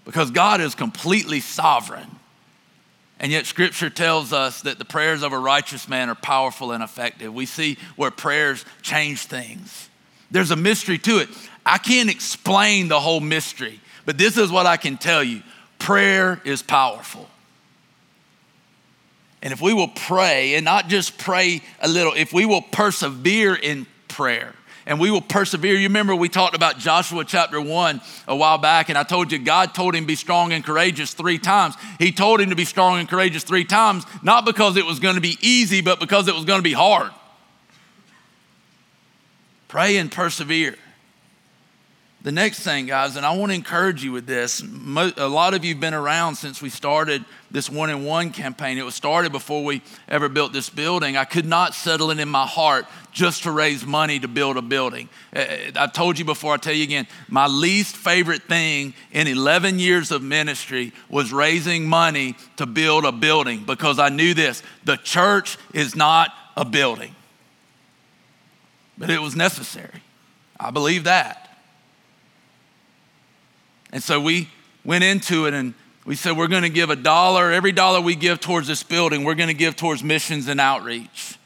Because 0.05 0.31
God 0.31 0.61
is 0.61 0.75
completely 0.75 1.39
sovereign. 1.39 2.07
And 3.19 3.31
yet, 3.31 3.45
scripture 3.45 3.91
tells 3.91 4.33
us 4.33 4.61
that 4.63 4.79
the 4.79 4.85
prayers 4.85 5.21
of 5.21 5.31
a 5.31 5.37
righteous 5.37 5.87
man 5.87 6.09
are 6.09 6.15
powerful 6.15 6.71
and 6.71 6.83
effective. 6.83 7.31
We 7.31 7.45
see 7.45 7.77
where 7.95 8.09
prayers 8.09 8.65
change 8.81 9.25
things. 9.25 9.89
There's 10.31 10.49
a 10.49 10.55
mystery 10.55 10.97
to 10.99 11.19
it. 11.19 11.29
I 11.63 11.77
can't 11.77 12.09
explain 12.09 12.87
the 12.87 12.99
whole 12.99 13.19
mystery, 13.19 13.79
but 14.05 14.17
this 14.17 14.37
is 14.37 14.51
what 14.51 14.65
I 14.65 14.77
can 14.77 14.97
tell 14.97 15.23
you 15.23 15.43
prayer 15.77 16.41
is 16.45 16.63
powerful. 16.63 17.27
And 19.43 19.53
if 19.53 19.61
we 19.61 19.73
will 19.73 19.87
pray 19.87 20.55
and 20.55 20.65
not 20.65 20.87
just 20.87 21.17
pray 21.17 21.61
a 21.79 21.87
little, 21.87 22.13
if 22.13 22.31
we 22.31 22.45
will 22.45 22.61
persevere 22.61 23.55
in 23.55 23.87
prayer, 24.07 24.53
and 24.85 24.99
we 24.99 25.11
will 25.11 25.21
persevere. 25.21 25.75
You 25.75 25.87
remember 25.87 26.15
we 26.15 26.29
talked 26.29 26.55
about 26.55 26.77
Joshua 26.77 27.23
chapter 27.25 27.61
1 27.61 28.01
a 28.27 28.35
while 28.35 28.57
back, 28.57 28.89
and 28.89 28.97
I 28.97 29.03
told 29.03 29.31
you 29.31 29.39
God 29.39 29.73
told 29.73 29.95
him 29.95 30.05
be 30.05 30.15
strong 30.15 30.53
and 30.53 30.63
courageous 30.63 31.13
three 31.13 31.37
times. 31.37 31.75
He 31.99 32.11
told 32.11 32.41
him 32.41 32.49
to 32.49 32.55
be 32.55 32.65
strong 32.65 32.99
and 32.99 33.07
courageous 33.07 33.43
three 33.43 33.65
times, 33.65 34.05
not 34.23 34.45
because 34.45 34.77
it 34.77 34.85
was 34.85 34.99
going 34.99 35.15
to 35.15 35.21
be 35.21 35.37
easy, 35.41 35.81
but 35.81 35.99
because 35.99 36.27
it 36.27 36.35
was 36.35 36.45
going 36.45 36.59
to 36.59 36.63
be 36.63 36.73
hard. 36.73 37.11
Pray 39.67 39.97
and 39.97 40.11
persevere. 40.11 40.77
The 42.23 42.31
next 42.31 42.59
thing, 42.59 42.85
guys, 42.85 43.15
and 43.15 43.25
I 43.25 43.35
want 43.35 43.51
to 43.51 43.55
encourage 43.55 44.03
you 44.03 44.11
with 44.11 44.27
this. 44.27 44.61
A 44.61 45.27
lot 45.27 45.55
of 45.55 45.65
you 45.65 45.73
have 45.73 45.81
been 45.81 45.95
around 45.95 46.35
since 46.35 46.61
we 46.61 46.69
started 46.69 47.25
this 47.49 47.67
one 47.67 47.89
in 47.89 48.05
one 48.05 48.29
campaign. 48.29 48.77
It 48.77 48.85
was 48.85 48.93
started 48.93 49.31
before 49.31 49.63
we 49.63 49.81
ever 50.07 50.29
built 50.29 50.53
this 50.53 50.69
building. 50.69 51.17
I 51.17 51.25
could 51.25 51.47
not 51.47 51.73
settle 51.73 52.11
it 52.11 52.19
in 52.19 52.29
my 52.29 52.45
heart 52.45 52.85
just 53.11 53.41
to 53.43 53.51
raise 53.51 53.83
money 53.87 54.19
to 54.19 54.27
build 54.27 54.57
a 54.57 54.61
building. 54.61 55.09
Uh, 55.35 55.39
uh, 55.39 55.57
I've 55.75 55.93
told 55.93 56.19
you 56.19 56.23
before, 56.23 56.51
I'll 56.53 56.59
tell 56.59 56.75
you 56.75 56.83
again. 56.83 57.07
My 57.27 57.47
least 57.47 57.97
favorite 57.97 58.43
thing 58.43 58.93
in 59.11 59.25
11 59.25 59.79
years 59.79 60.11
of 60.11 60.21
ministry 60.21 60.93
was 61.09 61.33
raising 61.33 61.87
money 61.87 62.35
to 62.57 62.67
build 62.67 63.03
a 63.03 63.11
building 63.11 63.63
because 63.65 63.97
I 63.97 64.09
knew 64.09 64.35
this 64.35 64.61
the 64.83 64.97
church 64.97 65.57
is 65.73 65.95
not 65.95 66.31
a 66.55 66.65
building. 66.65 67.15
But 68.95 69.09
it 69.09 69.19
was 69.19 69.35
necessary. 69.35 70.03
I 70.59 70.69
believe 70.69 71.05
that. 71.05 71.50
And 73.91 74.01
so 74.01 74.19
we 74.19 74.49
went 74.85 75.03
into 75.03 75.45
it 75.45 75.53
and 75.53 75.73
we 76.05 76.15
said, 76.15 76.35
we're 76.35 76.47
going 76.47 76.63
to 76.63 76.69
give 76.69 76.89
a 76.89 76.95
dollar. 76.95 77.51
Every 77.51 77.71
dollar 77.71 78.01
we 78.01 78.15
give 78.15 78.39
towards 78.39 78.67
this 78.67 78.83
building, 78.83 79.23
we're 79.23 79.35
going 79.35 79.49
to 79.49 79.53
give 79.53 79.75
towards 79.75 80.03
missions 80.03 80.47
and 80.47 80.59
outreach. 80.59 81.37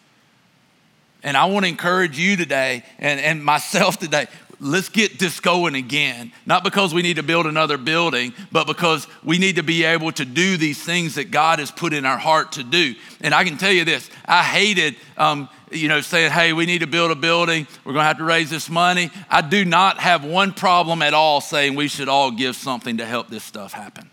And 1.24 1.36
I 1.36 1.46
want 1.46 1.66
to 1.66 1.70
encourage 1.70 2.20
you 2.20 2.38
today 2.38 2.84
and, 3.00 3.20
and 3.20 3.44
myself 3.44 3.98
today. 3.98 4.28
Let's 4.62 4.88
get 4.88 5.20
this 5.20 5.42
going 5.42 5.76
again. 5.76 6.32
Not 6.46 6.64
because 6.64 6.94
we 6.94 7.02
need 7.02 7.18
to 7.18 7.24
build 7.24 7.46
another 7.46 7.78
building, 7.78 8.34
but 8.52 8.68
because 8.68 9.06
we 9.24 9.38
need 9.38 9.58
to 9.58 9.64
be 9.64 9.84
able 9.84 10.12
to 10.14 10.24
do 10.24 10.56
these 10.56 10.82
things 10.82 11.16
that 11.16 11.32
God 11.32 11.60
has 11.60 11.72
put 11.72 11.94
in 11.94 12.06
our 12.06 12.18
heart 12.18 12.54
to 12.54 12.64
do. 12.64 12.96
And 13.22 13.34
I 13.34 13.44
can 13.44 13.58
tell 13.58 13.72
you 13.72 13.84
this 13.84 14.10
I 14.26 14.44
hated 14.44 14.96
um, 15.18 15.50
you 15.72 15.88
know, 15.88 16.02
saying, 16.02 16.32
hey, 16.32 16.54
we 16.54 16.66
need 16.66 16.80
to 16.80 16.88
build 16.88 17.12
a 17.12 17.16
building, 17.16 17.68
we're 17.84 17.94
going 17.94 18.04
to 18.04 18.08
have 18.08 18.18
to 18.18 18.24
raise 18.24 18.50
this 18.50 18.70
money. 18.70 19.10
I 19.30 19.42
do 19.42 19.66
not 19.66 20.00
have 20.00 20.24
one 20.24 20.54
problem 20.54 21.02
at 21.02 21.14
all 21.14 21.42
saying 21.42 21.76
we 21.76 21.88
should 21.88 22.10
all 22.10 22.32
give 22.32 22.56
something 22.56 22.98
to 22.98 23.06
help 23.06 23.30
this 23.30 23.44
stuff 23.44 23.74
happen. 23.74 24.10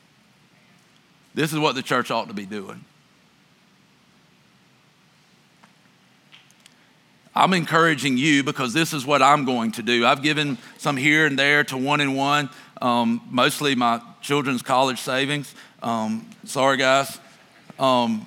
This 1.34 1.52
is 1.52 1.58
what 1.58 1.74
the 1.74 1.82
church 1.82 2.10
ought 2.10 2.28
to 2.28 2.34
be 2.34 2.46
doing. 2.46 2.84
I'm 7.34 7.54
encouraging 7.54 8.18
you 8.18 8.44
because 8.44 8.74
this 8.74 8.92
is 8.92 9.06
what 9.06 9.22
I'm 9.22 9.46
going 9.46 9.72
to 9.72 9.82
do. 9.82 10.04
I've 10.04 10.22
given 10.22 10.58
some 10.76 10.98
here 10.98 11.24
and 11.24 11.38
there 11.38 11.64
to 11.64 11.78
one 11.78 12.02
and 12.02 12.14
one, 12.14 12.50
um, 12.82 13.22
mostly 13.30 13.74
my 13.74 14.02
children's 14.20 14.60
college 14.60 15.00
savings. 15.00 15.54
Um, 15.82 16.28
sorry, 16.44 16.76
guys. 16.76 17.18
Um, 17.78 18.26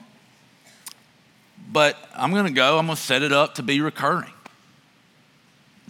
but 1.72 1.97
I'm 2.16 2.32
going 2.32 2.45
to 2.45 2.51
go, 2.51 2.78
I'm 2.78 2.86
going 2.86 2.95
to 2.95 3.01
set 3.01 3.22
it 3.22 3.32
up 3.32 3.55
to 3.55 3.63
be 3.63 3.82
recurring 3.82 4.32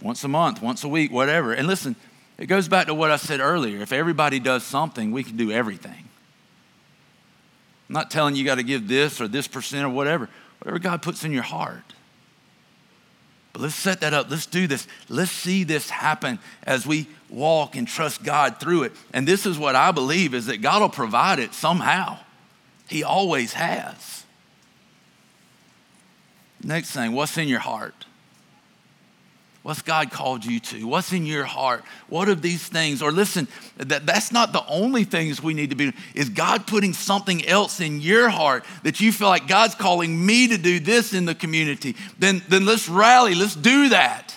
once 0.02 0.24
a 0.24 0.28
month, 0.28 0.62
once 0.62 0.84
a 0.84 0.88
week, 0.88 1.12
whatever. 1.12 1.52
And 1.52 1.66
listen, 1.66 1.96
it 2.38 2.46
goes 2.46 2.68
back 2.68 2.86
to 2.86 2.94
what 2.94 3.10
I 3.10 3.16
said 3.16 3.40
earlier. 3.40 3.80
If 3.80 3.92
everybody 3.92 4.40
does 4.40 4.62
something, 4.62 5.12
we 5.12 5.24
can 5.24 5.36
do 5.36 5.50
everything. 5.50 6.08
I'm 7.88 7.92
not 7.94 8.10
telling 8.10 8.34
you, 8.34 8.44
got 8.44 8.56
to 8.56 8.62
give 8.62 8.88
this 8.88 9.20
or 9.20 9.28
this 9.28 9.46
percent 9.46 9.84
or 9.84 9.90
whatever, 9.90 10.28
whatever 10.60 10.78
God 10.78 11.02
puts 11.02 11.24
in 11.24 11.32
your 11.32 11.42
heart. 11.42 11.94
But 13.52 13.62
let's 13.62 13.74
set 13.74 14.00
that 14.00 14.12
up. 14.12 14.30
Let's 14.30 14.44
do 14.44 14.66
this. 14.66 14.86
Let's 15.08 15.30
see 15.30 15.64
this 15.64 15.88
happen 15.88 16.40
as 16.64 16.86
we 16.86 17.08
walk 17.30 17.74
and 17.74 17.88
trust 17.88 18.22
God 18.22 18.60
through 18.60 18.82
it. 18.82 18.92
And 19.14 19.26
this 19.26 19.46
is 19.46 19.58
what 19.58 19.74
I 19.74 19.92
believe 19.92 20.34
is 20.34 20.46
that 20.46 20.60
God 20.60 20.82
will 20.82 20.90
provide 20.90 21.38
it 21.38 21.54
somehow. 21.54 22.18
He 22.86 23.02
always 23.02 23.54
has. 23.54 24.25
Next 26.66 26.90
thing, 26.90 27.12
what's 27.12 27.38
in 27.38 27.46
your 27.46 27.60
heart? 27.60 27.94
What's 29.62 29.82
God 29.82 30.10
called 30.10 30.44
you 30.44 30.58
to? 30.58 30.84
What's 30.84 31.12
in 31.12 31.24
your 31.24 31.44
heart? 31.44 31.84
What 32.08 32.28
of 32.28 32.42
these 32.42 32.66
things? 32.66 33.02
Or 33.02 33.12
listen, 33.12 33.46
that, 33.76 34.04
that's 34.04 34.32
not 34.32 34.52
the 34.52 34.66
only 34.66 35.04
things 35.04 35.40
we 35.40 35.54
need 35.54 35.70
to 35.70 35.76
be. 35.76 35.92
Is 36.14 36.28
God 36.28 36.66
putting 36.66 36.92
something 36.92 37.46
else 37.46 37.80
in 37.80 38.00
your 38.00 38.28
heart 38.28 38.64
that 38.82 38.98
you 38.98 39.12
feel 39.12 39.28
like 39.28 39.46
God's 39.46 39.76
calling 39.76 40.26
me 40.26 40.48
to 40.48 40.58
do 40.58 40.80
this 40.80 41.14
in 41.14 41.24
the 41.24 41.36
community? 41.36 41.94
Then, 42.18 42.42
then 42.48 42.64
let's 42.64 42.88
rally, 42.88 43.36
let's 43.36 43.54
do 43.54 43.90
that. 43.90 44.36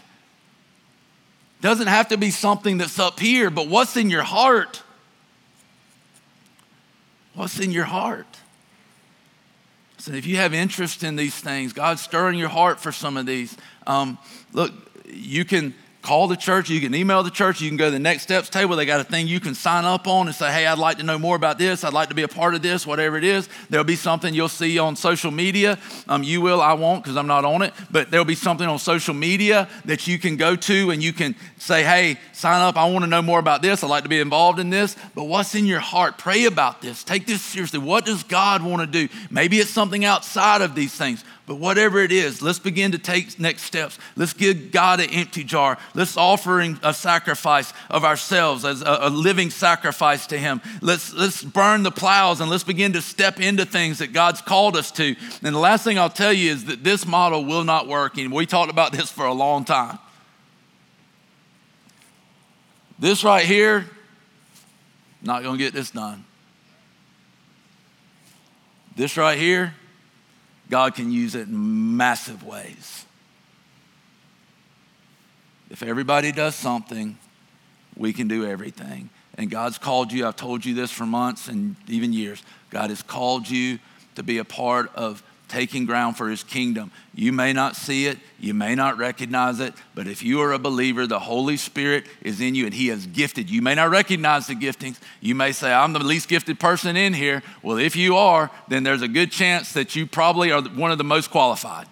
Doesn't 1.61 1.88
have 1.88 2.09
to 2.09 2.17
be 2.17 2.30
something 2.30 2.77
that's 2.77 2.99
up 2.99 3.19
here, 3.19 3.49
but 3.49 3.67
what's 3.67 3.97
in 3.97 4.11
your 4.11 4.23
heart? 4.23 4.84
What's 7.34 7.59
in 7.59 7.71
your 7.71 7.86
heart? 7.86 8.38
So 10.10 10.16
if 10.16 10.26
you 10.26 10.38
have 10.38 10.55
interest 10.55 11.03
in 11.03 11.18
these 11.18 11.36
things, 11.36 11.72
God's 11.72 12.01
stirring 12.01 12.39
your 12.39 12.49
heart 12.49 12.80
for 12.80 12.91
some 12.91 13.16
of 13.16 13.28
these. 13.28 13.55
Um, 13.86 14.18
look, 14.53 14.74
you 15.05 15.45
can 15.45 15.76
call 16.02 16.28
the 16.28 16.38
church, 16.38 16.70
you 16.70 16.80
can 16.80 16.95
email 16.95 17.24
the 17.24 17.30
church, 17.30 17.62
you 17.62 17.70
can 17.70 17.78
go 17.78 17.86
to 17.86 17.91
the 17.91 18.00
next 18.00 18.24
steps 18.24 18.50
table. 18.50 18.76
They 18.76 18.86
got 18.86 19.02
a 19.02 19.04
thing 19.04 19.28
you 19.28 19.39
can 19.39 19.54
sign 19.54 19.86
up 19.86 20.08
on 20.08 20.28
and 20.28 20.36
say, 20.36 20.52
hey, 20.52 20.66
I'd 20.66 20.78
like 20.78 20.97
to 20.97 21.04
know 21.04 21.20
more 21.20 21.36
about 21.36 21.58
this. 21.58 21.84
I'd 21.84 21.93
like 21.93 22.10
to 22.10 22.16
be 22.16 22.24
a 22.24 22.28
part 22.28 22.56
of 22.56 22.62
this, 22.62 22.88
whatever 22.88 23.18
it 23.18 23.24
is. 23.24 23.50
There'll 23.70 23.84
be 23.84 23.95
something 23.95 24.34
you'll 24.34 24.47
see 24.47 24.80
on 24.80 24.95
social 24.95 25.32
media. 25.32 25.78
Um, 26.08 26.24
you 26.24 26.41
will, 26.41 26.62
I 26.62 26.74
won't 26.74 27.04
because 27.04 27.18
I'm 27.18 27.28
not 27.28 27.43
on 27.43 27.62
it, 27.62 27.74
but 27.91 28.12
there'll 28.12 28.26
be 28.26 28.36
something 28.36 28.68
on 28.68 28.80
social 28.80 29.14
media 29.14 29.68
that 29.86 30.08
you 30.08 30.18
can 30.18 30.38
go 30.38 30.56
to 30.56 30.91
and 30.91 31.04
you 31.04 31.12
can 31.12 31.36
say, 31.58 31.84
hey, 31.84 32.18
sign 32.32 32.62
up. 32.62 32.78
I 32.78 32.89
want 32.89 33.04
to 33.04 33.10
know 33.10 33.22
more 33.22 33.39
about 33.39 33.62
this. 33.62 33.84
I'd 33.84 33.89
like 33.89 34.04
to 34.04 34.10
be 34.10 34.20
involved 34.20 34.60
in 34.60 34.70
this. 34.70 34.95
But 35.16 35.26
what's 35.26 35.54
in 35.56 35.66
your 35.66 35.80
heart? 35.80 36.18
Pray 36.18 36.45
about 36.45 36.82
this. 36.82 37.04
Take 37.04 37.26
this 37.26 37.41
seriously. 37.41 37.80
What 37.80 38.06
does 38.06 38.24
God 38.24 38.64
want 38.64 38.82
to 38.82 38.88
do? 38.88 39.14
Maybe 39.30 39.58
it's 39.58 39.70
something 39.70 40.06
outside 40.06 40.62
of 40.62 40.76
these 40.76 40.93
things. 40.93 41.24
But 41.50 41.56
whatever 41.56 41.97
it 41.97 42.12
is, 42.12 42.43
let's 42.43 42.60
begin 42.60 42.91
to 42.91 43.00
take 43.00 43.39
next 43.39 43.64
steps. 43.64 43.97
Let's 44.16 44.34
give 44.34 44.70
God 44.70 45.00
an 45.00 45.10
empty 45.10 45.43
jar. 45.43 45.80
Let's 45.95 46.16
offer 46.16 46.60
a 46.62 46.93
sacrifice 46.93 47.74
of 47.89 48.06
ourselves 48.06 48.64
as 48.64 48.84
a, 48.84 49.00
a 49.02 49.10
living 49.10 49.50
sacrifice 49.50 50.28
to 50.28 50.38
Him. 50.38 50.62
Let's, 50.80 51.12
let's 51.12 51.43
burn 51.43 51.82
the 51.82 51.89
plows 51.89 52.39
and 52.39 52.52
let's 52.52 52.64
begin 52.64 52.93
to 52.93 53.02
step 53.02 53.39
into 53.39 53.66
things 53.66 53.97
that 53.97 54.14
God's 54.14 54.43
called 54.43 54.78
us 54.78 54.91
to. 54.91 55.16
And 55.41 55.56
the 55.56 55.60
last 55.60 55.84
thing 55.84 55.97
I'll 55.97 56.12
tell 56.12 56.32
you 56.32 56.52
is 56.52 56.66
that 56.66 56.84
this 56.84 57.08
model 57.08 57.43
will 57.43 57.64
not 57.64 57.88
work. 57.88 58.20
And 58.20 58.32
we 58.32 58.45
talked 58.45 58.70
about 58.70 58.91
this 58.91 59.12
for 59.12 59.26
a 59.26 59.34
long 59.34 59.66
time. 59.66 59.97
This 63.00 63.24
right 63.24 63.43
here, 63.43 63.89
not 65.24 65.41
going 65.41 65.58
to 65.58 65.64
get 65.64 65.74
this 65.74 65.89
done. 65.89 66.26
This 68.95 69.18
right 69.18 69.39
here, 69.39 69.74
God 70.70 70.95
can 70.95 71.11
use 71.11 71.36
it 71.36 71.47
in 71.47 71.97
massive 71.97 72.43
ways. 72.43 73.05
If 75.70 75.84
everybody 75.84 76.32
does 76.32 76.55
something, 76.55 77.17
we 77.95 78.13
can 78.13 78.28
do 78.28 78.45
everything. 78.45 79.09
And 79.36 79.49
God's 79.49 79.78
called 79.78 80.11
you, 80.11 80.28
I've 80.28 80.36
told 80.36 80.65
you 80.65 80.74
this 80.74 80.91
for 80.91 81.05
months 81.05 81.47
and 81.47 81.76
even 81.88 82.13
years. 82.13 82.41
God 82.70 82.89
has 82.89 83.01
called 83.01 83.49
you 83.49 83.80
to 84.15 84.24
be 84.24 84.38
a 84.38 84.45
part 84.45 84.91
of 84.95 85.24
taking 85.50 85.86
ground 85.86 86.16
for 86.16 86.30
his 86.30 86.43
kingdom. 86.43 86.91
You 87.14 87.34
may 87.34 87.54
not 87.54 87.76
see 87.76 88.06
it, 88.06 88.18
you 88.39 88.54
may 88.54 88.76
not 88.76 88.97
recognize 88.97 89.60
it, 89.60 89.74
but 89.95 90.08
if 90.08 90.24
you 90.24 90.41
are 90.41 90.54
a 90.54 90.60
believer, 90.60 91.06
the 91.08 91.20
Holy 91.20 91.58
Spirit 91.58 92.06
is 92.22 92.39
in 92.39 92.56
you 92.56 92.66
and 92.66 92.74
he 92.74 92.88
has 92.88 93.06
gifted. 93.06 93.50
You 93.50 93.62
may 93.62 93.76
not 93.76 93.89
recognize 93.89 94.47
the 94.47 94.56
giftings. 94.56 94.97
You 95.20 95.36
may 95.36 95.52
say, 95.52 95.74
I'm 95.74 95.93
the 95.93 96.00
least 96.00 96.30
gifted 96.30 96.60
person 96.60 96.95
in 96.95 97.14
here. 97.14 97.43
Well, 97.62 97.78
if 97.78 97.95
you 97.95 98.16
are, 98.16 98.50
then 98.68 98.84
there's 98.84 99.02
a 99.02 99.08
good 99.08 99.32
chance 99.32 99.74
that 99.74 99.95
you 99.95 100.06
probably 100.06 100.52
are 100.52 100.62
one 100.62 100.91
of 100.91 100.97
the 100.97 101.04
most 101.04 101.32
qualified. 101.32 101.88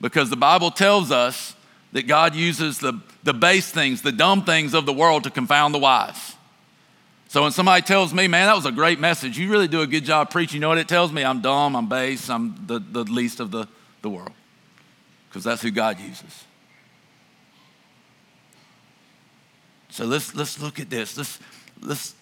Because 0.00 0.30
the 0.30 0.36
Bible 0.36 0.70
tells 0.70 1.10
us 1.10 1.56
that 1.92 2.06
God 2.06 2.34
uses 2.34 2.78
the, 2.78 3.00
the 3.22 3.32
base 3.32 3.70
things, 3.70 4.02
the 4.02 4.12
dumb 4.12 4.44
things 4.44 4.74
of 4.74 4.84
the 4.84 4.92
world 4.92 5.24
to 5.24 5.30
confound 5.30 5.74
the 5.74 5.78
wise. 5.78 6.33
So 7.34 7.42
when 7.42 7.50
somebody 7.50 7.82
tells 7.82 8.14
me, 8.14 8.28
man, 8.28 8.46
that 8.46 8.54
was 8.54 8.64
a 8.64 8.70
great 8.70 9.00
message, 9.00 9.36
you 9.36 9.50
really 9.50 9.66
do 9.66 9.80
a 9.80 9.88
good 9.88 10.04
job 10.04 10.30
preaching, 10.30 10.54
you 10.54 10.60
know 10.60 10.68
what 10.68 10.78
it 10.78 10.86
tells 10.86 11.10
me? 11.10 11.24
I'm 11.24 11.40
dumb, 11.40 11.74
I'm 11.74 11.88
base, 11.88 12.30
I'm 12.30 12.64
the, 12.68 12.78
the 12.78 13.02
least 13.02 13.40
of 13.40 13.50
the, 13.50 13.66
the 14.02 14.08
world. 14.08 14.30
Because 15.28 15.42
that's 15.42 15.60
who 15.60 15.72
God 15.72 15.98
uses. 15.98 16.44
So 19.88 20.04
let's, 20.04 20.32
let's 20.36 20.62
look 20.62 20.78
at 20.78 20.90
this. 20.90 21.16
Let's, 21.18 21.40
let's, 21.82 22.14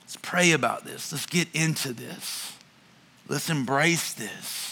let's 0.00 0.16
pray 0.22 0.52
about 0.52 0.86
this. 0.86 1.12
Let's 1.12 1.26
get 1.26 1.48
into 1.52 1.92
this. 1.92 2.54
Let's 3.28 3.50
embrace 3.50 4.14
this. 4.14 4.69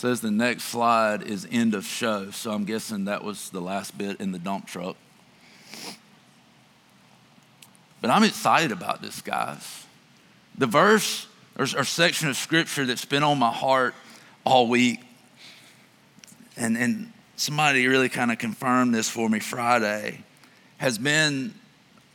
Says 0.00 0.22
the 0.22 0.30
next 0.30 0.64
slide 0.64 1.22
is 1.22 1.46
end 1.50 1.74
of 1.74 1.84
show. 1.84 2.30
So 2.30 2.52
I'm 2.52 2.64
guessing 2.64 3.04
that 3.04 3.22
was 3.22 3.50
the 3.50 3.60
last 3.60 3.98
bit 3.98 4.18
in 4.18 4.32
the 4.32 4.38
dump 4.38 4.66
truck. 4.66 4.96
But 8.00 8.08
I'm 8.08 8.24
excited 8.24 8.72
about 8.72 9.02
this, 9.02 9.20
guys. 9.20 9.84
The 10.56 10.66
verse 10.66 11.26
or, 11.58 11.64
or 11.64 11.84
section 11.84 12.30
of 12.30 12.36
scripture 12.36 12.86
that's 12.86 13.04
been 13.04 13.22
on 13.22 13.38
my 13.38 13.52
heart 13.52 13.94
all 14.42 14.68
week, 14.68 15.00
and, 16.56 16.78
and 16.78 17.12
somebody 17.36 17.86
really 17.86 18.08
kind 18.08 18.32
of 18.32 18.38
confirmed 18.38 18.94
this 18.94 19.10
for 19.10 19.28
me 19.28 19.38
Friday, 19.38 20.24
has 20.78 20.96
been 20.96 21.52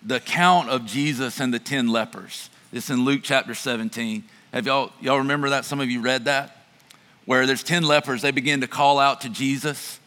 the 0.01 0.15
account 0.15 0.69
of 0.69 0.87
Jesus 0.87 1.39
and 1.39 1.53
the 1.53 1.59
10 1.59 1.89
lepers. 1.89 2.49
It's 2.73 2.89
in 2.89 3.05
Luke 3.05 3.21
chapter 3.21 3.53
17. 3.53 4.23
Have 4.53 4.65
y'all, 4.65 4.91
y'all 5.01 5.19
remember 5.19 5.49
that? 5.49 5.65
Some 5.65 5.79
of 5.79 5.89
you 5.91 6.01
read 6.01 6.25
that? 6.25 6.54
Where 7.25 7.45
there's 7.45 7.63
10 7.63 7.83
lepers. 7.83 8.21
They 8.21 8.31
begin 8.31 8.61
to 8.61 8.67
call 8.67 8.99
out 8.99 9.21
to 9.21 9.29
Jesus, 9.29 9.99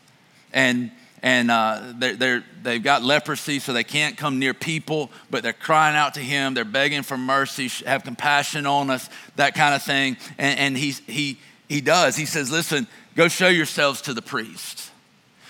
and, 0.53 0.91
and 1.23 1.51
uh, 1.51 1.93
they're, 1.97 2.17
they're, 2.17 2.45
they've 2.63 2.83
got 2.83 3.03
leprosy, 3.03 3.59
so 3.59 3.73
they 3.73 3.85
can't 3.85 4.17
come 4.17 4.39
near 4.39 4.55
people, 4.55 5.11
but 5.31 5.43
they're 5.43 5.53
crying 5.53 5.97
out 5.97 6.15
to 6.15 6.21
him. 6.21 6.55
They're 6.55 6.65
begging 6.65 7.03
for 7.03 7.19
mercy, 7.19 7.69
have 7.85 8.05
compassion 8.05 8.67
on 8.67 8.91
us, 8.91 9.09
that 9.37 9.55
kind 9.55 9.75
of 9.75 9.83
thing. 9.83 10.17
And, 10.39 10.59
and 10.59 10.77
he, 10.77 10.93
he, 10.93 11.39
he 11.69 11.81
does. 11.81 12.17
He 12.17 12.27
says, 12.27 12.51
Listen, 12.51 12.87
go 13.17 13.29
show 13.29 13.49
yourselves 13.49 14.03
to 14.03 14.15
the 14.15 14.23
priest. 14.23 14.88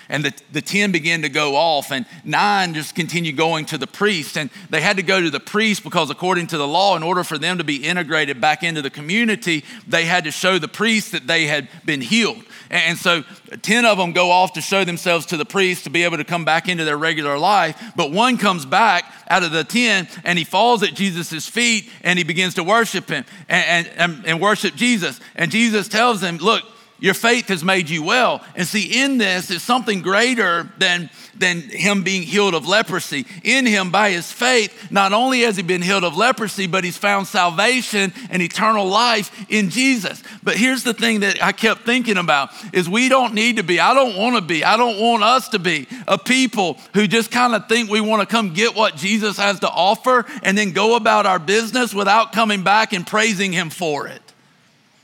And 0.08 0.24
the, 0.24 0.32
the 0.52 0.62
10 0.62 0.90
began 0.90 1.22
to 1.22 1.28
go 1.28 1.54
off, 1.54 1.92
and 1.92 2.06
nine 2.24 2.74
just 2.74 2.94
continued 2.94 3.36
going 3.36 3.66
to 3.66 3.78
the 3.78 3.86
priest. 3.86 4.38
And 4.38 4.48
they 4.70 4.80
had 4.80 4.96
to 4.96 5.02
go 5.02 5.20
to 5.20 5.30
the 5.30 5.40
priest 5.40 5.84
because, 5.84 6.10
according 6.10 6.46
to 6.48 6.58
the 6.58 6.66
law, 6.66 6.96
in 6.96 7.02
order 7.02 7.24
for 7.24 7.36
them 7.36 7.58
to 7.58 7.64
be 7.64 7.76
integrated 7.84 8.40
back 8.40 8.62
into 8.62 8.80
the 8.80 8.90
community, 8.90 9.64
they 9.86 10.06
had 10.06 10.24
to 10.24 10.30
show 10.30 10.58
the 10.58 10.68
priest 10.68 11.12
that 11.12 11.26
they 11.26 11.46
had 11.46 11.68
been 11.84 12.00
healed. 12.00 12.42
And 12.70 12.98
so 12.98 13.22
10 13.62 13.84
of 13.84 13.98
them 13.98 14.12
go 14.12 14.30
off 14.30 14.52
to 14.54 14.60
show 14.60 14.84
themselves 14.84 15.26
to 15.26 15.36
the 15.36 15.44
priest 15.44 15.84
to 15.84 15.90
be 15.90 16.04
able 16.04 16.18
to 16.18 16.24
come 16.24 16.44
back 16.44 16.68
into 16.68 16.84
their 16.84 16.98
regular 16.98 17.38
life. 17.38 17.92
But 17.96 18.12
one 18.12 18.36
comes 18.36 18.66
back 18.66 19.04
out 19.28 19.42
of 19.42 19.52
the 19.52 19.64
10 19.64 20.08
and 20.24 20.38
he 20.38 20.44
falls 20.44 20.82
at 20.82 20.94
Jesus' 20.94 21.48
feet 21.48 21.90
and 22.02 22.18
he 22.18 22.24
begins 22.24 22.54
to 22.54 22.64
worship 22.64 23.08
him 23.08 23.24
and, 23.48 23.88
and, 23.96 24.26
and 24.26 24.40
worship 24.40 24.74
Jesus. 24.74 25.20
And 25.34 25.50
Jesus 25.50 25.88
tells 25.88 26.22
him, 26.22 26.38
Look, 26.38 26.62
your 27.00 27.14
faith 27.14 27.48
has 27.48 27.62
made 27.62 27.88
you 27.88 28.02
well. 28.02 28.44
And 28.56 28.66
see, 28.66 29.02
in 29.02 29.18
this 29.18 29.50
is 29.50 29.62
something 29.62 30.02
greater 30.02 30.68
than, 30.78 31.10
than 31.36 31.60
him 31.60 32.02
being 32.02 32.22
healed 32.22 32.54
of 32.54 32.66
leprosy. 32.66 33.24
In 33.44 33.66
him, 33.66 33.90
by 33.90 34.10
his 34.10 34.32
faith, 34.32 34.90
not 34.90 35.12
only 35.12 35.42
has 35.42 35.56
he 35.56 35.62
been 35.62 35.82
healed 35.82 36.02
of 36.02 36.16
leprosy, 36.16 36.66
but 36.66 36.82
he's 36.82 36.98
found 36.98 37.28
salvation 37.28 38.12
and 38.30 38.42
eternal 38.42 38.86
life 38.86 39.30
in 39.48 39.70
Jesus. 39.70 40.22
But 40.42 40.56
here's 40.56 40.82
the 40.82 40.92
thing 40.92 41.20
that 41.20 41.42
I 41.42 41.52
kept 41.52 41.82
thinking 41.82 42.16
about 42.16 42.50
is 42.72 42.88
we 42.88 43.08
don't 43.08 43.32
need 43.32 43.56
to 43.56 43.62
be, 43.62 43.78
I 43.78 43.94
don't 43.94 44.16
want 44.16 44.34
to 44.34 44.42
be, 44.42 44.64
I 44.64 44.76
don't 44.76 44.98
want 44.98 45.22
us 45.22 45.48
to 45.50 45.60
be 45.60 45.86
a 46.08 46.18
people 46.18 46.78
who 46.94 47.06
just 47.06 47.30
kind 47.30 47.54
of 47.54 47.68
think 47.68 47.90
we 47.90 48.00
want 48.00 48.22
to 48.22 48.26
come 48.26 48.54
get 48.54 48.74
what 48.74 48.96
Jesus 48.96 49.36
has 49.36 49.60
to 49.60 49.68
offer 49.68 50.26
and 50.42 50.58
then 50.58 50.72
go 50.72 50.96
about 50.96 51.26
our 51.26 51.38
business 51.38 51.94
without 51.94 52.32
coming 52.32 52.64
back 52.64 52.92
and 52.92 53.06
praising 53.06 53.52
him 53.52 53.70
for 53.70 54.08
it, 54.08 54.22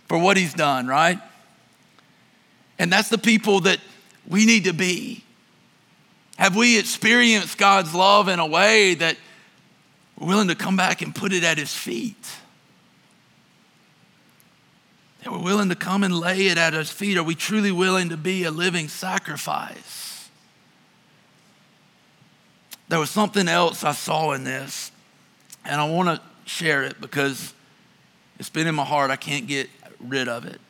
for 0.08 0.18
what 0.18 0.36
he's 0.36 0.54
done, 0.54 0.88
right? 0.88 1.20
And 2.78 2.92
that's 2.92 3.08
the 3.08 3.18
people 3.18 3.60
that 3.60 3.78
we 4.26 4.46
need 4.46 4.64
to 4.64 4.72
be. 4.72 5.22
Have 6.36 6.56
we 6.56 6.78
experienced 6.78 7.58
God's 7.58 7.94
love 7.94 8.28
in 8.28 8.38
a 8.38 8.46
way 8.46 8.94
that 8.94 9.16
we're 10.18 10.28
willing 10.28 10.48
to 10.48 10.54
come 10.54 10.76
back 10.76 11.00
and 11.02 11.14
put 11.14 11.32
it 11.32 11.44
at 11.44 11.58
His 11.58 11.72
feet? 11.72 12.28
That 15.22 15.32
we're 15.32 15.42
willing 15.42 15.68
to 15.68 15.76
come 15.76 16.02
and 16.02 16.18
lay 16.18 16.48
it 16.48 16.58
at 16.58 16.72
His 16.72 16.90
feet? 16.90 17.16
Are 17.16 17.22
we 17.22 17.34
truly 17.34 17.70
willing 17.70 18.08
to 18.08 18.16
be 18.16 18.44
a 18.44 18.50
living 18.50 18.88
sacrifice? 18.88 20.28
There 22.88 22.98
was 22.98 23.10
something 23.10 23.48
else 23.48 23.84
I 23.84 23.92
saw 23.92 24.32
in 24.32 24.44
this, 24.44 24.92
and 25.64 25.80
I 25.80 25.88
want 25.88 26.08
to 26.08 26.20
share 26.50 26.82
it 26.82 27.00
because 27.00 27.54
it's 28.38 28.50
been 28.50 28.66
in 28.66 28.74
my 28.74 28.84
heart. 28.84 29.10
I 29.10 29.16
can't 29.16 29.46
get 29.46 29.70
rid 30.00 30.28
of 30.28 30.44
it. 30.44 30.60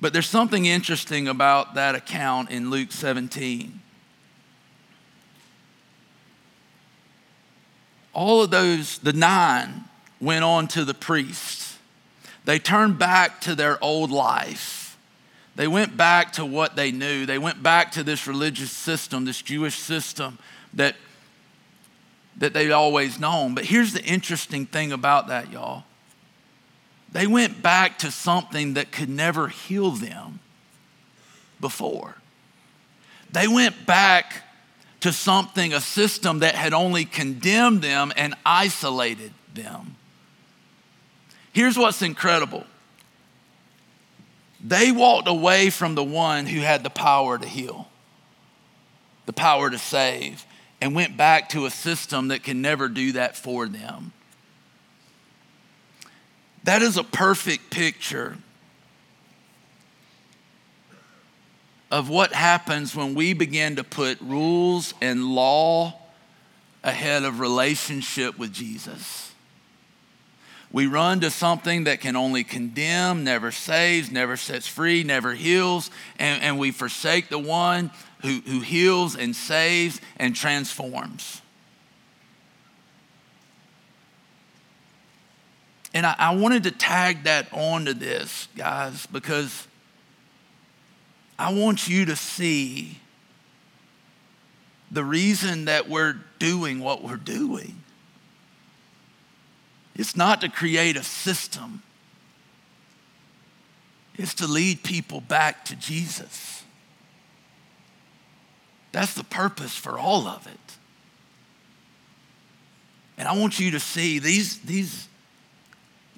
But 0.00 0.12
there's 0.12 0.28
something 0.28 0.66
interesting 0.66 1.26
about 1.26 1.74
that 1.74 1.94
account 1.94 2.50
in 2.50 2.70
Luke 2.70 2.92
17. 2.92 3.80
All 8.12 8.42
of 8.42 8.50
those, 8.50 8.98
the 8.98 9.12
nine, 9.12 9.84
went 10.20 10.44
on 10.44 10.68
to 10.68 10.84
the 10.84 10.94
priests. 10.94 11.78
They 12.44 12.58
turned 12.58 12.98
back 12.98 13.40
to 13.42 13.54
their 13.54 13.82
old 13.82 14.10
life. 14.10 14.96
They 15.56 15.66
went 15.66 15.96
back 15.96 16.32
to 16.34 16.44
what 16.44 16.76
they 16.76 16.92
knew. 16.92 17.26
They 17.26 17.38
went 17.38 17.62
back 17.62 17.92
to 17.92 18.04
this 18.04 18.26
religious 18.26 18.70
system, 18.70 19.24
this 19.24 19.42
Jewish 19.42 19.76
system 19.76 20.38
that, 20.74 20.94
that 22.36 22.52
they'd 22.52 22.70
always 22.70 23.18
known. 23.18 23.54
But 23.56 23.64
here's 23.64 23.92
the 23.92 24.04
interesting 24.04 24.66
thing 24.66 24.92
about 24.92 25.26
that, 25.28 25.50
y'all 25.50 25.84
they 27.12 27.26
went 27.26 27.62
back 27.62 27.98
to 28.00 28.10
something 28.10 28.74
that 28.74 28.92
could 28.92 29.08
never 29.08 29.48
heal 29.48 29.90
them 29.90 30.40
before. 31.60 32.16
They 33.32 33.48
went 33.48 33.86
back 33.86 34.44
to 35.00 35.12
something, 35.12 35.72
a 35.72 35.80
system 35.80 36.40
that 36.40 36.54
had 36.54 36.74
only 36.74 37.04
condemned 37.04 37.82
them 37.82 38.12
and 38.16 38.34
isolated 38.44 39.32
them. 39.54 39.96
Here's 41.52 41.78
what's 41.78 42.02
incredible 42.02 42.64
they 44.60 44.90
walked 44.90 45.28
away 45.28 45.70
from 45.70 45.94
the 45.94 46.04
one 46.04 46.46
who 46.46 46.60
had 46.60 46.82
the 46.82 46.90
power 46.90 47.38
to 47.38 47.46
heal, 47.46 47.88
the 49.26 49.32
power 49.32 49.70
to 49.70 49.78
save, 49.78 50.44
and 50.80 50.94
went 50.94 51.16
back 51.16 51.48
to 51.50 51.66
a 51.66 51.70
system 51.70 52.28
that 52.28 52.42
can 52.42 52.60
never 52.60 52.88
do 52.88 53.12
that 53.12 53.36
for 53.36 53.66
them. 53.66 54.12
That 56.64 56.82
is 56.82 56.96
a 56.96 57.04
perfect 57.04 57.70
picture 57.70 58.36
of 61.90 62.08
what 62.08 62.32
happens 62.32 62.94
when 62.94 63.14
we 63.14 63.32
begin 63.32 63.76
to 63.76 63.84
put 63.84 64.20
rules 64.20 64.92
and 65.00 65.24
law 65.24 65.98
ahead 66.84 67.24
of 67.24 67.40
relationship 67.40 68.38
with 68.38 68.52
Jesus. 68.52 69.32
We 70.70 70.86
run 70.86 71.20
to 71.20 71.30
something 71.30 71.84
that 71.84 72.00
can 72.00 72.14
only 72.14 72.44
condemn, 72.44 73.24
never 73.24 73.50
saves, 73.50 74.10
never 74.10 74.36
sets 74.36 74.66
free, 74.66 75.02
never 75.02 75.32
heals, 75.32 75.90
and, 76.18 76.42
and 76.42 76.58
we 76.58 76.72
forsake 76.72 77.30
the 77.30 77.38
one 77.38 77.90
who, 78.20 78.40
who 78.46 78.60
heals 78.60 79.16
and 79.16 79.34
saves 79.34 80.00
and 80.18 80.36
transforms. 80.36 81.40
And 85.94 86.04
I, 86.04 86.14
I 86.18 86.34
wanted 86.34 86.64
to 86.64 86.70
tag 86.70 87.24
that 87.24 87.48
onto 87.52 87.94
this, 87.94 88.48
guys, 88.56 89.06
because 89.06 89.66
I 91.38 91.52
want 91.52 91.88
you 91.88 92.04
to 92.06 92.16
see 92.16 92.98
the 94.90 95.04
reason 95.04 95.66
that 95.66 95.88
we're 95.88 96.16
doing 96.38 96.80
what 96.80 97.02
we're 97.02 97.16
doing. 97.16 97.82
It's 99.94 100.16
not 100.16 100.40
to 100.42 100.48
create 100.48 100.96
a 100.96 101.02
system, 101.02 101.82
it's 104.16 104.34
to 104.34 104.46
lead 104.46 104.82
people 104.82 105.20
back 105.20 105.64
to 105.66 105.76
Jesus. 105.76 106.64
That's 108.90 109.14
the 109.14 109.24
purpose 109.24 109.76
for 109.76 109.98
all 109.98 110.26
of 110.26 110.46
it. 110.46 110.76
And 113.18 113.28
I 113.28 113.36
want 113.36 113.60
you 113.60 113.72
to 113.72 113.80
see 113.80 114.18
these, 114.18 114.60
these 114.60 115.08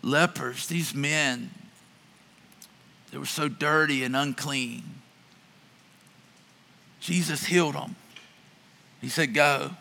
lepers, 0.03 0.66
these 0.66 0.94
men, 0.94 1.51
they 3.11 3.18
were 3.18 3.26
so 3.26 3.48
dirty 3.48 4.05
and 4.05 4.16
unclean. 4.16 4.82
Jesus 7.01 7.44
healed 7.44 7.74
them. 7.74 7.96
He 9.01 9.09
said, 9.09 9.34
Go, 9.34 9.72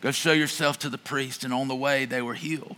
go 0.00 0.10
show 0.10 0.32
yourself 0.32 0.78
to 0.80 0.88
the 0.88 0.98
priest. 0.98 1.44
And 1.44 1.54
on 1.54 1.68
the 1.68 1.76
way, 1.76 2.04
they 2.04 2.20
were 2.20 2.34
healed. 2.34 2.76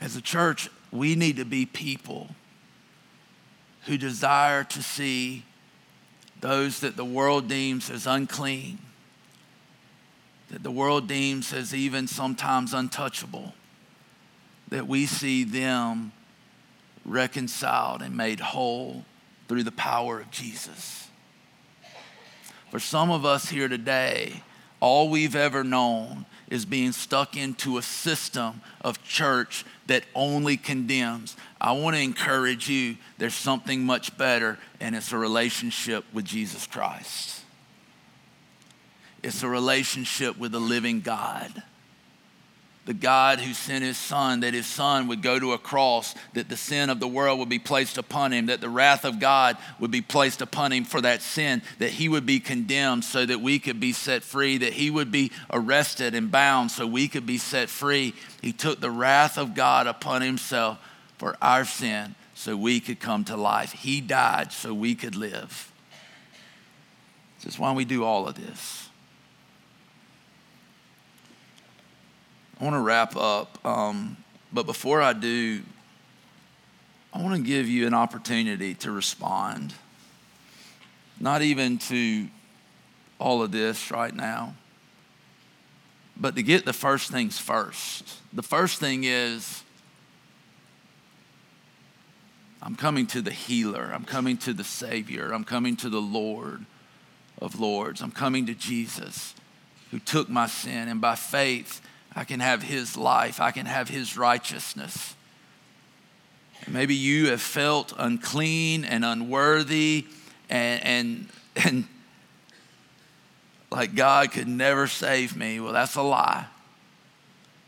As 0.00 0.16
a 0.16 0.22
church, 0.22 0.68
we 0.90 1.14
need 1.14 1.36
to 1.36 1.44
be 1.44 1.66
people 1.66 2.30
who 3.86 3.96
desire 3.96 4.64
to 4.64 4.82
see 4.82 5.44
those 6.40 6.80
that 6.80 6.96
the 6.96 7.04
world 7.04 7.48
deems 7.48 7.90
as 7.90 8.06
unclean 8.06 8.78
that 10.50 10.62
the 10.62 10.70
world 10.70 11.08
deems 11.08 11.52
as 11.52 11.74
even 11.74 12.06
sometimes 12.06 12.72
untouchable, 12.72 13.54
that 14.68 14.86
we 14.86 15.06
see 15.06 15.44
them 15.44 16.12
reconciled 17.04 18.02
and 18.02 18.16
made 18.16 18.40
whole 18.40 19.04
through 19.48 19.62
the 19.62 19.72
power 19.72 20.20
of 20.20 20.30
Jesus. 20.30 21.08
For 22.70 22.80
some 22.80 23.10
of 23.10 23.24
us 23.24 23.48
here 23.48 23.68
today, 23.68 24.42
all 24.80 25.08
we've 25.08 25.36
ever 25.36 25.64
known 25.64 26.26
is 26.48 26.64
being 26.64 26.92
stuck 26.92 27.36
into 27.36 27.78
a 27.78 27.82
system 27.82 28.60
of 28.80 29.02
church 29.02 29.64
that 29.86 30.04
only 30.14 30.56
condemns. 30.56 31.36
I 31.60 31.72
want 31.72 31.96
to 31.96 32.02
encourage 32.02 32.68
you 32.68 32.96
there's 33.18 33.34
something 33.34 33.84
much 33.84 34.16
better, 34.18 34.58
and 34.80 34.94
it's 34.94 35.12
a 35.12 35.18
relationship 35.18 36.04
with 36.12 36.24
Jesus 36.24 36.66
Christ. 36.66 37.40
It's 39.26 39.42
a 39.42 39.48
relationship 39.48 40.38
with 40.38 40.52
the 40.52 40.60
living 40.60 41.00
God 41.00 41.62
the 42.86 42.94
God 42.94 43.40
who 43.40 43.52
sent 43.52 43.82
his 43.82 43.98
son, 43.98 44.40
that 44.40 44.54
his 44.54 44.66
son 44.66 45.08
would 45.08 45.20
go 45.20 45.40
to 45.40 45.52
a 45.52 45.58
cross, 45.58 46.14
that 46.34 46.48
the 46.48 46.56
sin 46.56 46.88
of 46.88 47.00
the 47.00 47.08
world 47.08 47.40
would 47.40 47.48
be 47.48 47.58
placed 47.58 47.98
upon 47.98 48.32
him, 48.32 48.46
that 48.46 48.60
the 48.60 48.68
wrath 48.68 49.04
of 49.04 49.18
God 49.18 49.56
would 49.80 49.90
be 49.90 50.00
placed 50.00 50.40
upon 50.40 50.72
him 50.72 50.84
for 50.84 51.00
that 51.00 51.20
sin, 51.20 51.62
that 51.80 51.90
he 51.90 52.08
would 52.08 52.24
be 52.24 52.38
condemned 52.38 53.02
so 53.04 53.26
that 53.26 53.40
we 53.40 53.58
could 53.58 53.80
be 53.80 53.92
set 53.92 54.22
free, 54.22 54.56
that 54.58 54.74
he 54.74 54.88
would 54.88 55.10
be 55.10 55.32
arrested 55.50 56.14
and 56.14 56.30
bound 56.30 56.70
so 56.70 56.86
we 56.86 57.08
could 57.08 57.26
be 57.26 57.38
set 57.38 57.68
free. 57.68 58.14
He 58.40 58.52
took 58.52 58.80
the 58.80 58.90
wrath 58.90 59.36
of 59.36 59.56
God 59.56 59.88
upon 59.88 60.22
himself 60.22 60.78
for 61.18 61.36
our 61.42 61.64
sin 61.64 62.14
so 62.34 62.56
we 62.56 62.78
could 62.78 63.00
come 63.00 63.24
to 63.24 63.36
life. 63.36 63.72
He 63.72 64.00
died 64.00 64.52
so 64.52 64.72
we 64.72 64.94
could 64.94 65.16
live. 65.16 65.72
This 67.42 67.54
is 67.54 67.58
why 67.58 67.72
we 67.72 67.84
do 67.84 68.04
all 68.04 68.28
of 68.28 68.36
this. 68.36 68.85
I 72.58 72.64
want 72.64 72.74
to 72.74 72.80
wrap 72.80 73.16
up, 73.16 73.64
um, 73.66 74.16
but 74.52 74.64
before 74.64 75.02
I 75.02 75.12
do, 75.12 75.62
I 77.12 77.22
want 77.22 77.36
to 77.36 77.42
give 77.42 77.68
you 77.68 77.86
an 77.86 77.94
opportunity 77.94 78.74
to 78.76 78.90
respond. 78.90 79.74
Not 81.20 81.42
even 81.42 81.78
to 81.78 82.28
all 83.18 83.42
of 83.42 83.52
this 83.52 83.90
right 83.90 84.14
now, 84.14 84.54
but 86.16 86.34
to 86.36 86.42
get 86.42 86.64
the 86.64 86.72
first 86.72 87.10
things 87.10 87.38
first. 87.38 88.20
The 88.32 88.42
first 88.42 88.80
thing 88.80 89.04
is 89.04 89.62
I'm 92.62 92.74
coming 92.74 93.06
to 93.08 93.20
the 93.20 93.30
healer, 93.30 93.90
I'm 93.94 94.04
coming 94.04 94.38
to 94.38 94.52
the 94.52 94.64
Savior, 94.64 95.32
I'm 95.32 95.44
coming 95.44 95.76
to 95.76 95.90
the 95.90 96.00
Lord 96.00 96.64
of 97.40 97.60
Lords, 97.60 98.00
I'm 98.00 98.10
coming 98.10 98.46
to 98.46 98.54
Jesus 98.54 99.34
who 99.90 99.98
took 99.98 100.28
my 100.28 100.46
sin, 100.46 100.88
and 100.88 101.00
by 101.00 101.14
faith, 101.14 101.80
I 102.16 102.24
can 102.24 102.40
have 102.40 102.62
his 102.62 102.96
life, 102.96 103.40
I 103.40 103.50
can 103.50 103.66
have 103.66 103.90
his 103.90 104.16
righteousness. 104.16 105.14
maybe 106.66 106.94
you 106.94 107.28
have 107.30 107.42
felt 107.42 107.92
unclean 107.98 108.86
and 108.86 109.04
unworthy 109.04 110.06
and, 110.48 110.82
and, 110.82 111.28
and 111.64 111.84
like 113.70 113.94
God 113.94 114.32
could 114.32 114.48
never 114.48 114.86
save 114.86 115.36
me. 115.36 115.60
Well, 115.60 115.74
that's 115.74 115.94
a 115.96 116.02
lie. 116.02 116.46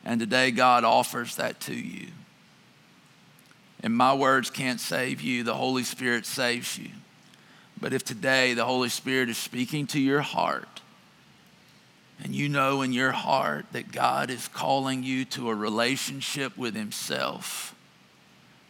And 0.04 0.18
today, 0.18 0.50
God 0.52 0.84
offers 0.84 1.36
that 1.36 1.60
to 1.62 1.74
you. 1.74 2.08
And 3.82 3.94
my 3.94 4.14
words 4.14 4.48
can't 4.48 4.80
save 4.80 5.20
you, 5.20 5.44
the 5.44 5.54
Holy 5.54 5.84
Spirit 5.84 6.24
saves 6.24 6.78
you. 6.78 6.90
But 7.78 7.92
if 7.92 8.04
today 8.04 8.54
the 8.54 8.64
Holy 8.64 8.88
Spirit 8.88 9.28
is 9.28 9.36
speaking 9.36 9.86
to 9.88 10.00
your 10.00 10.22
heart, 10.22 10.80
and 12.22 12.34
you 12.34 12.48
know 12.48 12.82
in 12.82 12.92
your 12.92 13.12
heart 13.12 13.66
that 13.72 13.92
God 13.92 14.30
is 14.30 14.48
calling 14.48 15.02
you 15.02 15.24
to 15.26 15.50
a 15.50 15.54
relationship 15.54 16.56
with 16.56 16.74
Himself 16.74 17.74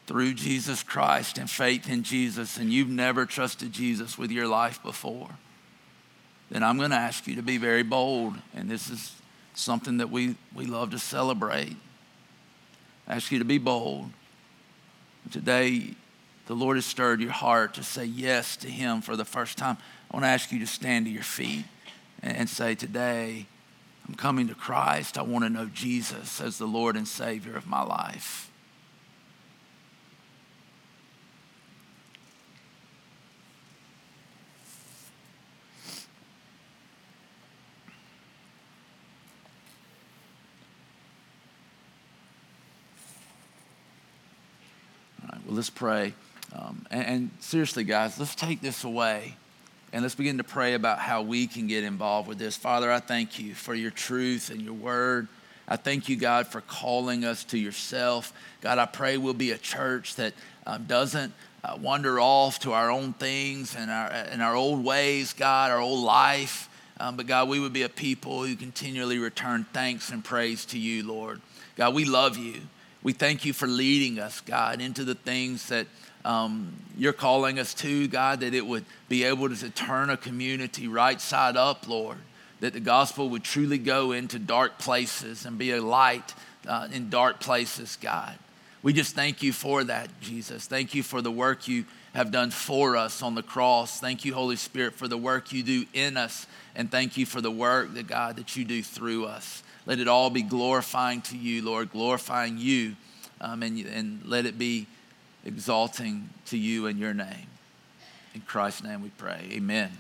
through 0.07 0.35
Jesus 0.35 0.83
Christ 0.83 1.37
and 1.37 1.51
faith 1.51 1.89
in 1.89 2.03
Jesus, 2.03 2.57
and 2.57 2.73
you've 2.73 2.89
never 2.89 3.27
trusted 3.27 3.73
Jesus 3.73 4.17
with 4.17 4.31
your 4.31 4.49
life 4.49 4.83
before, 4.83 5.29
then 6.51 6.63
I'm 6.63 6.79
going 6.79 6.91
to 6.91 6.97
ask 6.97 7.27
you 7.27 7.37
to 7.37 7.43
be 7.43 7.59
very 7.59 7.83
bold. 7.83 8.35
And 8.55 8.71
this 8.71 8.89
is 8.89 9.15
something 9.55 9.99
that 9.99 10.09
we, 10.09 10.37
we 10.55 10.65
love 10.65 10.93
to 10.93 10.99
celebrate. 10.99 11.77
I 13.07 13.17
ask 13.17 13.31
you 13.31 13.39
to 13.39 13.45
be 13.45 13.59
bold. 13.59 14.09
Today, 15.31 15.95
the 16.47 16.55
Lord 16.55 16.79
has 16.79 16.87
stirred 16.87 17.21
your 17.21 17.33
heart 17.33 17.75
to 17.75 17.83
say 17.83 18.07
yes 18.07 18.57
to 18.59 18.69
Him 18.69 19.03
for 19.03 19.15
the 19.15 19.27
first 19.27 19.59
time. 19.59 19.77
I 20.11 20.17
want 20.17 20.25
to 20.25 20.29
ask 20.29 20.51
you 20.51 20.59
to 20.61 20.67
stand 20.67 21.05
to 21.05 21.13
your 21.13 21.23
feet 21.23 21.67
and 22.23 22.49
say, 22.49 22.75
Today, 22.75 23.47
I'm 24.09 24.15
coming 24.15 24.49
to 24.49 24.55
Christ. 24.55 25.19
I 25.19 25.23
want 25.23 25.45
to 25.45 25.51
know 25.51 25.67
Jesus 25.67 26.41
as 26.41 26.59
the 26.59 26.67
Lord 26.67 26.97
and 26.97 27.07
Savior 27.07 27.57
of 27.57 27.67
my 27.67 27.83
life. 27.83 28.51
All 45.23 45.29
right, 45.31 45.47
well, 45.47 45.57
let's 45.57 45.69
pray. 45.69 46.15
Um, 46.55 46.87
and, 46.91 47.07
and 47.07 47.31
seriously, 47.41 47.85
guys, 47.85 48.19
let's 48.19 48.35
take 48.35 48.63
this 48.63 48.85
away. 48.85 49.37
And 49.93 50.03
let's 50.03 50.15
begin 50.15 50.39
to 50.39 50.45
pray 50.45 50.75
about 50.75 50.99
how 50.99 51.23
we 51.23 51.47
can 51.47 51.67
get 51.67 51.85
involved 51.85 52.29
with 52.29 52.39
this. 52.39 52.57
Father, 52.57 52.93
I 52.93 53.01
thank 53.01 53.39
you 53.39 53.55
for 53.55 53.75
your 53.75 53.91
truth 53.91 54.51
and 54.51 54.61
your 54.61 54.75
word. 54.75 55.29
I 55.67 55.77
thank 55.77 56.09
you, 56.09 56.17
God, 56.17 56.47
for 56.47 56.61
calling 56.63 57.25
us 57.25 57.45
to 57.45 57.59
yourself. 57.59 58.33
God, 58.61 58.79
I 58.79 58.87
pray 58.87 59.17
we'll 59.17 59.35
be 59.35 59.51
a 59.51 59.59
church 59.59 60.17
that 60.17 60.35
um, 60.67 60.85
doesn't 60.85 61.33
uh, 61.65 61.77
wander 61.81 62.21
off 62.21 62.59
to 62.61 62.73
our 62.73 62.91
own 62.91 63.13
things 63.15 63.75
and 63.77 63.91
our, 63.91 64.09
and 64.09 64.43
our 64.43 64.55
old 64.55 64.85
ways, 64.85 65.33
God, 65.33 65.71
our 65.71 65.81
old 65.81 66.05
life. 66.05 66.69
Um, 67.01 67.17
but 67.17 67.27
God, 67.27 67.49
we 67.49 67.61
would 67.61 67.73
be 67.73 67.83
a 67.83 67.89
people 67.89 68.45
who 68.45 68.57
continually 68.57 69.19
return 69.19 69.67
thanks 69.73 70.11
and 70.11 70.25
praise 70.25 70.65
to 70.67 70.79
you, 70.79 71.07
Lord. 71.07 71.41
God, 71.77 71.95
we 71.95 72.05
love 72.05 72.37
you. 72.37 72.63
We 73.03 73.13
thank 73.13 73.45
you 73.45 73.53
for 73.53 73.67
leading 73.67 74.19
us, 74.19 74.41
God, 74.41 74.81
into 74.81 75.05
the 75.05 75.15
things 75.15 75.69
that 75.69 75.87
um, 76.25 76.73
you're 76.97 77.13
calling 77.13 77.59
us 77.59 77.75
to, 77.75 78.09
God, 78.09 78.41
that 78.41 78.55
it 78.55 78.67
would 78.67 78.85
be 79.09 79.25
able 79.25 79.49
to 79.49 79.71
turn 79.71 80.11
a 80.11 80.17
community 80.17 80.89
right 80.89 81.21
side 81.21 81.57
up, 81.57 81.89
Lord, 81.89 82.19
that 82.61 82.73
the 82.73 82.81
gospel 82.81 83.29
would 83.31 83.45
truly 83.45 83.79
go 83.79 84.13
into 84.13 84.39
dark 84.39 84.79
places 84.79 85.47
and 85.47 85.59
be 85.59 85.73
a 85.73 85.83
light 85.83 86.35
uh, 86.67 86.89
in 86.93 87.09
dark 87.09 87.41
places, 87.41 87.97
God. 88.01 88.37
We 88.83 88.93
just 88.93 89.15
thank 89.15 89.43
you 89.43 89.53
for 89.53 89.85
that, 89.85 90.09
Jesus. 90.21 90.67
Thank 90.67 90.95
you 90.95 91.03
for 91.03 91.21
the 91.21 91.31
work 91.31 91.67
you 91.67 91.85
have 92.15 92.31
done 92.31 92.51
for 92.51 92.97
us 92.97 93.23
on 93.23 93.35
the 93.35 93.43
cross. 93.43 94.01
Thank 94.01 94.25
you, 94.25 94.35
Holy 94.35 94.57
Spirit, 94.57 94.95
for 94.95 95.09
the 95.09 95.17
work 95.17 95.53
you 95.53 95.63
do 95.63 95.85
in 95.93 96.17
us. 96.17 96.47
And 96.75 96.91
thank 96.91 97.17
you 97.17 97.27
for 97.27 97.41
the 97.41 97.51
work 97.51 97.95
that 97.95 98.07
God 98.07 98.37
that 98.37 98.57
you 98.57 98.65
do 98.65 98.83
through 98.83 99.27
us. 99.27 99.63
Let 99.87 99.99
it 99.99 100.09
all 100.09 100.31
be 100.31 100.43
glorifying 100.43 101.23
to 101.23 101.37
you, 101.37 101.63
Lord, 101.65 101.91
glorifying 101.91 102.59
you. 102.59 102.95
Um, 103.41 103.63
and, 103.63 103.79
and 103.87 104.23
let 104.25 104.47
it 104.47 104.59
be 104.59 104.87
exalting 105.49 106.29
to 106.47 106.59
you 106.59 106.87
in 106.87 106.99
your 106.99 107.15
name. 107.15 107.49
In 108.35 108.43
Christ's 108.43 108.85
name 108.85 109.03
we 109.03 109.09
pray. 109.09 109.49
Amen. 109.53 109.91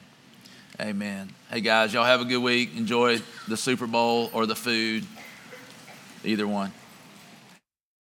Amen. 0.80 1.30
Hey 1.50 1.60
guys, 1.60 1.92
y'all 1.92 2.04
have 2.04 2.20
a 2.20 2.24
good 2.24 2.38
week. 2.38 2.76
Enjoy 2.76 3.18
the 3.48 3.56
Super 3.56 3.86
Bowl 3.86 4.30
or 4.32 4.46
the 4.46 4.54
food, 4.54 5.04
either 6.22 6.46
one. 6.46 6.70